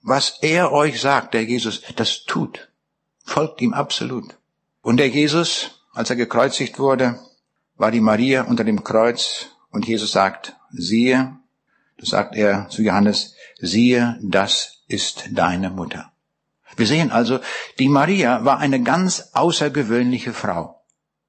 was 0.00 0.38
er 0.40 0.72
euch 0.72 0.98
sagt, 0.98 1.34
der 1.34 1.44
Jesus, 1.44 1.82
das 1.96 2.24
tut. 2.24 2.70
Folgt 3.22 3.60
ihm 3.60 3.74
absolut. 3.74 4.34
Und 4.82 4.96
der 4.98 5.08
Jesus, 5.08 5.70
als 5.92 6.10
er 6.10 6.16
gekreuzigt 6.16 6.78
wurde, 6.78 7.18
war 7.76 7.90
die 7.90 8.00
Maria 8.00 8.42
unter 8.42 8.64
dem 8.64 8.84
Kreuz 8.84 9.46
und 9.70 9.86
Jesus 9.86 10.12
sagt, 10.12 10.54
siehe, 10.72 11.36
das 11.98 12.10
sagt 12.10 12.34
er 12.34 12.68
zu 12.68 12.82
Johannes, 12.82 13.34
siehe, 13.60 14.18
das 14.20 14.82
ist 14.88 15.28
deine 15.30 15.70
Mutter. 15.70 16.12
Wir 16.76 16.86
sehen 16.86 17.12
also, 17.12 17.38
die 17.78 17.88
Maria 17.88 18.44
war 18.44 18.58
eine 18.58 18.82
ganz 18.82 19.30
außergewöhnliche 19.34 20.32
Frau. 20.32 20.82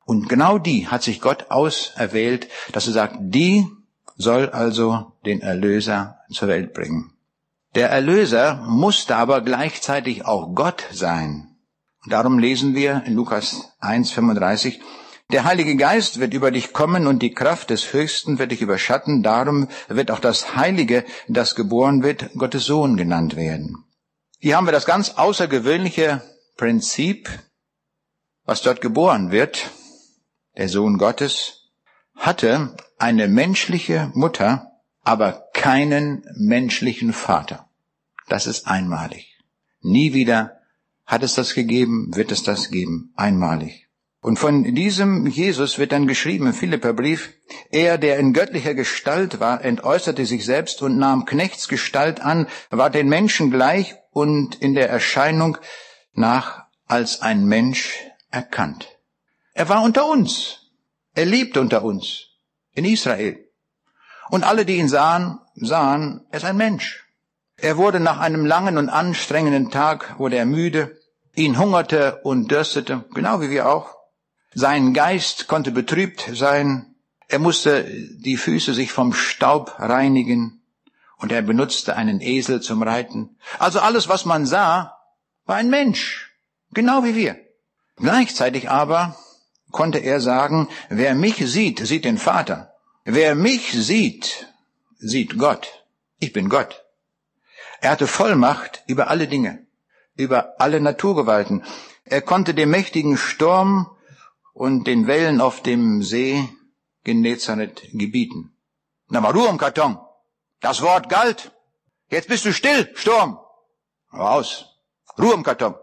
Und 0.06 0.30
genau 0.30 0.58
die 0.58 0.88
hat 0.88 1.04
sich 1.04 1.22
Gott 1.22 1.52
auserwählt, 1.52 2.48
dass 2.72 2.88
er 2.88 2.94
sagt, 2.94 3.18
die 3.20 3.68
soll 4.18 4.50
also 4.50 5.14
den 5.26 5.42
Erlöser 5.42 6.20
zur 6.32 6.48
Welt 6.48 6.74
bringen. 6.74 7.12
Der 7.76 7.90
Erlöser 7.90 8.64
musste 8.68 9.16
aber 9.16 9.42
gleichzeitig 9.42 10.26
auch 10.26 10.54
Gott 10.54 10.84
sein. 10.92 11.53
Darum 12.06 12.38
lesen 12.38 12.76
wir 12.76 13.04
in 13.06 13.14
Lukas 13.14 13.74
1, 13.80 14.12
35, 14.12 14.82
der 15.32 15.46
Heilige 15.46 15.76
Geist 15.78 16.20
wird 16.20 16.34
über 16.34 16.52
dich 16.52 16.74
kommen 16.74 17.08
und 17.08 17.24
die 17.24 17.34
Kraft 17.34 17.70
des 17.70 17.94
Höchsten 17.94 18.40
wird 18.40 18.52
dich 18.52 18.62
überschatten. 18.62 19.24
Darum 19.24 19.68
wird 19.88 20.12
auch 20.12 20.20
das 20.20 20.56
Heilige, 20.56 21.06
das 21.28 21.56
geboren 21.56 22.04
wird, 22.04 22.32
Gottes 22.38 22.66
Sohn 22.66 22.98
genannt 22.98 23.36
werden. 23.36 23.84
Hier 24.38 24.58
haben 24.58 24.68
wir 24.68 24.74
das 24.74 24.86
ganz 24.86 25.12
außergewöhnliche 25.12 26.22
Prinzip, 26.58 27.30
was 28.44 28.62
dort 28.62 28.82
geboren 28.82 29.32
wird. 29.32 29.72
Der 30.58 30.70
Sohn 30.70 30.98
Gottes 30.98 31.72
hatte 32.16 32.76
eine 33.00 33.28
menschliche 33.28 34.12
Mutter, 34.14 34.72
aber 35.02 35.48
keinen 35.54 36.26
menschlichen 36.36 37.14
Vater. 37.14 37.70
Das 38.28 38.46
ist 38.46 38.68
einmalig. 38.68 39.40
Nie 39.82 40.14
wieder 40.14 40.60
hat 41.14 41.24
es 41.24 41.36
das 41.36 41.54
gegeben, 41.54 42.10
wird 42.16 42.32
es 42.32 42.44
das 42.44 42.72
geben. 42.72 43.14
Einmalig. 43.16 43.88
Und 44.20 44.40
von 44.40 44.64
diesem 44.64 45.28
Jesus 45.28 45.78
wird 45.78 45.92
dann 45.92 46.08
geschrieben 46.08 46.48
im 46.48 46.54
Philipperbrief, 46.54 47.34
er, 47.70 47.98
der 47.98 48.18
in 48.18 48.34
göttlicher 48.34 48.74
Gestalt 48.74 49.40
war, 49.40 49.64
entäußerte 49.64 50.26
sich 50.26 50.44
selbst 50.46 50.82
und 50.82 50.98
nahm 50.98 51.26
Knechtsgestalt 51.26 52.22
an, 52.22 52.48
war 52.70 52.90
den 52.90 53.10
Menschen 53.10 53.52
gleich 53.52 53.96
und 54.12 54.56
in 54.56 54.74
der 54.74 54.90
Erscheinung 54.90 55.58
nach 56.14 56.64
als 56.88 57.22
ein 57.22 57.46
Mensch 57.46 58.00
erkannt. 58.32 58.88
Er 59.54 59.70
war 59.70 59.84
unter 59.84 60.10
uns. 60.10 60.72
Er 61.14 61.26
lebte 61.26 61.62
unter 61.62 61.84
uns 61.84 62.28
in 62.72 62.86
Israel. 62.86 63.38
Und 64.30 64.44
alle, 64.44 64.66
die 64.66 64.78
ihn 64.78 64.90
sahen, 64.90 65.38
sahen, 65.54 66.26
er 66.32 66.38
ist 66.38 66.46
ein 66.46 66.58
Mensch. 66.58 67.06
Er 67.58 67.78
wurde 67.78 68.00
nach 68.00 68.20
einem 68.20 68.46
langen 68.46 68.78
und 68.78 68.90
anstrengenden 68.90 69.70
Tag, 69.70 70.18
wurde 70.18 70.38
er 70.38 70.46
müde, 70.46 70.98
ihn 71.36 71.58
hungerte 71.58 72.20
und 72.24 72.52
dürstete, 72.52 73.06
genau 73.14 73.42
wie 73.42 73.50
wir 73.50 73.68
auch. 73.68 73.96
Sein 74.54 74.94
Geist 74.94 75.48
konnte 75.48 75.72
betrübt 75.72 76.30
sein, 76.34 76.96
er 77.28 77.40
musste 77.40 77.86
die 78.18 78.38
Füße 78.38 78.74
sich 78.74 78.92
vom 78.92 79.14
Staub 79.14 79.76
reinigen 79.80 80.62
und 81.18 81.32
er 81.32 81.42
benutzte 81.42 81.96
einen 81.96 82.22
Esel 82.22 82.62
zum 82.62 82.84
Reiten. 82.84 83.38
Also 83.58 83.80
alles, 83.80 84.08
was 84.10 84.26
man 84.26 84.46
sah, 84.46 84.98
war 85.46 85.56
ein 85.56 85.70
Mensch, 85.70 86.32
genau 86.72 87.04
wie 87.04 87.16
wir. 87.16 87.40
Gleichzeitig 87.96 88.70
aber 88.70 89.18
konnte 89.72 90.00
er 90.00 90.22
sagen, 90.22 90.70
wer 90.90 91.16
mich 91.16 91.38
sieht, 91.38 91.80
sieht 91.80 92.06
den 92.06 92.18
Vater. 92.18 92.74
Wer 93.06 93.36
mich 93.36 93.72
sieht, 93.72 94.48
sieht 94.98 95.38
Gott. 95.38 95.86
Ich 96.20 96.34
bin 96.34 96.50
Gott. 96.50 96.86
Er 97.82 97.92
hatte 97.92 98.08
Vollmacht 98.08 98.84
über 98.88 99.10
alle 99.10 99.28
Dinge, 99.28 99.63
über 100.16 100.60
alle 100.60 100.80
Naturgewalten. 100.80 101.64
Er 102.06 102.22
konnte 102.22 102.54
dem 102.54 102.70
mächtigen 102.70 103.18
Sturm 103.18 103.90
und 104.54 104.86
den 104.86 105.08
Wellen 105.08 105.42
auf 105.42 105.62
dem 105.62 106.04
See 106.04 106.48
Genezareth 107.04 107.82
gebieten. 107.94 108.56
Na 109.10 109.22
mal 109.22 109.32
Ruhe 109.32 109.50
im 109.50 109.58
Karton. 109.58 109.98
Das 110.62 110.82
Wort 110.82 111.10
galt. 111.10 111.52
Jetzt 112.10 112.28
bist 112.28 112.46
du 112.46 112.54
still, 112.54 112.92
Sturm. 112.96 113.40
Raus. 114.14 114.66
Ruhe 115.20 115.34
im 115.34 115.44
Karton. 115.44 115.76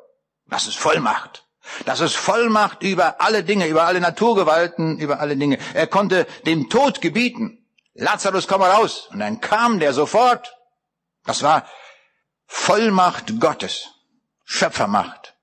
Das 0.46 0.66
ist 0.66 0.78
Vollmacht. 0.78 1.46
Das 1.84 2.00
ist 2.00 2.16
Vollmacht 2.16 2.82
über 2.82 3.20
alle 3.20 3.44
Dinge, 3.44 3.66
über 3.66 3.84
alle 3.84 4.00
Naturgewalten, 4.00 4.98
über 4.98 5.20
alle 5.20 5.36
Dinge. 5.36 5.58
Er 5.74 5.86
konnte 5.86 6.26
dem 6.46 6.68
Tod 6.68 7.00
gebieten. 7.00 7.66
Lazarus, 7.94 8.48
komm 8.48 8.62
raus. 8.62 9.08
Und 9.12 9.20
dann 9.20 9.40
kam 9.40 9.78
der 9.78 9.92
sofort. 9.92 10.56
Das 11.24 11.42
war 11.42 11.66
Vollmacht 12.46 13.38
Gottes, 13.38 13.88
Schöpfermacht, 14.52 15.36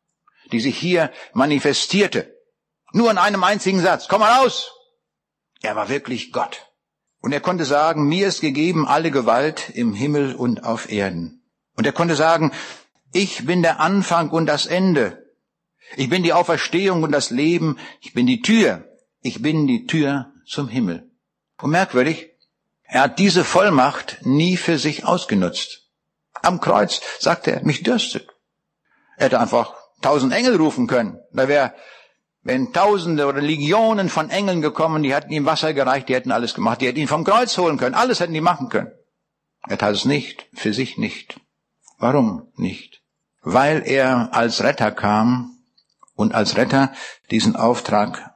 die 0.52 0.60
sich 0.60 0.78
hier 0.78 1.12
manifestierte. 1.32 2.36
Nur 2.92 3.10
in 3.10 3.18
einem 3.18 3.42
einzigen 3.42 3.82
Satz. 3.82 4.10
Komm 4.10 4.20
mal 4.20 4.40
raus. 4.40 4.70
Er 5.62 5.78
war 5.78 5.88
wirklich 5.88 6.34
Gott. 6.34 6.68
Und 7.22 7.32
er 7.32 7.40
konnte 7.40 7.64
sagen, 7.64 8.10
mir 8.10 8.28
ist 8.28 8.42
gegeben 8.42 8.86
alle 8.86 9.10
Gewalt 9.10 9.70
im 9.70 9.94
Himmel 9.94 10.36
und 10.36 10.66
auf 10.66 10.92
Erden. 10.92 11.42
Und 11.78 11.86
er 11.86 11.94
konnte 11.94 12.18
sagen, 12.18 12.52
ich 13.14 13.46
bin 13.46 13.62
der 13.62 13.80
Anfang 13.80 14.30
und 14.30 14.46
das 14.46 14.66
Ende. 14.66 15.26
Ich 15.96 16.10
bin 16.10 16.22
die 16.22 16.34
Auferstehung 16.34 17.02
und 17.04 17.14
das 17.14 17.30
Leben. 17.30 17.80
Ich 18.02 18.14
bin 18.14 18.28
die 18.28 18.42
Tür. 18.42 18.84
Ich 19.22 19.42
bin 19.42 19.68
die 19.68 19.88
Tür 19.88 20.34
zum 20.46 20.68
Himmel. 20.68 21.10
Und 21.62 21.72
merkwürdig, 21.72 22.32
er 22.84 23.04
hat 23.04 23.20
diese 23.20 23.46
Vollmacht 23.46 24.18
nie 24.24 24.58
für 24.58 24.78
sich 24.78 25.06
ausgenutzt. 25.06 25.90
Am 26.34 26.60
Kreuz 26.60 27.02
sagte 27.20 27.54
er, 27.54 27.64
mich 27.64 27.84
dürstet. 27.84 28.37
Hätte 29.18 29.40
einfach 29.40 29.74
tausend 30.02 30.32
Engel 30.32 30.56
rufen 30.56 30.88
können. 30.88 31.20
Da 31.34 31.48
wäre, 31.48 31.74
wenn 32.44 32.72
Tausende 32.72 33.26
oder 33.26 33.42
Legionen 33.42 34.08
von 34.08 34.30
Engeln 34.30 34.62
gekommen, 34.62 35.04
die 35.04 35.14
hätten 35.14 35.34
ihm 35.34 35.46
Wasser 35.46 35.74
gereicht, 35.74 36.08
die 36.08 36.16
hätten 36.16 36.32
alles 36.32 36.54
gemacht, 36.54 36.80
die 36.80 36.88
hätten 36.88 37.00
ihn 37.00 37.10
vom 37.10 37.26
Kreuz 37.26 37.58
holen 37.58 37.78
können, 37.78 37.96
alles 37.96 38.22
hätten 38.22 38.34
die 38.34 38.42
machen 38.42 38.70
können. 38.70 38.92
Er 39.68 39.78
tat 39.78 39.94
es 39.96 40.06
nicht, 40.06 40.48
für 40.54 40.74
sich 40.74 40.98
nicht. 40.98 41.42
Warum 41.98 42.48
nicht? 42.56 43.02
Weil 43.42 43.84
er 43.86 44.34
als 44.34 44.64
Retter 44.64 44.92
kam 44.92 45.58
und 46.16 46.34
als 46.34 46.56
Retter 46.56 46.94
diesen 47.32 47.56
Auftrag 47.56 48.34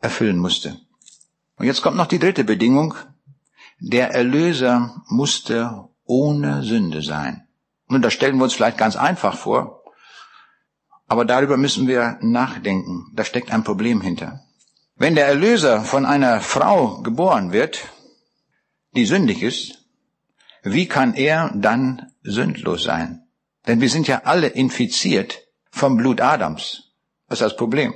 erfüllen 0.00 0.38
musste. 0.38 0.78
Und 1.56 1.66
jetzt 1.66 1.82
kommt 1.82 1.96
noch 1.96 2.06
die 2.06 2.18
dritte 2.18 2.44
Bedingung, 2.44 2.94
der 3.78 4.10
Erlöser 4.10 5.02
musste 5.08 5.88
ohne 6.04 6.62
Sünde 6.62 7.02
sein. 7.02 7.46
Und 7.86 8.02
das 8.02 8.12
stellen 8.12 8.36
wir 8.36 8.44
uns 8.44 8.54
vielleicht 8.54 8.78
ganz 8.78 8.96
einfach 8.96 9.36
vor, 9.36 9.79
aber 11.10 11.24
darüber 11.24 11.56
müssen 11.56 11.88
wir 11.88 12.18
nachdenken. 12.20 13.10
Da 13.14 13.24
steckt 13.24 13.50
ein 13.50 13.64
Problem 13.64 14.00
hinter. 14.00 14.44
Wenn 14.94 15.16
der 15.16 15.26
Erlöser 15.26 15.82
von 15.82 16.06
einer 16.06 16.40
Frau 16.40 17.02
geboren 17.02 17.52
wird, 17.52 17.88
die 18.94 19.04
sündig 19.04 19.42
ist, 19.42 19.88
wie 20.62 20.86
kann 20.86 21.14
er 21.14 21.50
dann 21.56 22.12
sündlos 22.22 22.84
sein? 22.84 23.26
Denn 23.66 23.80
wir 23.80 23.90
sind 23.90 24.06
ja 24.06 24.22
alle 24.24 24.46
infiziert 24.46 25.48
vom 25.72 25.96
Blut 25.96 26.20
Adams. 26.20 26.92
Das 27.26 27.40
ist 27.40 27.44
das 27.44 27.56
Problem. 27.56 27.92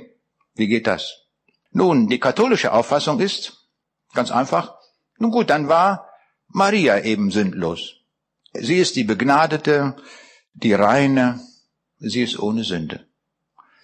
Wie 0.53 0.67
geht 0.67 0.85
das? 0.85 1.27
Nun, 1.71 2.09
die 2.09 2.19
katholische 2.19 2.73
Auffassung 2.73 3.21
ist, 3.21 3.69
ganz 4.13 4.29
einfach, 4.29 4.75
nun 5.19 5.31
gut, 5.31 5.49
dann 5.49 5.69
war 5.69 6.09
Maria 6.49 6.99
eben 6.99 7.31
sündlos. 7.31 7.93
Sie 8.51 8.75
ist 8.75 8.97
die 8.97 9.05
Begnadete, 9.05 9.95
die 10.53 10.73
Reine, 10.73 11.39
sie 12.09 12.23
ist 12.23 12.39
ohne 12.39 12.63
Sünde. 12.63 13.05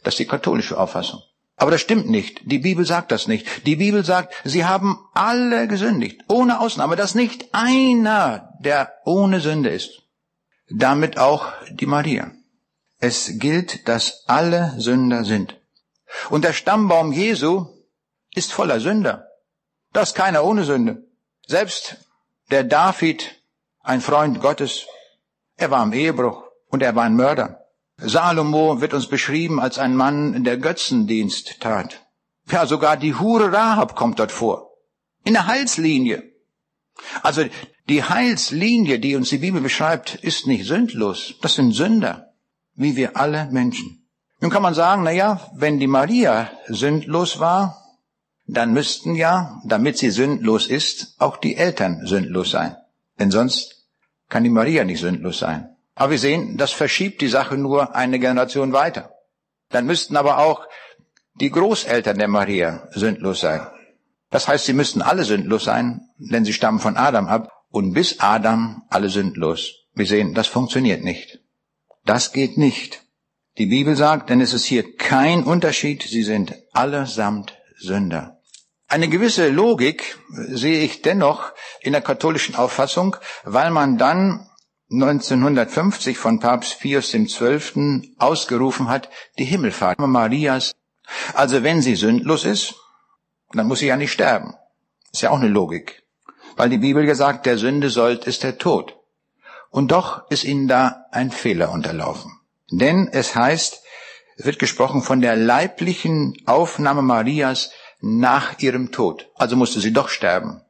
Das 0.04 0.14
ist 0.14 0.20
die 0.20 0.28
katholische 0.28 0.80
Auffassung. 0.80 1.22
Aber 1.58 1.72
das 1.72 1.82
stimmt 1.82 2.10
nicht. 2.10 2.42
Die 2.44 2.60
Bibel 2.60 2.86
sagt 2.86 3.12
das 3.12 3.28
nicht. 3.28 3.46
Die 3.68 3.76
Bibel 3.76 4.04
sagt, 4.04 4.34
sie 4.44 4.66
haben 4.66 5.00
alle 5.14 5.68
gesündigt, 5.68 6.22
ohne 6.28 6.60
Ausnahme, 6.60 6.96
dass 6.96 7.14
nicht 7.14 7.54
einer, 7.54 8.54
der 8.60 8.94
ohne 9.06 9.40
Sünde 9.42 9.70
ist. 9.70 10.02
Damit 10.70 11.18
auch 11.18 11.52
die 11.70 11.86
Maria. 11.86 12.32
Es 13.00 13.40
gilt, 13.40 13.88
dass 13.88 14.24
alle 14.28 14.74
Sünder 14.78 15.24
sind. 15.24 15.56
Und 16.30 16.44
der 16.44 16.54
Stammbaum 16.54 17.12
Jesu 17.12 17.68
ist 18.34 18.54
voller 18.54 18.80
Sünder. 18.80 19.28
Da 19.94 20.02
ist 20.02 20.16
keiner 20.16 20.44
ohne 20.44 20.64
Sünde. 20.64 21.04
Selbst 21.46 21.98
der 22.50 22.64
David, 22.64 23.36
ein 23.82 24.02
Freund 24.02 24.40
Gottes, 24.42 24.86
er 25.58 25.70
war 25.72 25.84
im 25.84 25.94
Ehebruch 25.94 26.44
und 26.70 26.82
er 26.82 26.96
war 26.96 27.04
ein 27.04 27.16
Mörder. 27.16 27.61
Salomo 28.02 28.82
wird 28.82 28.94
uns 28.94 29.08
beschrieben 29.08 29.60
als 29.60 29.78
ein 29.78 29.96
Mann, 29.96 30.44
der 30.44 30.58
Götzendienst 30.58 31.62
tat. 31.62 32.02
Ja, 32.50 32.66
sogar 32.66 32.98
die 32.98 33.16
Hure 33.16 33.52
Rahab 33.52 33.96
kommt 33.96 34.20
dort 34.20 34.32
vor. 34.32 34.72
In 35.24 35.34
der 35.34 35.48
Heilslinie. 35.48 36.24
Also 37.22 37.46
die 37.88 38.04
Heilslinie, 38.04 39.00
die 39.00 39.16
uns 39.16 39.30
die 39.30 39.38
Bibel 39.38 39.62
beschreibt, 39.62 40.16
ist 40.16 40.48
nicht 40.48 40.66
sündlos. 40.66 41.36
Das 41.42 41.56
sind 41.56 41.74
Sünder, 41.74 42.34
wie 42.76 42.96
wir 42.96 43.18
alle 43.18 43.50
Menschen. 43.52 44.08
Nun 44.40 44.50
kann 44.50 44.64
man 44.64 44.74
sagen, 44.74 45.04
na 45.04 45.12
ja, 45.12 45.40
wenn 45.54 45.80
die 45.80 45.88
Maria 45.88 46.50
sündlos 46.68 47.40
war, 47.40 47.78
dann 48.48 48.74
müssten 48.74 49.16
ja, 49.16 49.62
damit 49.64 49.98
sie 49.98 50.10
sündlos 50.10 50.68
ist, 50.68 51.16
auch 51.20 51.38
die 51.38 51.56
Eltern 51.56 52.06
sündlos 52.06 52.52
sein. 52.52 52.76
Denn 53.20 53.30
sonst 53.30 53.88
kann 54.30 54.44
die 54.44 54.50
Maria 54.50 54.84
nicht 54.84 55.00
sündlos 55.00 55.40
sein. 55.40 55.78
Aber 55.96 56.12
wir 56.12 56.20
sehen, 56.20 56.58
das 56.58 56.72
verschiebt 56.72 57.22
die 57.22 57.28
Sache 57.28 57.58
nur 57.58 57.96
eine 57.96 58.20
Generation 58.20 58.74
weiter. 58.74 59.14
Dann 59.70 59.86
müssten 59.86 60.18
aber 60.18 60.40
auch 60.40 60.66
die 61.36 61.50
Großeltern 61.50 62.18
der 62.18 62.28
Maria 62.28 62.88
sündlos 62.92 63.42
sein. 63.42 63.68
Das 64.30 64.48
heißt, 64.48 64.66
sie 64.66 64.74
müssten 64.74 65.02
alle 65.02 65.24
sündlos 65.24 65.66
sein, 65.66 66.02
denn 66.18 66.46
sie 66.46 66.54
stammen 66.54 66.80
von 66.80 66.98
Adam 66.98 67.28
ab 67.28 67.52
und 67.70 67.94
bis 67.94 68.20
Adam 68.20 68.84
alle 68.90 69.10
sündlos. 69.10 69.74
Wir 69.94 70.06
sehen, 70.06 70.34
das 70.34 70.48
funktioniert 70.48 71.04
nicht. 71.04 71.40
Das 72.06 72.32
geht 72.32 72.58
nicht. 72.58 73.04
Die 73.58 73.66
Bibel 73.66 73.96
sagt, 73.96 74.30
denn 74.30 74.40
es 74.40 74.54
ist 74.54 74.66
hier 74.66 74.96
kein 74.96 75.44
Unterschied, 75.44 76.04
sie 76.04 76.24
sind 76.24 76.56
allesamt 76.72 77.58
Sünder. 77.78 78.40
Eine 78.88 79.10
gewisse 79.10 79.50
Logik 79.50 80.18
sehe 80.30 80.84
ich 80.84 81.02
dennoch 81.02 81.52
in 81.82 81.94
der 81.94 82.02
katholischen 82.02 82.56
Auffassung, 82.56 83.18
weil 83.44 83.72
man 83.72 83.98
dann 83.98 84.48
1950 84.92 86.18
von 86.18 86.40
Papst 86.40 86.82
Pius 86.82 87.12
XII. 87.12 88.14
ausgerufen 88.18 88.90
hat, 88.90 89.10
die 89.38 89.46
Himmelfahrt 89.46 89.98
Marias. 90.00 90.74
Also 91.34 91.64
wenn 91.64 91.82
sie 91.82 91.96
sündlos 91.96 92.44
ist, 92.44 92.76
dann 93.54 93.68
muss 93.68 93.80
sie 93.80 93.88
ja 93.88 93.96
nicht 93.96 94.12
sterben. 94.12 94.54
Ist 95.14 95.22
ja 95.22 95.30
auch 95.30 95.40
eine 95.40 95.48
Logik. 95.48 96.04
Weil 96.58 96.70
die 96.70 96.78
Bibel 96.78 97.06
gesagt, 97.06 97.46
der 97.46 97.58
Sünde 97.58 97.90
sollt 97.90 98.26
ist 98.26 98.44
der 98.44 98.58
Tod. 98.58 98.98
Und 99.70 99.92
doch 99.92 100.30
ist 100.30 100.44
ihnen 100.44 100.68
da 100.68 101.06
ein 101.12 101.32
Fehler 101.32 101.72
unterlaufen. 101.72 102.32
Denn 102.70 103.08
es 103.14 103.34
heißt, 103.34 103.82
es 104.36 104.46
wird 104.46 104.60
gesprochen 104.60 105.02
von 105.02 105.22
der 105.22 105.38
leiblichen 105.38 106.36
Aufnahme 106.46 107.02
Marias 107.02 107.72
nach 108.02 108.60
ihrem 108.60 108.92
Tod. 108.92 109.30
Also 109.36 109.56
musste 109.56 109.80
sie 109.80 109.94
doch 109.94 110.10
sterben. 110.10 110.62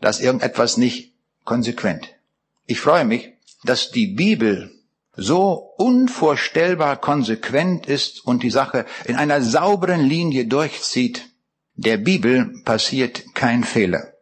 Da 0.00 0.08
ist 0.08 0.20
irgendetwas 0.20 0.76
nicht 0.76 1.14
konsequent. 1.44 2.14
Ich 2.66 2.80
freue 2.80 3.04
mich, 3.04 3.32
dass 3.64 3.90
die 3.90 4.06
Bibel 4.06 4.70
so 5.16 5.74
unvorstellbar 5.76 6.96
konsequent 6.96 7.86
ist 7.86 8.24
und 8.24 8.42
die 8.42 8.50
Sache 8.50 8.86
in 9.04 9.16
einer 9.16 9.42
sauberen 9.42 10.00
Linie 10.00 10.46
durchzieht. 10.46 11.28
Der 11.74 11.96
Bibel 11.96 12.62
passiert 12.64 13.34
kein 13.34 13.64
Fehler. 13.64 14.14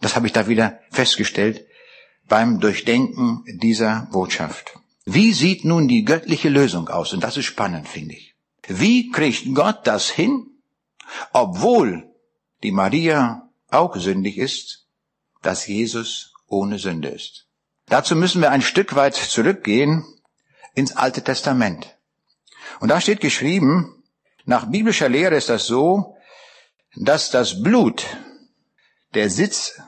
Das 0.00 0.16
habe 0.16 0.26
ich 0.26 0.32
da 0.32 0.48
wieder 0.48 0.78
festgestellt 0.90 1.66
beim 2.28 2.60
Durchdenken 2.60 3.44
dieser 3.46 4.08
Botschaft. 4.12 4.78
Wie 5.04 5.32
sieht 5.32 5.64
nun 5.64 5.88
die 5.88 6.04
göttliche 6.04 6.48
Lösung 6.48 6.88
aus? 6.88 7.12
Und 7.12 7.22
das 7.22 7.36
ist 7.36 7.44
spannend, 7.44 7.88
finde 7.88 8.14
ich. 8.14 8.34
Wie 8.66 9.10
kriegt 9.10 9.54
Gott 9.54 9.86
das 9.86 10.10
hin, 10.10 10.46
obwohl 11.32 12.10
die 12.62 12.72
Maria 12.72 13.48
auch 13.70 13.94
sündig 13.96 14.38
ist, 14.38 14.86
dass 15.42 15.66
Jesus 15.66 16.34
ohne 16.48 16.78
Sünde 16.78 17.08
ist? 17.08 17.45
Dazu 17.86 18.16
müssen 18.16 18.42
wir 18.42 18.50
ein 18.50 18.62
Stück 18.62 18.96
weit 18.96 19.14
zurückgehen 19.14 20.04
ins 20.74 20.96
Alte 20.96 21.22
Testament. 21.22 21.96
Und 22.80 22.88
da 22.88 23.00
steht 23.00 23.20
geschrieben, 23.20 24.02
nach 24.44 24.66
biblischer 24.66 25.08
Lehre 25.08 25.36
ist 25.36 25.48
das 25.48 25.66
so, 25.66 26.16
dass 26.94 27.30
das 27.30 27.62
Blut 27.62 28.06
der 29.14 29.30
Sitz 29.30 29.80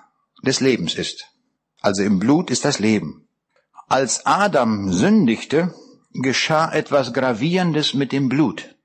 des 0.42 0.60
Lebens 0.60 0.94
ist. 0.94 1.26
Also 1.80 2.02
im 2.02 2.18
Blut 2.18 2.50
ist 2.50 2.64
das 2.64 2.78
Leben. 2.78 3.28
Als 3.88 4.26
Adam 4.26 4.92
sündigte, 4.92 5.74
geschah 6.12 6.72
etwas 6.72 7.12
Gravierendes 7.12 7.94
mit 7.94 8.12
dem 8.12 8.28
Blut. 8.28 8.76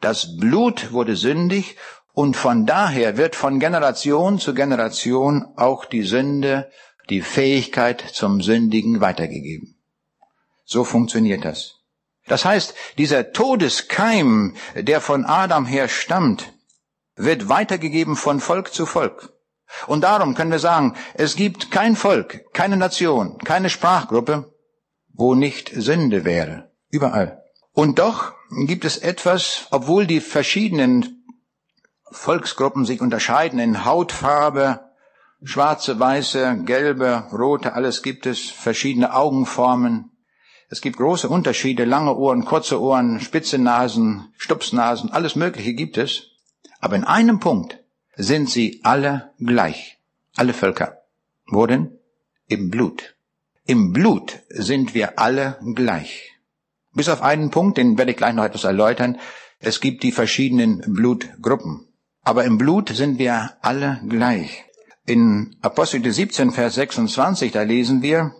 Das 0.00 0.36
Blut 0.36 0.92
wurde 0.92 1.16
sündig 1.16 1.76
und 2.12 2.36
von 2.36 2.66
daher 2.66 3.16
wird 3.16 3.34
von 3.36 3.58
Generation 3.58 4.38
zu 4.38 4.54
Generation 4.54 5.46
auch 5.56 5.84
die 5.84 6.02
Sünde, 6.02 6.70
die 7.10 7.20
Fähigkeit 7.20 8.00
zum 8.12 8.40
Sündigen 8.40 9.00
weitergegeben. 9.00 9.76
So 10.64 10.84
funktioniert 10.84 11.44
das. 11.44 11.80
Das 12.26 12.44
heißt, 12.44 12.74
dieser 12.96 13.32
Todeskeim, 13.32 14.56
der 14.74 15.00
von 15.00 15.24
Adam 15.24 15.66
her 15.66 15.88
stammt, 15.88 16.52
wird 17.16 17.48
weitergegeben 17.48 18.16
von 18.16 18.40
Volk 18.40 18.72
zu 18.72 18.86
Volk. 18.86 19.32
Und 19.86 20.02
darum 20.02 20.34
können 20.34 20.50
wir 20.50 20.58
sagen, 20.58 20.94
es 21.14 21.36
gibt 21.36 21.70
kein 21.70 21.96
Volk, 21.96 22.52
keine 22.52 22.76
Nation, 22.76 23.38
keine 23.38 23.70
Sprachgruppe, 23.70 24.54
wo 25.12 25.34
nicht 25.34 25.70
Sünde 25.74 26.24
wäre. 26.24 26.70
Überall. 26.90 27.42
Und 27.72 27.98
doch 27.98 28.32
gibt 28.66 28.84
es 28.84 28.98
etwas, 28.98 29.66
obwohl 29.70 30.06
die 30.06 30.20
verschiedenen 30.20 31.24
Volksgruppen 32.10 32.84
sich 32.84 33.00
unterscheiden 33.00 33.58
in 33.58 33.84
Hautfarbe, 33.84 34.83
schwarze, 35.44 36.00
weiße, 36.00 36.62
gelbe, 36.64 37.28
rote, 37.32 37.74
alles 37.74 38.02
gibt 38.02 38.26
es, 38.26 38.50
verschiedene 38.50 39.14
Augenformen. 39.14 40.10
Es 40.70 40.80
gibt 40.80 40.96
große 40.96 41.28
Unterschiede, 41.28 41.84
lange 41.84 42.16
Ohren, 42.16 42.44
kurze 42.44 42.80
Ohren, 42.80 43.20
spitze 43.20 43.58
Nasen, 43.58 44.32
Stupsnasen, 44.36 45.12
alles 45.12 45.36
Mögliche 45.36 45.74
gibt 45.74 45.98
es. 45.98 46.30
Aber 46.80 46.96
in 46.96 47.04
einem 47.04 47.38
Punkt 47.38 47.78
sind 48.16 48.50
sie 48.50 48.80
alle 48.82 49.32
gleich. 49.38 49.98
Alle 50.36 50.52
Völker. 50.52 51.02
Wo 51.46 51.66
denn? 51.66 51.98
Im 52.48 52.70
Blut. 52.70 53.14
Im 53.66 53.92
Blut 53.92 54.40
sind 54.48 54.94
wir 54.94 55.18
alle 55.18 55.58
gleich. 55.74 56.32
Bis 56.92 57.08
auf 57.08 57.22
einen 57.22 57.50
Punkt, 57.50 57.78
den 57.78 57.98
werde 57.98 58.12
ich 58.12 58.16
gleich 58.16 58.34
noch 58.34 58.44
etwas 58.44 58.64
erläutern. 58.64 59.18
Es 59.58 59.80
gibt 59.80 60.02
die 60.02 60.12
verschiedenen 60.12 60.80
Blutgruppen. 60.86 61.88
Aber 62.22 62.44
im 62.44 62.58
Blut 62.58 62.88
sind 62.90 63.18
wir 63.18 63.56
alle 63.62 64.00
gleich. 64.08 64.64
In 65.06 65.56
Apostel 65.60 66.10
17, 66.10 66.50
Vers 66.50 66.74
26, 66.76 67.52
da 67.52 67.62
lesen 67.62 68.00
wir, 68.02 68.34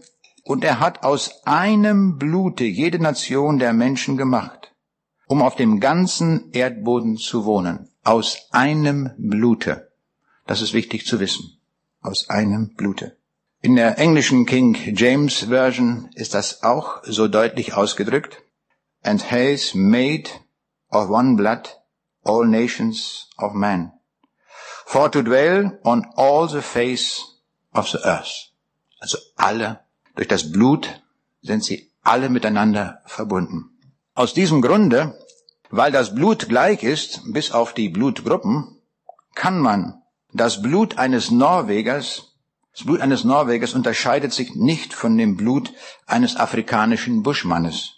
und 0.44 0.64
er 0.64 0.80
hat 0.80 1.04
aus 1.04 1.44
einem 1.44 2.18
Blute 2.18 2.64
jede 2.64 2.98
Nation 2.98 3.58
der 3.58 3.72
Menschen 3.72 4.16
gemacht, 4.16 4.74
um 5.26 5.42
auf 5.42 5.56
dem 5.56 5.80
ganzen 5.80 6.50
Erdboden 6.52 7.16
zu 7.16 7.44
wohnen 7.44 7.90
aus 8.04 8.48
einem 8.50 9.10
Blute. 9.16 9.90
Das 10.46 10.60
ist 10.60 10.74
wichtig 10.74 11.06
zu 11.06 11.20
wissen. 11.20 11.58
Aus 12.02 12.28
einem 12.28 12.74
Blute. 12.74 13.16
In 13.62 13.76
der 13.76 13.98
englischen 13.98 14.44
King 14.44 14.76
James 14.94 15.44
Version 15.44 16.10
ist 16.14 16.34
das 16.34 16.62
auch 16.62 17.02
so 17.04 17.28
deutlich 17.28 17.72
ausgedrückt. 17.72 18.42
And 19.02 19.30
has 19.30 19.74
made 19.74 20.28
of 20.90 21.08
one 21.08 21.36
blood 21.36 21.80
all 22.22 22.46
nations 22.46 23.30
of 23.38 23.54
men. 23.54 23.93
For 24.86 25.10
to 25.10 25.22
dwell 25.22 25.78
on 25.82 26.06
all 26.16 26.48
the 26.48 26.62
face 26.62 27.22
of 27.72 27.88
the 27.88 27.98
earth. 28.04 28.52
Also 29.00 29.18
alle, 29.36 29.80
durch 30.14 30.28
das 30.28 30.52
Blut 30.52 31.02
sind 31.42 31.64
sie 31.64 31.90
alle 32.02 32.28
miteinander 32.28 33.00
verbunden. 33.06 33.70
Aus 34.14 34.34
diesem 34.34 34.62
Grunde 34.62 35.18
weil 35.76 35.90
das 35.90 36.14
Blut 36.14 36.48
gleich 36.48 36.84
ist, 36.84 37.32
bis 37.32 37.50
auf 37.50 37.74
die 37.74 37.88
Blutgruppen, 37.88 38.78
kann 39.34 39.58
man 39.58 40.02
das 40.32 40.62
Blut 40.62 40.98
eines 40.98 41.32
Norwegers, 41.32 42.36
das 42.72 42.84
Blut 42.84 43.00
eines 43.00 43.24
Norwegers 43.24 43.74
unterscheidet 43.74 44.32
sich 44.32 44.54
nicht 44.54 44.94
von 44.94 45.18
dem 45.18 45.36
Blut 45.36 45.72
eines 46.06 46.36
afrikanischen 46.36 47.24
Buschmannes. 47.24 47.94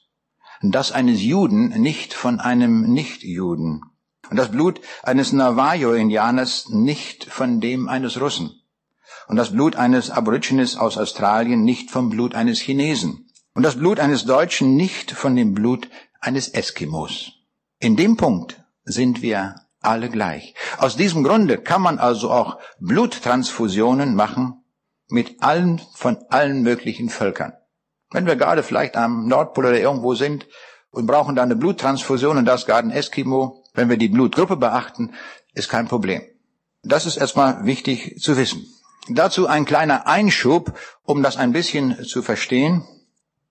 Das 0.62 0.90
eines 0.90 1.20
Juden 1.20 1.68
nicht 1.68 2.14
von 2.14 2.40
einem 2.40 2.92
Nichtjuden. 2.92 3.83
Und 4.31 4.37
das 4.37 4.51
Blut 4.51 4.81
eines 5.03 5.33
Navajo-Indianers 5.33 6.69
nicht 6.71 7.25
von 7.25 7.61
dem 7.61 7.89
eines 7.89 8.21
Russen. 8.21 8.62
Und 9.29 9.37
das 9.37 9.53
Blut 9.53 9.77
eines 9.77 10.11
Aborigines 10.11 10.77
aus 10.77 10.99
Australien 10.99 11.65
nicht 11.65 11.91
vom 11.91 12.11
Blut 12.11 12.35
eines 12.35 12.61
Chinesen. 12.61 13.29
Und 13.55 13.62
das 13.62 13.77
Blut 13.77 14.01
eines 14.01 14.25
Deutschen 14.25 14.77
nicht 14.77 15.11
von 15.12 15.35
dem 15.35 15.55
Blut 15.55 15.89
eines 16.21 16.49
Eskimos. 16.49 17.33
In 17.79 17.97
dem 17.97 18.17
Punkt 18.17 18.62
sind 18.85 19.23
wir 19.23 19.57
alle 19.81 20.09
gleich. 20.09 20.55
Aus 20.79 20.97
diesem 20.97 21.25
Grunde 21.25 21.59
kann 21.59 21.83
man 21.83 21.99
also 21.99 22.31
auch 22.31 22.59
Bluttransfusionen 22.81 24.15
machen 24.15 24.65
mit 25.09 25.43
allen, 25.43 25.81
von 25.95 26.19
allen 26.29 26.62
möglichen 26.62 27.09
Völkern. 27.09 27.53
Wenn 28.11 28.27
wir 28.27 28.37
gerade 28.37 28.62
vielleicht 28.62 28.97
am 28.97 29.27
Nordpol 29.27 29.67
oder 29.67 29.81
irgendwo 29.81 30.15
sind 30.15 30.47
und 30.91 31.07
brauchen 31.07 31.37
da 31.37 31.43
eine 31.43 31.57
Bluttransfusion 31.57 32.39
und 32.39 32.45
das 32.45 32.67
gerade 32.67 32.89
ein 32.89 32.93
Eskimo, 32.93 33.65
wenn 33.77 33.89
wir 33.89 33.97
die 33.97 34.09
Blutgruppe 34.09 34.57
beachten, 34.57 35.15
ist 35.55 35.69
kein 35.69 35.89
Problem. 35.89 36.23
Das 36.83 37.07
ist 37.07 37.17
erstmal 37.17 37.65
wichtig 37.65 38.21
zu 38.21 38.37
wissen. 38.37 38.67
Dazu 39.09 39.47
ein 39.47 39.65
kleiner 39.65 40.07
Einschub, 40.07 40.77
um 41.03 41.23
das 41.23 41.37
ein 41.37 41.53
bisschen 41.53 42.05
zu 42.05 42.23
verstehen. 42.23 42.85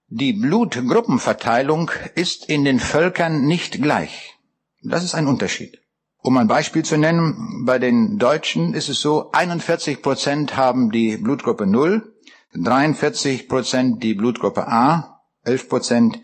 Die 0.07 0.33
Blutgruppenverteilung 0.33 1.91
ist 2.15 2.49
in 2.49 2.65
den 2.65 2.79
Völkern 2.79 3.45
nicht 3.45 3.81
gleich. 3.81 4.35
Das 4.83 5.03
ist 5.03 5.15
ein 5.15 5.27
Unterschied. 5.27 5.79
Um 6.21 6.38
ein 6.38 6.47
Beispiel 6.47 6.83
zu 6.83 6.97
nennen, 6.97 7.65
bei 7.65 7.79
den 7.79 8.17
Deutschen 8.17 8.73
ist 8.73 8.89
es 8.89 8.99
so, 8.99 9.31
41 9.31 10.01
Prozent 10.01 10.57
haben 10.57 10.91
die 10.91 11.17
Blutgruppe 11.17 11.65
0, 11.65 12.13
43 12.53 13.47
Prozent 13.47 14.03
die 14.03 14.13
Blutgruppe 14.13 14.67
A, 14.67 15.21
11 15.43 15.69
Prozent 15.69 16.19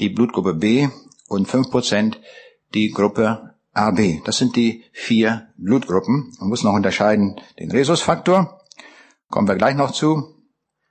die 0.00 0.08
Blutgruppe 0.08 0.54
B 0.54 0.88
und 1.28 1.46
5 1.46 1.70
Prozent 1.70 2.20
die 2.74 2.90
Gruppe 2.90 3.54
AB. 3.72 4.22
Das 4.24 4.38
sind 4.38 4.56
die 4.56 4.84
vier 4.92 5.48
Blutgruppen. 5.56 6.32
Man 6.38 6.48
muss 6.48 6.62
noch 6.62 6.74
unterscheiden 6.74 7.40
den 7.58 7.70
Rhesusfaktor. 7.70 8.60
Kommen 9.30 9.48
wir 9.48 9.56
gleich 9.56 9.76
noch 9.76 9.92
zu. 9.92 10.34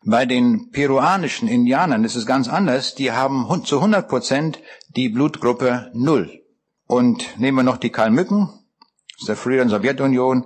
Bei 0.06 0.26
den 0.26 0.72
peruanischen 0.72 1.48
Indianern 1.48 2.04
ist 2.04 2.16
es 2.16 2.26
ganz 2.26 2.50
anders. 2.50 2.96
Die 2.96 3.12
haben 3.12 3.48
zu 3.64 3.78
100 3.78 4.08
Prozent 4.10 4.60
die 4.96 5.10
Blutgruppe 5.10 5.92
Null. 5.94 6.42
Und 6.88 7.40
nehmen 7.40 7.58
wir 7.58 7.64
noch 7.64 7.78
die 7.78 7.90
Kalmücken 7.90 8.50
aus 9.20 9.28
der 9.28 9.38
früheren 9.38 9.70
Sowjetunion. 9.70 10.46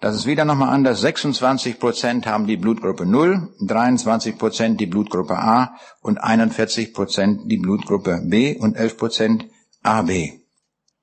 Das 0.00 0.14
ist 0.14 0.26
wieder 0.26 0.44
nochmal 0.44 0.74
anders. 0.74 1.00
26 1.00 1.78
Prozent 1.78 2.26
haben 2.26 2.46
die 2.46 2.58
Blutgruppe 2.58 3.06
Null, 3.06 3.54
23 3.60 4.38
Prozent 4.38 4.80
die 4.80 4.86
Blutgruppe 4.86 5.38
A 5.38 5.76
und 6.02 6.18
41 6.18 6.92
Prozent 6.92 7.50
die 7.50 7.58
Blutgruppe 7.58 8.22
B 8.24 8.58
und 8.58 8.76
11 8.76 8.96
Prozent 8.98 9.46
AB. 9.82 10.39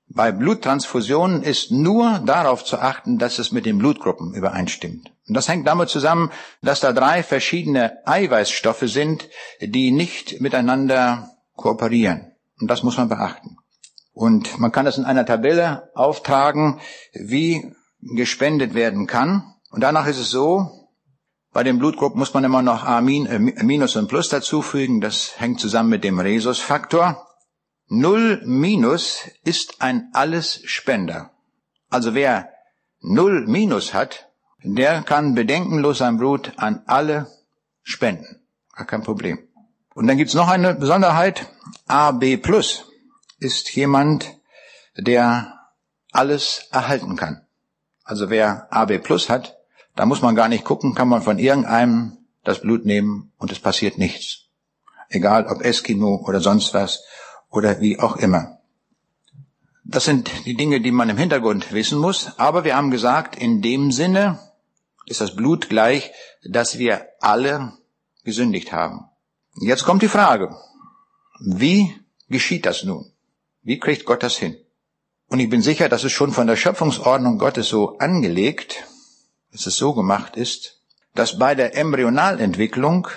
Bei 0.10 0.32
Bluttransfusionen 0.32 1.44
ist 1.44 1.72
nur 1.72 2.20
darauf 2.20 2.64
zu 2.64 2.80
achten, 2.80 3.18
dass 3.18 3.40
es 3.40 3.52
mit 3.52 3.66
den 3.66 3.78
Blutgruppen 3.78 4.34
übereinstimmt. 4.34 5.12
Und 5.28 5.34
das 5.34 5.50
hängt 5.50 5.68
damit 5.68 5.90
zusammen, 5.90 6.32
dass 6.62 6.80
da 6.80 6.94
drei 6.94 7.24
verschiedene 7.24 7.98
Eiweißstoffe 8.08 8.86
sind, 8.86 9.28
die 9.60 9.92
nicht 9.92 10.40
miteinander 10.40 11.32
kooperieren. 11.56 12.32
Und 12.60 12.70
das 12.70 12.84
muss 12.84 12.98
man 12.98 13.10
beachten. 13.10 13.58
Und 14.14 14.58
man 14.58 14.72
kann 14.72 14.86
das 14.86 14.98
in 14.98 15.06
einer 15.06 15.26
Tabelle 15.26 15.92
auftragen, 15.94 16.80
wie 17.14 17.74
gespendet 18.02 18.74
werden 18.74 19.06
kann. 19.08 19.54
Und 19.70 19.82
danach 19.82 20.08
ist 20.08 20.20
es 20.20 20.32
so, 20.32 20.88
bei 21.52 21.64
den 21.64 21.80
Blutgruppen 21.80 22.18
muss 22.18 22.34
man 22.34 22.44
immer 22.44 22.62
noch 22.62 22.84
A, 22.84 23.00
äh, 23.00 23.40
Minus 23.40 23.96
und 23.96 24.08
Plus 24.08 24.30
dazufügen. 24.30 25.02
Das 25.02 25.40
hängt 25.40 25.60
zusammen 25.60 25.90
mit 25.90 26.04
dem 26.04 26.20
Rhesusfaktor. 26.20 27.27
Null 27.90 28.42
minus 28.46 29.30
ist 29.46 29.82
ein 29.82 30.10
Allesspender. 30.14 31.32
Also 31.90 32.14
wer 32.14 32.50
Null 33.00 33.48
minus 33.48 33.94
hat, 33.94 34.30
der 34.62 35.04
kann 35.04 35.36
bedenkenlos 35.36 36.00
sein 36.00 36.18
Blut 36.18 36.52
an 36.58 36.84
alle 36.86 37.28
spenden. 37.84 38.46
Gar 38.76 38.88
kein 38.88 39.04
Problem. 39.04 39.40
Und 39.94 40.08
dann 40.08 40.18
gibt's 40.18 40.34
noch 40.34 40.50
eine 40.50 40.76
Besonderheit. 40.76 41.48
AB 41.88 42.38
plus 42.38 42.92
ist 43.40 43.74
jemand, 43.74 44.36
der 44.98 45.58
alles 46.12 46.68
erhalten 46.72 47.16
kann. 47.16 47.48
Also 48.04 48.30
wer 48.30 48.68
AB 48.72 49.00
plus 49.02 49.30
hat, 49.30 49.58
da 49.96 50.06
muss 50.06 50.22
man 50.22 50.36
gar 50.36 50.50
nicht 50.50 50.66
gucken, 50.66 50.94
kann 50.94 51.08
man 51.08 51.22
von 51.22 51.40
irgendeinem 51.40 52.18
das 52.44 52.62
Blut 52.62 52.86
nehmen 52.86 53.32
und 53.38 53.52
es 53.52 53.60
passiert 53.60 53.98
nichts. 53.98 54.50
Egal 55.10 55.48
ob 55.48 55.62
Eskimo 55.62 56.24
oder 56.28 56.42
sonst 56.42 56.74
was 56.74 57.04
oder 57.50 57.80
wie 57.80 58.00
auch 58.00 58.18
immer. 58.18 58.60
Das 59.84 60.04
sind 60.04 60.30
die 60.46 60.56
Dinge, 60.56 60.82
die 60.82 60.92
man 60.92 61.10
im 61.10 61.18
Hintergrund 61.18 61.72
wissen 61.72 61.98
muss. 61.98 62.38
Aber 62.38 62.66
wir 62.66 62.76
haben 62.76 62.92
gesagt, 62.92 63.38
in 63.38 63.62
dem 63.62 63.92
Sinne 63.92 64.40
ist 65.06 65.22
das 65.22 65.36
Blut 65.36 65.70
gleich, 65.70 66.12
dass 66.44 66.78
wir 66.78 67.08
alle 67.22 67.74
gesündigt 68.26 68.74
haben. 68.74 69.06
Jetzt 69.62 69.86
kommt 69.86 70.02
die 70.02 70.10
Frage, 70.10 70.56
wie 71.40 71.96
geschieht 72.28 72.66
das 72.66 72.84
nun? 72.84 73.12
Wie 73.62 73.80
kriegt 73.80 74.06
Gott 74.06 74.24
das 74.24 74.36
hin? 74.36 74.58
Und 75.30 75.40
ich 75.40 75.50
bin 75.50 75.62
sicher, 75.62 75.90
dass 75.90 76.04
es 76.04 76.12
schon 76.12 76.32
von 76.32 76.48
der 76.48 76.58
Schöpfungsordnung 76.58 77.38
Gottes 77.38 77.70
so 77.70 77.98
angelegt, 77.98 78.86
dass 79.52 79.66
es 79.66 79.78
so 79.78 79.94
gemacht 79.94 80.36
ist, 80.36 80.82
dass 81.16 81.40
bei 81.40 81.56
der 81.56 81.76
Embryonalentwicklung 81.76 83.08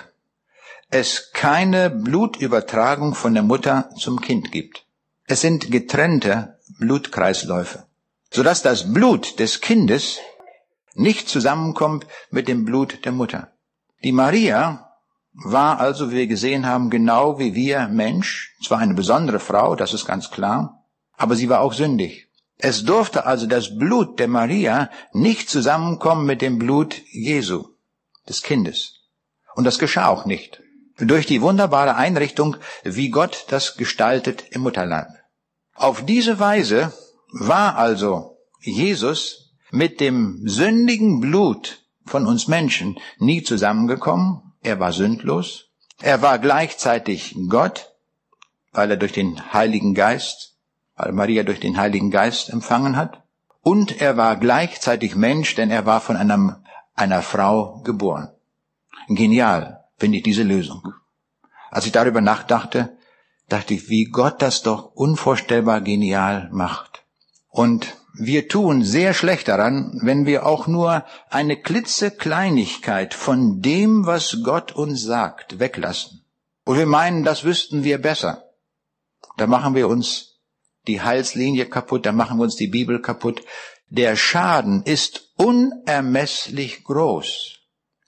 es 0.91 1.31
keine 1.31 1.89
Blutübertragung 1.89 3.15
von 3.15 3.33
der 3.33 3.43
Mutter 3.43 3.89
zum 3.97 4.19
Kind 4.19 4.51
gibt. 4.51 4.85
Es 5.25 5.39
sind 5.39 5.71
getrennte 5.71 6.59
Blutkreisläufe, 6.79 7.85
sodass 8.29 8.61
das 8.61 8.93
Blut 8.93 9.39
des 9.39 9.61
Kindes 9.61 10.19
nicht 10.93 11.29
zusammenkommt 11.29 12.05
mit 12.29 12.49
dem 12.49 12.65
Blut 12.65 13.05
der 13.05 13.13
Mutter. 13.13 13.53
Die 14.03 14.11
Maria 14.11 14.91
war 15.31 15.79
also, 15.79 16.11
wie 16.11 16.17
wir 16.17 16.27
gesehen 16.27 16.65
haben, 16.65 16.89
genau 16.89 17.39
wie 17.39 17.55
wir 17.55 17.87
Mensch, 17.87 18.53
zwar 18.61 18.79
eine 18.79 18.93
besondere 18.93 19.39
Frau, 19.39 19.75
das 19.77 19.93
ist 19.93 20.05
ganz 20.05 20.29
klar, 20.29 20.83
aber 21.15 21.37
sie 21.37 21.47
war 21.47 21.61
auch 21.61 21.71
sündig. 21.71 22.27
Es 22.57 22.83
durfte 22.83 23.25
also 23.25 23.47
das 23.47 23.77
Blut 23.77 24.19
der 24.19 24.27
Maria 24.27 24.89
nicht 25.13 25.49
zusammenkommen 25.49 26.25
mit 26.25 26.41
dem 26.41 26.59
Blut 26.59 27.01
Jesu, 27.11 27.63
des 28.27 28.41
Kindes. 28.41 28.99
Und 29.55 29.63
das 29.63 29.79
geschah 29.79 30.07
auch 30.07 30.25
nicht 30.25 30.61
durch 31.01 31.25
die 31.25 31.41
wunderbare 31.41 31.95
Einrichtung, 31.95 32.57
wie 32.83 33.09
Gott 33.09 33.45
das 33.49 33.77
gestaltet 33.77 34.45
im 34.51 34.61
Mutterleib. 34.61 35.07
Auf 35.75 36.05
diese 36.05 36.39
Weise 36.39 36.93
war 37.31 37.77
also 37.77 38.37
Jesus 38.59 39.53
mit 39.71 39.99
dem 39.99 40.41
sündigen 40.47 41.21
Blut 41.21 41.83
von 42.05 42.27
uns 42.27 42.47
Menschen 42.47 42.99
nie 43.17 43.41
zusammengekommen. 43.41 44.53
Er 44.61 44.79
war 44.79 44.91
sündlos. 44.91 45.69
Er 46.01 46.21
war 46.21 46.39
gleichzeitig 46.39 47.35
Gott, 47.49 47.93
weil 48.71 48.91
er 48.91 48.97
durch 48.97 49.13
den 49.13 49.53
Heiligen 49.53 49.93
Geist, 49.93 50.57
weil 50.95 51.13
Maria 51.13 51.43
durch 51.43 51.59
den 51.59 51.77
Heiligen 51.77 52.11
Geist 52.11 52.49
empfangen 52.49 52.95
hat. 52.95 53.23
Und 53.61 54.01
er 54.01 54.17
war 54.17 54.35
gleichzeitig 54.35 55.15
Mensch, 55.15 55.55
denn 55.55 55.69
er 55.71 55.85
war 55.85 56.01
von 56.01 56.15
einem, 56.15 56.55
einer 56.95 57.21
Frau 57.21 57.81
geboren. 57.83 58.29
Genial 59.07 59.80
finde 60.01 60.17
ich 60.17 60.23
diese 60.23 60.41
Lösung. 60.41 60.81
Als 61.69 61.85
ich 61.85 61.91
darüber 61.91 62.21
nachdachte, 62.21 62.97
dachte 63.47 63.75
ich, 63.75 63.87
wie 63.87 64.05
Gott 64.05 64.41
das 64.41 64.63
doch 64.63 64.95
unvorstellbar 64.95 65.79
genial 65.81 66.49
macht. 66.51 67.03
Und 67.49 67.95
wir 68.17 68.47
tun 68.47 68.83
sehr 68.83 69.13
schlecht 69.13 69.47
daran, 69.47 69.99
wenn 70.01 70.25
wir 70.25 70.47
auch 70.47 70.65
nur 70.65 71.05
eine 71.29 71.55
klitzekleinigkeit 71.55 73.13
von 73.13 73.61
dem, 73.61 74.07
was 74.07 74.39
Gott 74.43 74.71
uns 74.71 75.03
sagt, 75.03 75.59
weglassen. 75.59 76.25
Und 76.65 76.79
wir 76.79 76.87
meinen, 76.87 77.23
das 77.23 77.43
wüssten 77.43 77.83
wir 77.83 78.01
besser. 78.01 78.49
Da 79.37 79.45
machen 79.45 79.75
wir 79.75 79.87
uns 79.87 80.39
die 80.87 81.01
Heilslinie 81.01 81.67
kaputt, 81.67 82.07
da 82.07 82.11
machen 82.11 82.39
wir 82.39 82.43
uns 82.45 82.55
die 82.55 82.73
Bibel 82.77 82.99
kaputt. 83.03 83.43
Der 83.87 84.15
Schaden 84.15 84.81
ist 84.81 85.31
unermesslich 85.37 86.83
groß. 86.85 87.60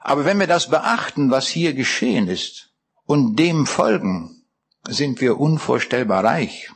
Aber 0.05 0.25
wenn 0.25 0.37
wir 0.37 0.47
das 0.47 0.69
beachten, 0.69 1.31
was 1.31 1.47
hier 1.47 1.73
geschehen 1.73 2.27
ist, 2.27 2.71
und 3.05 3.37
dem 3.37 3.65
folgen, 3.65 4.45
sind 4.87 5.21
wir 5.21 5.39
unvorstellbar 5.39 6.23
reich. 6.23 6.69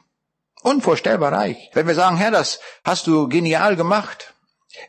Unvorstellbar 0.61 1.33
reich. 1.33 1.69
Wenn 1.73 1.87
wir 1.87 1.95
sagen, 1.95 2.17
Herr, 2.17 2.31
das 2.31 2.59
hast 2.85 3.05
du 3.07 3.27
genial 3.27 3.75
gemacht. 3.75 4.33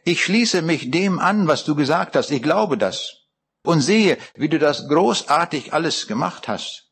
Ich 0.04 0.24
schließe 0.24 0.62
mich 0.62 0.90
dem 0.90 1.18
an, 1.18 1.48
was 1.48 1.64
du 1.64 1.74
gesagt 1.74 2.14
hast. 2.14 2.30
Ich 2.30 2.42
glaube 2.42 2.78
das. 2.78 3.26
Und 3.64 3.80
sehe, 3.80 4.18
wie 4.34 4.48
du 4.48 4.58
das 4.58 4.88
großartig 4.88 5.72
alles 5.72 6.06
gemacht 6.06 6.46
hast. 6.46 6.90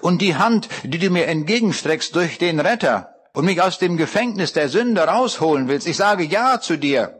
Und 0.00 0.20
die 0.20 0.36
Hand, 0.36 0.68
die 0.82 0.98
du 0.98 1.08
mir 1.08 1.26
entgegenstreckst 1.26 2.14
durch 2.14 2.36
den 2.36 2.60
Retter 2.60 3.14
und 3.32 3.46
mich 3.46 3.62
aus 3.62 3.78
dem 3.78 3.96
Gefängnis 3.96 4.52
der 4.52 4.68
Sünde 4.68 5.02
rausholen 5.02 5.68
willst. 5.68 5.86
Ich 5.86 5.96
sage 5.96 6.24
Ja 6.24 6.60
zu 6.60 6.76
dir. 6.76 7.18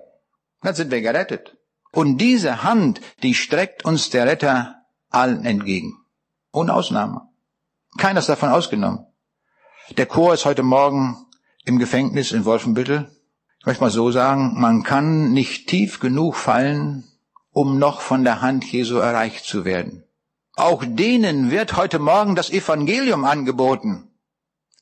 Dann 0.61 0.75
sind 0.75 0.91
wir 0.91 1.01
gerettet. 1.01 1.57
Und 1.93 2.19
diese 2.19 2.63
Hand, 2.63 3.01
die 3.23 3.35
streckt 3.35 3.85
uns 3.85 4.11
der 4.11 4.27
Retter 4.27 4.77
allen 5.11 5.45
entgegen. 5.45 5.99
Ohne 6.51 6.73
Ausnahme. 6.73 7.29
Keiner 7.99 8.21
ist 8.21 8.29
davon 8.29 8.49
ausgenommen. 8.49 9.07
Der 9.99 10.07
Chor 10.07 10.33
ist 10.33 10.47
heute 10.47 10.63
Morgen 10.63 11.27
im 11.65 11.79
Gefängnis 11.79 12.33
in 12.33 12.47
Wolfenbüttel. 12.47 13.11
Ich 13.61 13.67
möchte 13.67 13.83
mal 13.83 13.91
so 13.91 14.11
sagen, 14.11 14.59
man 14.59 14.83
kann 14.83 15.33
nicht 15.33 15.69
tief 15.69 16.01
genug 16.01 16.37
fallen, 16.37 17.05
um 17.51 17.79
noch 17.79 18.01
von 18.01 18.25
der 18.25 18.41
Hand 18.41 18.65
Jesu 18.65 18.97
erreicht 18.97 19.45
zu 19.45 19.67
werden. 19.67 20.03
Auch 20.55 20.85
denen 20.87 21.51
wird 21.51 21.77
heute 21.77 21.99
Morgen 21.99 22.35
das 22.35 22.51
Evangelium 22.51 23.25
angeboten. 23.25 24.11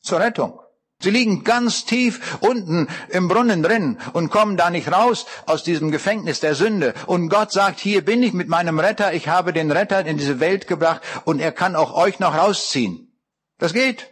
Zur 0.00 0.20
Rettung. 0.20 0.60
Sie 1.02 1.10
liegen 1.10 1.44
ganz 1.44 1.86
tief 1.86 2.38
unten 2.40 2.86
im 3.08 3.28
Brunnen 3.28 3.62
drin 3.62 3.98
und 4.12 4.28
kommen 4.28 4.58
da 4.58 4.68
nicht 4.68 4.92
raus 4.92 5.24
aus 5.46 5.62
diesem 5.64 5.90
Gefängnis 5.90 6.40
der 6.40 6.54
Sünde. 6.54 6.92
Und 7.06 7.30
Gott 7.30 7.52
sagt, 7.52 7.80
hier 7.80 8.04
bin 8.04 8.22
ich 8.22 8.34
mit 8.34 8.48
meinem 8.48 8.78
Retter, 8.78 9.14
ich 9.14 9.26
habe 9.28 9.54
den 9.54 9.70
Retter 9.70 10.04
in 10.04 10.18
diese 10.18 10.40
Welt 10.40 10.66
gebracht 10.66 11.00
und 11.24 11.40
er 11.40 11.52
kann 11.52 11.74
auch 11.74 11.94
euch 11.94 12.18
noch 12.20 12.36
rausziehen. 12.36 13.16
Das 13.58 13.72
geht. 13.72 14.10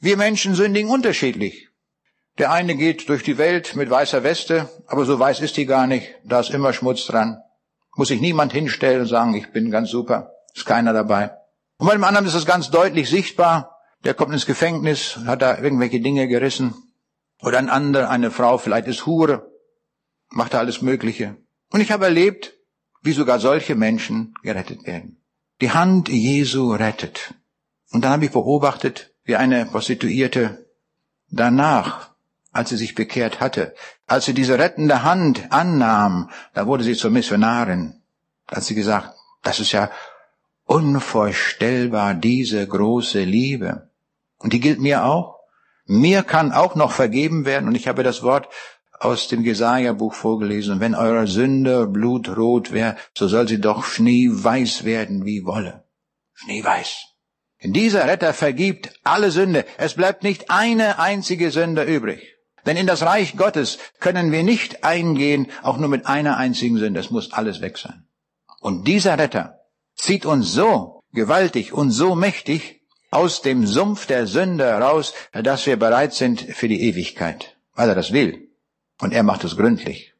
Wir 0.00 0.16
Menschen 0.16 0.56
sündigen 0.56 0.90
unterschiedlich. 0.90 1.68
Der 2.38 2.50
eine 2.50 2.74
geht 2.74 3.08
durch 3.08 3.22
die 3.22 3.38
Welt 3.38 3.76
mit 3.76 3.90
weißer 3.90 4.22
Weste, 4.22 4.68
aber 4.86 5.04
so 5.04 5.18
weiß 5.18 5.40
ist 5.40 5.56
die 5.56 5.66
gar 5.66 5.86
nicht. 5.86 6.14
Da 6.24 6.40
ist 6.40 6.50
immer 6.50 6.72
Schmutz 6.72 7.06
dran. 7.06 7.38
Muss 7.96 8.08
sich 8.08 8.20
niemand 8.20 8.52
hinstellen 8.52 9.02
und 9.02 9.06
sagen, 9.08 9.34
ich 9.34 9.50
bin 9.52 9.70
ganz 9.70 9.90
super. 9.90 10.32
Ist 10.54 10.66
keiner 10.66 10.92
dabei. 10.92 11.30
Und 11.78 11.86
bei 11.86 11.92
dem 11.92 12.04
anderen 12.04 12.26
ist 12.26 12.34
es 12.34 12.46
ganz 12.46 12.70
deutlich 12.70 13.08
sichtbar 13.08 13.77
der 14.04 14.14
kommt 14.14 14.32
ins 14.32 14.46
Gefängnis 14.46 15.16
hat 15.26 15.42
da 15.42 15.58
irgendwelche 15.58 16.00
Dinge 16.00 16.28
gerissen. 16.28 16.74
Oder 17.42 17.58
ein 17.58 17.70
anderer, 17.70 18.10
eine 18.10 18.30
Frau, 18.30 18.58
vielleicht 18.58 18.88
ist 18.88 19.06
Hure, 19.06 19.50
macht 20.30 20.54
da 20.54 20.58
alles 20.58 20.82
Mögliche. 20.82 21.36
Und 21.70 21.80
ich 21.80 21.92
habe 21.92 22.04
erlebt, 22.06 22.54
wie 23.02 23.12
sogar 23.12 23.38
solche 23.38 23.74
Menschen 23.74 24.34
gerettet 24.42 24.86
werden. 24.86 25.22
Die 25.60 25.70
Hand 25.70 26.08
Jesu 26.08 26.72
rettet. 26.72 27.34
Und 27.90 28.04
dann 28.04 28.12
habe 28.12 28.24
ich 28.24 28.32
beobachtet, 28.32 29.14
wie 29.24 29.36
eine 29.36 29.66
Prostituierte 29.66 30.66
danach, 31.30 32.10
als 32.52 32.70
sie 32.70 32.76
sich 32.76 32.94
bekehrt 32.94 33.40
hatte, 33.40 33.74
als 34.06 34.24
sie 34.24 34.34
diese 34.34 34.58
rettende 34.58 35.02
Hand 35.02 35.52
annahm, 35.52 36.30
da 36.54 36.66
wurde 36.66 36.84
sie 36.84 36.94
zur 36.94 37.10
Missionarin. 37.10 38.02
Da 38.46 38.56
hat 38.56 38.64
sie 38.64 38.74
gesagt, 38.74 39.14
das 39.42 39.60
ist 39.60 39.72
ja 39.72 39.90
unvorstellbar, 40.64 42.14
diese 42.14 42.66
große 42.66 43.22
Liebe. 43.22 43.87
Und 44.38 44.52
die 44.52 44.60
gilt 44.60 44.80
mir 44.80 45.04
auch. 45.04 45.38
Mir 45.86 46.22
kann 46.22 46.52
auch 46.52 46.74
noch 46.74 46.92
vergeben 46.92 47.44
werden. 47.44 47.68
Und 47.68 47.74
ich 47.74 47.88
habe 47.88 48.02
das 48.02 48.22
Wort 48.22 48.48
aus 49.00 49.28
dem 49.28 49.44
Jesaja-Buch 49.44 50.14
vorgelesen. 50.14 50.80
Wenn 50.80 50.94
eure 50.94 51.26
Sünde 51.26 51.86
blutrot 51.86 52.72
wäre, 52.72 52.96
so 53.16 53.28
soll 53.28 53.48
sie 53.48 53.60
doch 53.60 53.84
schneeweiß 53.84 54.84
werden 54.84 55.24
wie 55.24 55.44
Wolle. 55.44 55.84
Schneeweiß. 56.34 57.06
Dieser 57.62 58.06
Retter 58.06 58.32
vergibt 58.34 58.92
alle 59.02 59.30
Sünde. 59.30 59.64
Es 59.78 59.94
bleibt 59.94 60.22
nicht 60.22 60.50
eine 60.50 60.98
einzige 60.98 61.50
Sünde 61.50 61.82
übrig. 61.82 62.36
Denn 62.66 62.76
in 62.76 62.86
das 62.86 63.02
Reich 63.02 63.36
Gottes 63.36 63.78
können 63.98 64.30
wir 64.30 64.42
nicht 64.42 64.84
eingehen, 64.84 65.50
auch 65.62 65.78
nur 65.78 65.88
mit 65.88 66.06
einer 66.06 66.36
einzigen 66.36 66.76
Sünde. 66.76 67.00
Es 67.00 67.10
muss 67.10 67.32
alles 67.32 67.60
weg 67.60 67.78
sein. 67.78 68.06
Und 68.60 68.86
dieser 68.86 69.18
Retter 69.18 69.60
zieht 69.96 70.26
uns 70.26 70.52
so 70.52 71.02
gewaltig 71.12 71.72
und 71.72 71.90
so 71.90 72.14
mächtig 72.14 72.77
aus 73.10 73.42
dem 73.42 73.66
Sumpf 73.66 74.06
der 74.06 74.26
Sünde 74.26 74.64
heraus, 74.64 75.14
dass 75.32 75.66
wir 75.66 75.78
bereit 75.78 76.14
sind 76.14 76.40
für 76.40 76.68
die 76.68 76.82
Ewigkeit, 76.82 77.56
weil 77.74 77.88
er 77.88 77.94
das 77.94 78.12
will. 78.12 78.48
Und 79.00 79.12
er 79.12 79.22
macht 79.22 79.44
es 79.44 79.56
gründlich. 79.56 80.14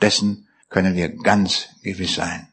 Dessen 0.00 0.48
können 0.68 0.94
wir 0.94 1.08
ganz 1.08 1.68
gewiss 1.82 2.14
sein. 2.14 2.48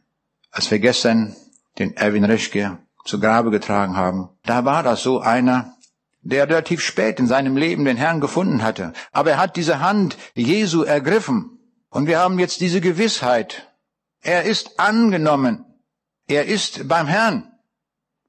Als 0.52 0.72
wir 0.72 0.80
gestern 0.80 1.36
den 1.78 1.96
Erwin 1.98 2.24
Reschke 2.24 2.80
zu 3.04 3.20
Grabe 3.20 3.52
getragen 3.52 3.98
haben, 3.98 4.30
da 4.44 4.66
war 4.66 4.84
das 4.84 5.04
so 5.04 5.20
einer, 5.20 5.76
der 6.22 6.50
relativ 6.50 6.82
spät 6.82 7.20
in 7.20 7.28
seinem 7.28 7.56
Leben 7.56 7.86
den 7.86 7.98
Herrn 7.98 8.20
gefunden 8.22 8.64
hatte. 8.64 8.94
Aber 9.12 9.32
er 9.32 9.38
hat 9.38 9.58
diese 9.58 9.80
Hand 9.80 10.18
Jesu 10.34 10.84
ergriffen. 10.84 11.60
Und 11.90 12.08
wir 12.08 12.20
haben 12.20 12.40
jetzt 12.40 12.62
diese 12.62 12.82
Gewissheit. 12.82 13.72
Er 14.22 14.44
ist 14.44 14.80
angenommen. 14.80 15.66
Er 16.28 16.46
ist 16.46 16.88
beim 16.88 17.06
Herrn. 17.06 17.52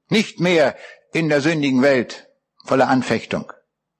Nicht 0.09 0.39
mehr 0.39 0.75
in 1.13 1.29
der 1.29 1.41
sündigen 1.41 1.81
Welt 1.81 2.27
voller 2.65 2.87
Anfechtung. 2.87 3.51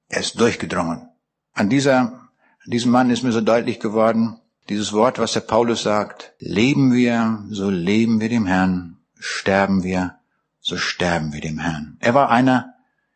Er 0.10 0.22
ist 0.22 0.40
durchgedrungen. 0.40 1.10
An 1.54 1.70
dieser, 1.70 2.00
an 2.00 2.30
diesem 2.68 2.92
Mann 2.92 3.10
ist 3.10 3.24
mir 3.24 3.32
so 3.32 3.42
deutlich 3.42 3.80
geworden, 3.80 4.40
dieses 4.70 4.94
Wort, 4.94 5.20
was 5.20 5.34
der 5.34 5.42
Paulus 5.42 5.84
sagt. 5.84 6.34
Leben 6.40 6.94
wir, 6.94 7.44
so 7.50 7.70
leben 7.70 8.20
wir 8.20 8.30
dem 8.30 8.46
Herrn. 8.46 8.98
Sterben 9.20 9.84
wir, 9.84 10.20
so 10.60 10.78
sterben 10.78 11.34
wir 11.34 11.42
dem 11.42 11.60
Herrn. 11.60 11.98
Er 12.02 12.14
war 12.14 12.30
einer, 12.30 12.74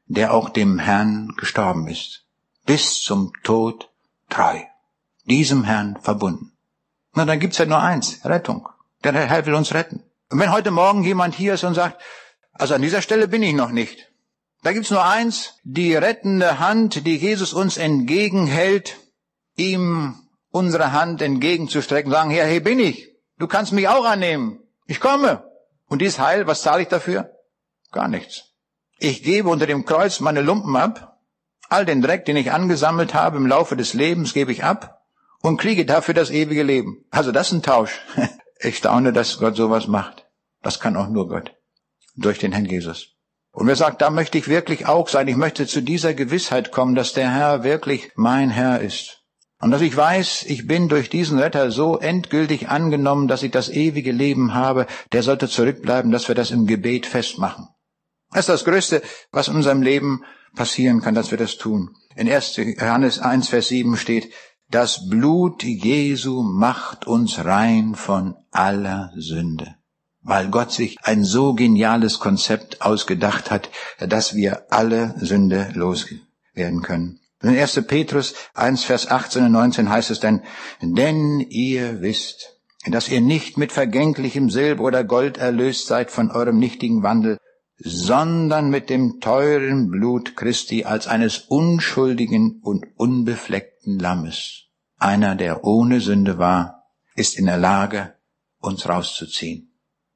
der 0.08 0.34
auch 0.34 0.50
dem 0.50 0.80
Herrn 0.80 1.34
gestorben 1.38 1.88
ist, 1.88 2.26
bis 2.66 3.02
zum 3.02 3.32
Tod 3.44 3.90
treu, 4.30 4.60
diesem 5.26 5.64
Herrn 5.64 5.98
verbunden. 6.02 6.54
Na, 7.14 7.26
dann 7.26 7.40
gibt's 7.40 7.58
ja 7.58 7.66
nur 7.66 7.82
eins, 7.82 8.24
Rettung. 8.26 8.68
Der 9.04 9.14
Herr 9.14 9.46
will 9.46 9.54
uns 9.54 9.74
retten. 9.74 10.04
Und 10.30 10.40
wenn 10.40 10.52
heute 10.52 10.72
Morgen 10.72 11.04
jemand 11.04 11.36
hier 11.36 11.56
ist 11.56 11.64
und 11.64 11.74
sagt, 11.74 12.02
also 12.54 12.76
an 12.76 12.82
dieser 12.82 13.02
Stelle 13.02 13.28
bin 13.28 13.44
ich 13.44 13.54
noch 13.54 13.72
nicht, 13.72 14.12
da 14.64 14.74
gibt's 14.74 14.92
nur 14.92 15.04
eins, 15.04 15.56
die 15.64 15.96
rettende 15.96 16.60
Hand, 16.60 17.08
die 17.08 17.18
Jesus 17.18 17.54
uns 17.54 17.78
entgegenhält, 17.78 18.98
ihm 19.56 20.16
unsere 20.52 20.92
Hand 20.92 21.22
entgegenzustrecken, 21.22 22.12
sagen, 22.12 22.30
Herr, 22.30 22.48
hier 22.48 22.64
bin 22.64 22.80
ich, 22.80 23.10
du 23.40 23.48
kannst 23.48 23.72
mich 23.72 23.88
auch 23.88 24.06
annehmen, 24.06 24.60
ich 24.86 25.00
komme. 25.00 25.44
Und 25.88 26.02
dies 26.02 26.20
Heil, 26.20 26.48
was 26.48 26.62
zahle 26.62 26.84
ich 26.84 26.88
dafür? 26.88 27.32
Gar 27.92 28.08
nichts. 28.08 28.44
Ich 28.98 29.24
gebe 29.24 29.50
unter 29.50 29.66
dem 29.66 29.84
Kreuz 29.86 30.20
meine 30.20 30.42
Lumpen 30.42 30.76
ab, 30.76 31.20
all 31.70 31.86
den 31.86 32.02
Dreck, 32.02 32.26
den 32.26 32.38
ich 32.38 32.52
angesammelt 32.52 33.14
habe 33.14 33.38
im 33.38 33.48
Laufe 33.48 33.76
des 33.76 33.94
Lebens, 33.94 34.34
gebe 34.34 34.52
ich 34.52 34.64
ab 34.64 35.02
und 35.42 35.58
kriege 35.58 35.86
dafür 35.86 36.14
das 36.14 36.30
ewige 36.30 36.64
Leben. 36.64 37.06
Also 37.10 37.32
das 37.32 37.48
ist 37.48 37.54
ein 37.54 37.64
Tausch. 37.64 38.00
Ich 38.64 38.78
staune, 38.78 39.12
dass 39.12 39.40
Gott 39.40 39.56
sowas 39.56 39.88
macht. 39.88 40.28
Das 40.62 40.80
kann 40.80 40.96
auch 40.96 41.08
nur 41.08 41.28
Gott. 41.28 41.52
Durch 42.16 42.40
den 42.40 42.52
Herrn 42.52 42.66
Jesus. 42.66 43.16
Und 43.54 43.68
wer 43.68 43.76
sagt, 43.76 44.02
da 44.02 44.10
möchte 44.10 44.38
ich 44.38 44.48
wirklich 44.48 44.86
auch 44.86 45.10
sein, 45.10 45.28
ich 45.28 45.36
möchte 45.36 45.68
zu 45.68 45.82
dieser 45.82 46.14
Gewissheit 46.14 46.72
kommen, 46.72 46.96
dass 46.96 47.14
der 47.14 47.34
Herr 47.34 47.64
wirklich 47.64 48.12
mein 48.16 48.50
Herr 48.50 48.80
ist. 48.80 49.22
Und 49.60 49.72
dass 49.72 49.82
ich 49.82 49.96
weiß, 49.96 50.44
ich 50.48 50.66
bin 50.66 50.90
durch 50.90 51.10
diesen 51.10 51.38
Retter 51.38 51.70
so 51.70 52.00
endgültig 52.00 52.70
angenommen, 52.70 53.28
dass 53.28 53.44
ich 53.44 53.52
das 53.52 53.70
ewige 53.70 54.12
Leben 54.12 54.54
habe, 54.54 54.88
der 55.12 55.22
sollte 55.22 55.48
zurückbleiben, 55.48 56.12
dass 56.12 56.28
wir 56.28 56.36
das 56.36 56.50
im 56.50 56.66
Gebet 56.66 57.06
festmachen. 57.06 57.68
Das 58.32 58.42
ist 58.42 58.50
das 58.50 58.66
Größte, 58.66 59.04
was 59.32 59.50
in 59.50 59.56
unserem 59.56 59.82
Leben 59.82 60.24
passieren 60.56 61.02
kann, 61.02 61.14
dass 61.14 61.32
wir 61.32 61.38
das 61.38 61.58
tun. 61.58 61.96
In 62.16 62.32
1. 62.32 62.56
Johannes 62.56 63.20
1, 63.20 63.50
Vers 63.50 63.68
7 63.68 63.98
steht, 63.98 64.34
das 64.70 65.10
Blut 65.10 65.64
Jesu 65.64 66.42
macht 66.42 67.06
uns 67.06 67.44
rein 67.44 67.94
von 67.94 68.36
aller 68.52 69.12
Sünde. 69.18 69.76
Weil 70.24 70.50
Gott 70.50 70.72
sich 70.72 70.98
ein 71.04 71.24
so 71.24 71.54
geniales 71.54 72.20
Konzept 72.20 72.82
ausgedacht 72.82 73.50
hat, 73.50 73.70
dass 74.00 74.36
wir 74.36 74.72
alle 74.72 75.16
Sünde 75.20 75.72
loswerden 75.74 76.82
können. 76.84 77.20
In 77.42 77.58
1. 77.58 77.82
Petrus 77.88 78.36
1, 78.54 78.84
Vers 78.84 79.10
18 79.10 79.46
und 79.46 79.52
19 79.54 79.90
heißt 79.90 80.12
es 80.12 80.20
dann, 80.20 80.44
denn 80.82 81.40
ihr 81.40 82.02
wisst, 82.02 82.60
dass 82.86 83.10
ihr 83.10 83.22
nicht 83.22 83.58
mit 83.58 83.72
vergänglichem 83.72 84.50
Silber 84.52 84.84
oder 84.84 85.04
Gold 85.04 85.38
erlöst 85.38 85.88
seid 85.88 86.12
von 86.12 86.30
eurem 86.30 86.60
nichtigen 86.60 87.02
Wandel 87.02 87.38
sondern 87.84 88.70
mit 88.70 88.90
dem 88.90 89.20
teuren 89.20 89.90
Blut 89.90 90.36
Christi 90.36 90.84
als 90.84 91.08
eines 91.08 91.40
unschuldigen 91.40 92.62
und 92.62 92.86
unbefleckten 92.96 93.98
Lammes. 93.98 94.66
Einer, 94.98 95.36
der 95.36 95.64
ohne 95.64 96.00
Sünde 96.00 96.38
war, 96.38 96.84
ist 97.16 97.38
in 97.38 97.48
der 97.48 97.58
Lage, 97.58 98.14
uns 98.60 98.88
rauszuziehen. 98.88 99.71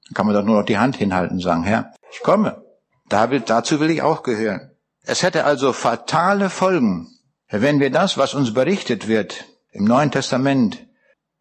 Dann 0.06 0.14
kann 0.14 0.26
man 0.26 0.36
doch 0.36 0.44
nur 0.44 0.60
noch 0.60 0.66
die 0.66 0.78
Hand 0.78 0.96
hinhalten 0.96 1.38
und 1.38 1.44
sagen, 1.44 1.64
Herr, 1.64 1.94
ich 2.12 2.22
komme. 2.22 2.64
dazu 3.10 3.80
will 3.80 3.90
ich 3.90 4.02
auch 4.02 4.24
gehören. 4.24 4.72
Es 5.04 5.24
hätte 5.24 5.46
also 5.46 5.74
fatale 5.74 6.50
Folgen, 6.50 7.08
wenn 7.50 7.80
wir 7.80 7.92
das, 7.92 8.18
was 8.18 8.34
uns 8.34 8.54
berichtet 8.54 9.08
wird 9.08 9.46
im 9.72 9.86
Neuen 9.86 10.12
Testament, 10.12 10.86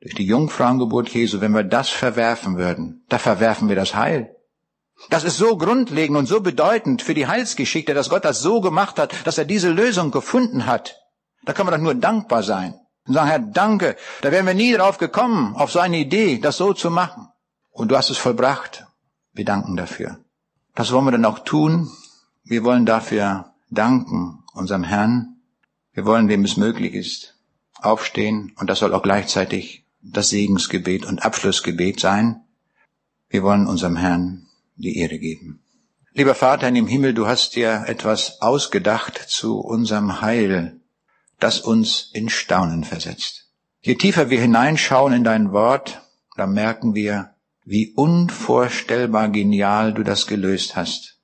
durch 0.01 0.15
die 0.15 0.27
Jungfrauengeburt 0.27 1.09
Jesu, 1.09 1.41
wenn 1.41 1.53
wir 1.53 1.65
das 1.65 1.89
verwerfen 1.89 2.59
würden, 2.59 3.05
da 3.09 3.19
verwerfen 3.19 3.71
wir 3.71 3.77
das 3.77 3.95
Heil. 3.95 4.37
Das 5.09 5.25
ist 5.25 5.39
so 5.39 5.57
grundlegend 5.57 6.17
und 6.17 6.27
so 6.27 6.41
bedeutend 6.41 7.01
für 7.03 7.15
die 7.15 7.27
Heilsgeschichte, 7.27 7.95
dass 7.95 8.11
Gott 8.11 8.25
das 8.25 8.41
so 8.41 8.61
gemacht 8.61 8.99
hat, 8.99 9.15
dass 9.25 9.39
er 9.39 9.45
diese 9.45 9.71
Lösung 9.71 10.11
gefunden 10.11 10.67
hat. 10.67 11.01
Da 11.45 11.53
kann 11.53 11.67
man 11.67 11.75
doch 11.75 11.81
nur 11.81 11.95
dankbar 11.95 12.43
sein 12.43 12.75
und 13.07 13.15
sagen, 13.15 13.29
Herr, 13.29 13.39
danke. 13.39 13.97
Da 14.21 14.31
wären 14.31 14.47
wir 14.47 14.55
nie 14.55 14.73
drauf 14.73 14.99
gekommen, 14.99 15.57
auf 15.57 15.73
so 15.73 15.79
eine 15.79 15.99
Idee, 15.99 16.39
das 16.39 16.59
so 16.59 16.73
zu 16.75 16.91
machen. 16.91 17.29
Und 17.75 17.91
du 17.91 17.97
hast 17.97 18.09
es 18.09 18.19
vollbracht. 18.19 18.87
Wir 19.33 19.45
danken 19.45 19.77
dafür. 19.77 20.21
Das 20.77 20.93
wollen 20.93 21.07
wir 21.07 21.11
dann 21.11 21.25
auch 21.25 21.41
tun. 21.41 21.91
Wir 22.45 22.63
wollen 22.63 22.87
dafür 22.87 23.53
danken 23.69 24.45
unserem 24.55 24.85
Herrn. 24.85 25.41
Wir 25.93 26.07
wollen, 26.07 26.29
wem 26.29 26.45
es 26.45 26.57
möglich 26.57 26.95
ist, 26.95 27.37
aufstehen. 27.75 28.53
Und 28.59 28.71
das 28.71 28.79
soll 28.79 28.95
auch 28.95 29.03
gleichzeitig 29.03 29.85
das 30.01 30.29
Segensgebet 30.29 31.05
und 31.05 31.25
Abschlussgebet 31.25 31.99
sein. 31.99 32.45
Wir 33.29 33.43
wollen 33.43 33.67
unserem 33.67 33.97
Herrn 33.97 34.47
die 34.77 34.97
Ehre 34.99 35.19
geben. 35.19 35.61
Lieber 36.13 36.37
Vater 36.37 36.69
in 36.69 36.77
dem 36.77 36.87
Himmel, 36.87 37.13
du 37.13 37.27
hast 37.27 37.57
dir 37.57 37.85
etwas 37.89 38.41
ausgedacht 38.41 39.19
zu 39.19 39.59
unserem 39.59 40.21
Heil, 40.21 40.81
das 41.41 41.59
uns 41.59 42.11
in 42.13 42.29
Staunen 42.29 42.85
versetzt. 42.85 43.51
Je 43.81 43.97
tiefer 43.97 44.31
wir 44.31 44.41
hineinschauen 44.41 45.13
in 45.13 45.25
dein 45.25 45.51
Wort, 45.51 46.03
da 46.37 46.47
merken 46.47 46.95
wir, 46.95 47.34
wie 47.65 47.93
unvorstellbar 47.95 49.29
genial 49.31 49.95
du 49.95 50.03
das 50.03 50.27
gelöst 50.27 50.77
hast, 50.77 51.19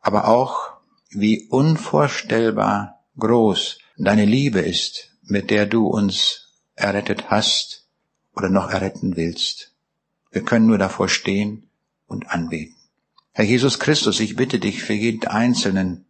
aber 0.00 0.28
auch, 0.28 0.72
wie 1.10 1.46
unvorstellbar 1.48 3.00
groß 3.18 3.78
deine 3.98 4.24
Liebe 4.24 4.60
ist, 4.60 5.10
mit 5.22 5.50
der 5.50 5.66
du 5.66 5.86
uns 5.86 6.48
errettet 6.74 7.30
hast 7.30 7.86
oder 8.34 8.48
noch 8.48 8.70
erretten 8.70 9.16
willst. 9.16 9.72
Wir 10.30 10.42
können 10.42 10.66
nur 10.66 10.78
davor 10.78 11.08
stehen 11.08 11.68
und 12.06 12.30
anbeten. 12.30 12.74
Herr 13.32 13.44
Jesus 13.44 13.78
Christus, 13.78 14.20
ich 14.20 14.36
bitte 14.36 14.58
dich 14.58 14.82
für 14.82 14.94
jeden 14.94 15.26
Einzelnen 15.26 16.06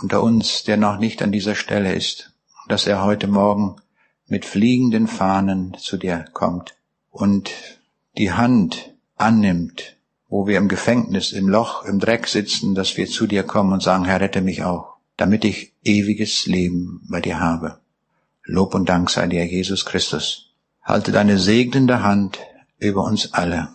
unter 0.00 0.22
uns, 0.22 0.64
der 0.64 0.76
noch 0.76 0.98
nicht 0.98 1.22
an 1.22 1.32
dieser 1.32 1.54
Stelle 1.54 1.94
ist, 1.94 2.32
dass 2.68 2.86
er 2.86 3.04
heute 3.04 3.28
Morgen 3.28 3.76
mit 4.26 4.44
fliegenden 4.44 5.06
Fahnen 5.06 5.76
zu 5.78 5.96
dir 5.96 6.24
kommt 6.32 6.74
und 7.10 7.50
die 8.16 8.32
Hand 8.32 8.91
annimmt, 9.22 9.96
wo 10.28 10.46
wir 10.46 10.58
im 10.58 10.68
Gefängnis, 10.68 11.32
im 11.32 11.48
Loch, 11.48 11.84
im 11.84 12.00
Dreck 12.00 12.26
sitzen, 12.26 12.74
dass 12.74 12.96
wir 12.96 13.06
zu 13.06 13.26
dir 13.26 13.42
kommen 13.42 13.72
und 13.72 13.82
sagen, 13.82 14.04
Herr, 14.04 14.20
rette 14.20 14.40
mich 14.40 14.62
auch, 14.64 14.96
damit 15.16 15.44
ich 15.44 15.72
ewiges 15.84 16.46
Leben 16.46 17.00
bei 17.08 17.20
dir 17.20 17.40
habe. 17.40 17.78
Lob 18.44 18.74
und 18.74 18.88
Dank 18.88 19.10
sei 19.10 19.26
dir, 19.26 19.46
Jesus 19.46 19.84
Christus. 19.84 20.50
Halte 20.82 21.12
deine 21.12 21.38
segnende 21.38 22.02
Hand 22.02 22.40
über 22.78 23.04
uns 23.04 23.32
alle. 23.32 23.68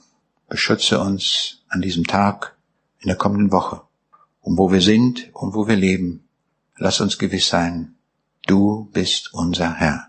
Beschütze 0.49 0.99
uns 0.99 1.63
an 1.69 1.81
diesem 1.81 2.05
Tag 2.05 2.55
in 2.99 3.07
der 3.07 3.17
kommenden 3.17 3.51
Woche. 3.51 3.81
Um 4.41 4.57
wo 4.57 4.71
wir 4.71 4.81
sind 4.81 5.29
und 5.33 5.53
wo 5.53 5.67
wir 5.67 5.75
leben, 5.75 6.27
lass 6.77 7.01
uns 7.01 7.17
gewiss 7.17 7.49
sein, 7.49 7.95
du 8.45 8.89
bist 8.93 9.33
unser 9.33 9.73
Herr. 9.75 10.07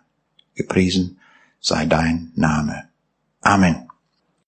Gepriesen 0.55 1.19
sei 1.61 1.87
dein 1.87 2.33
Name. 2.35 2.89
Amen. 3.43 3.88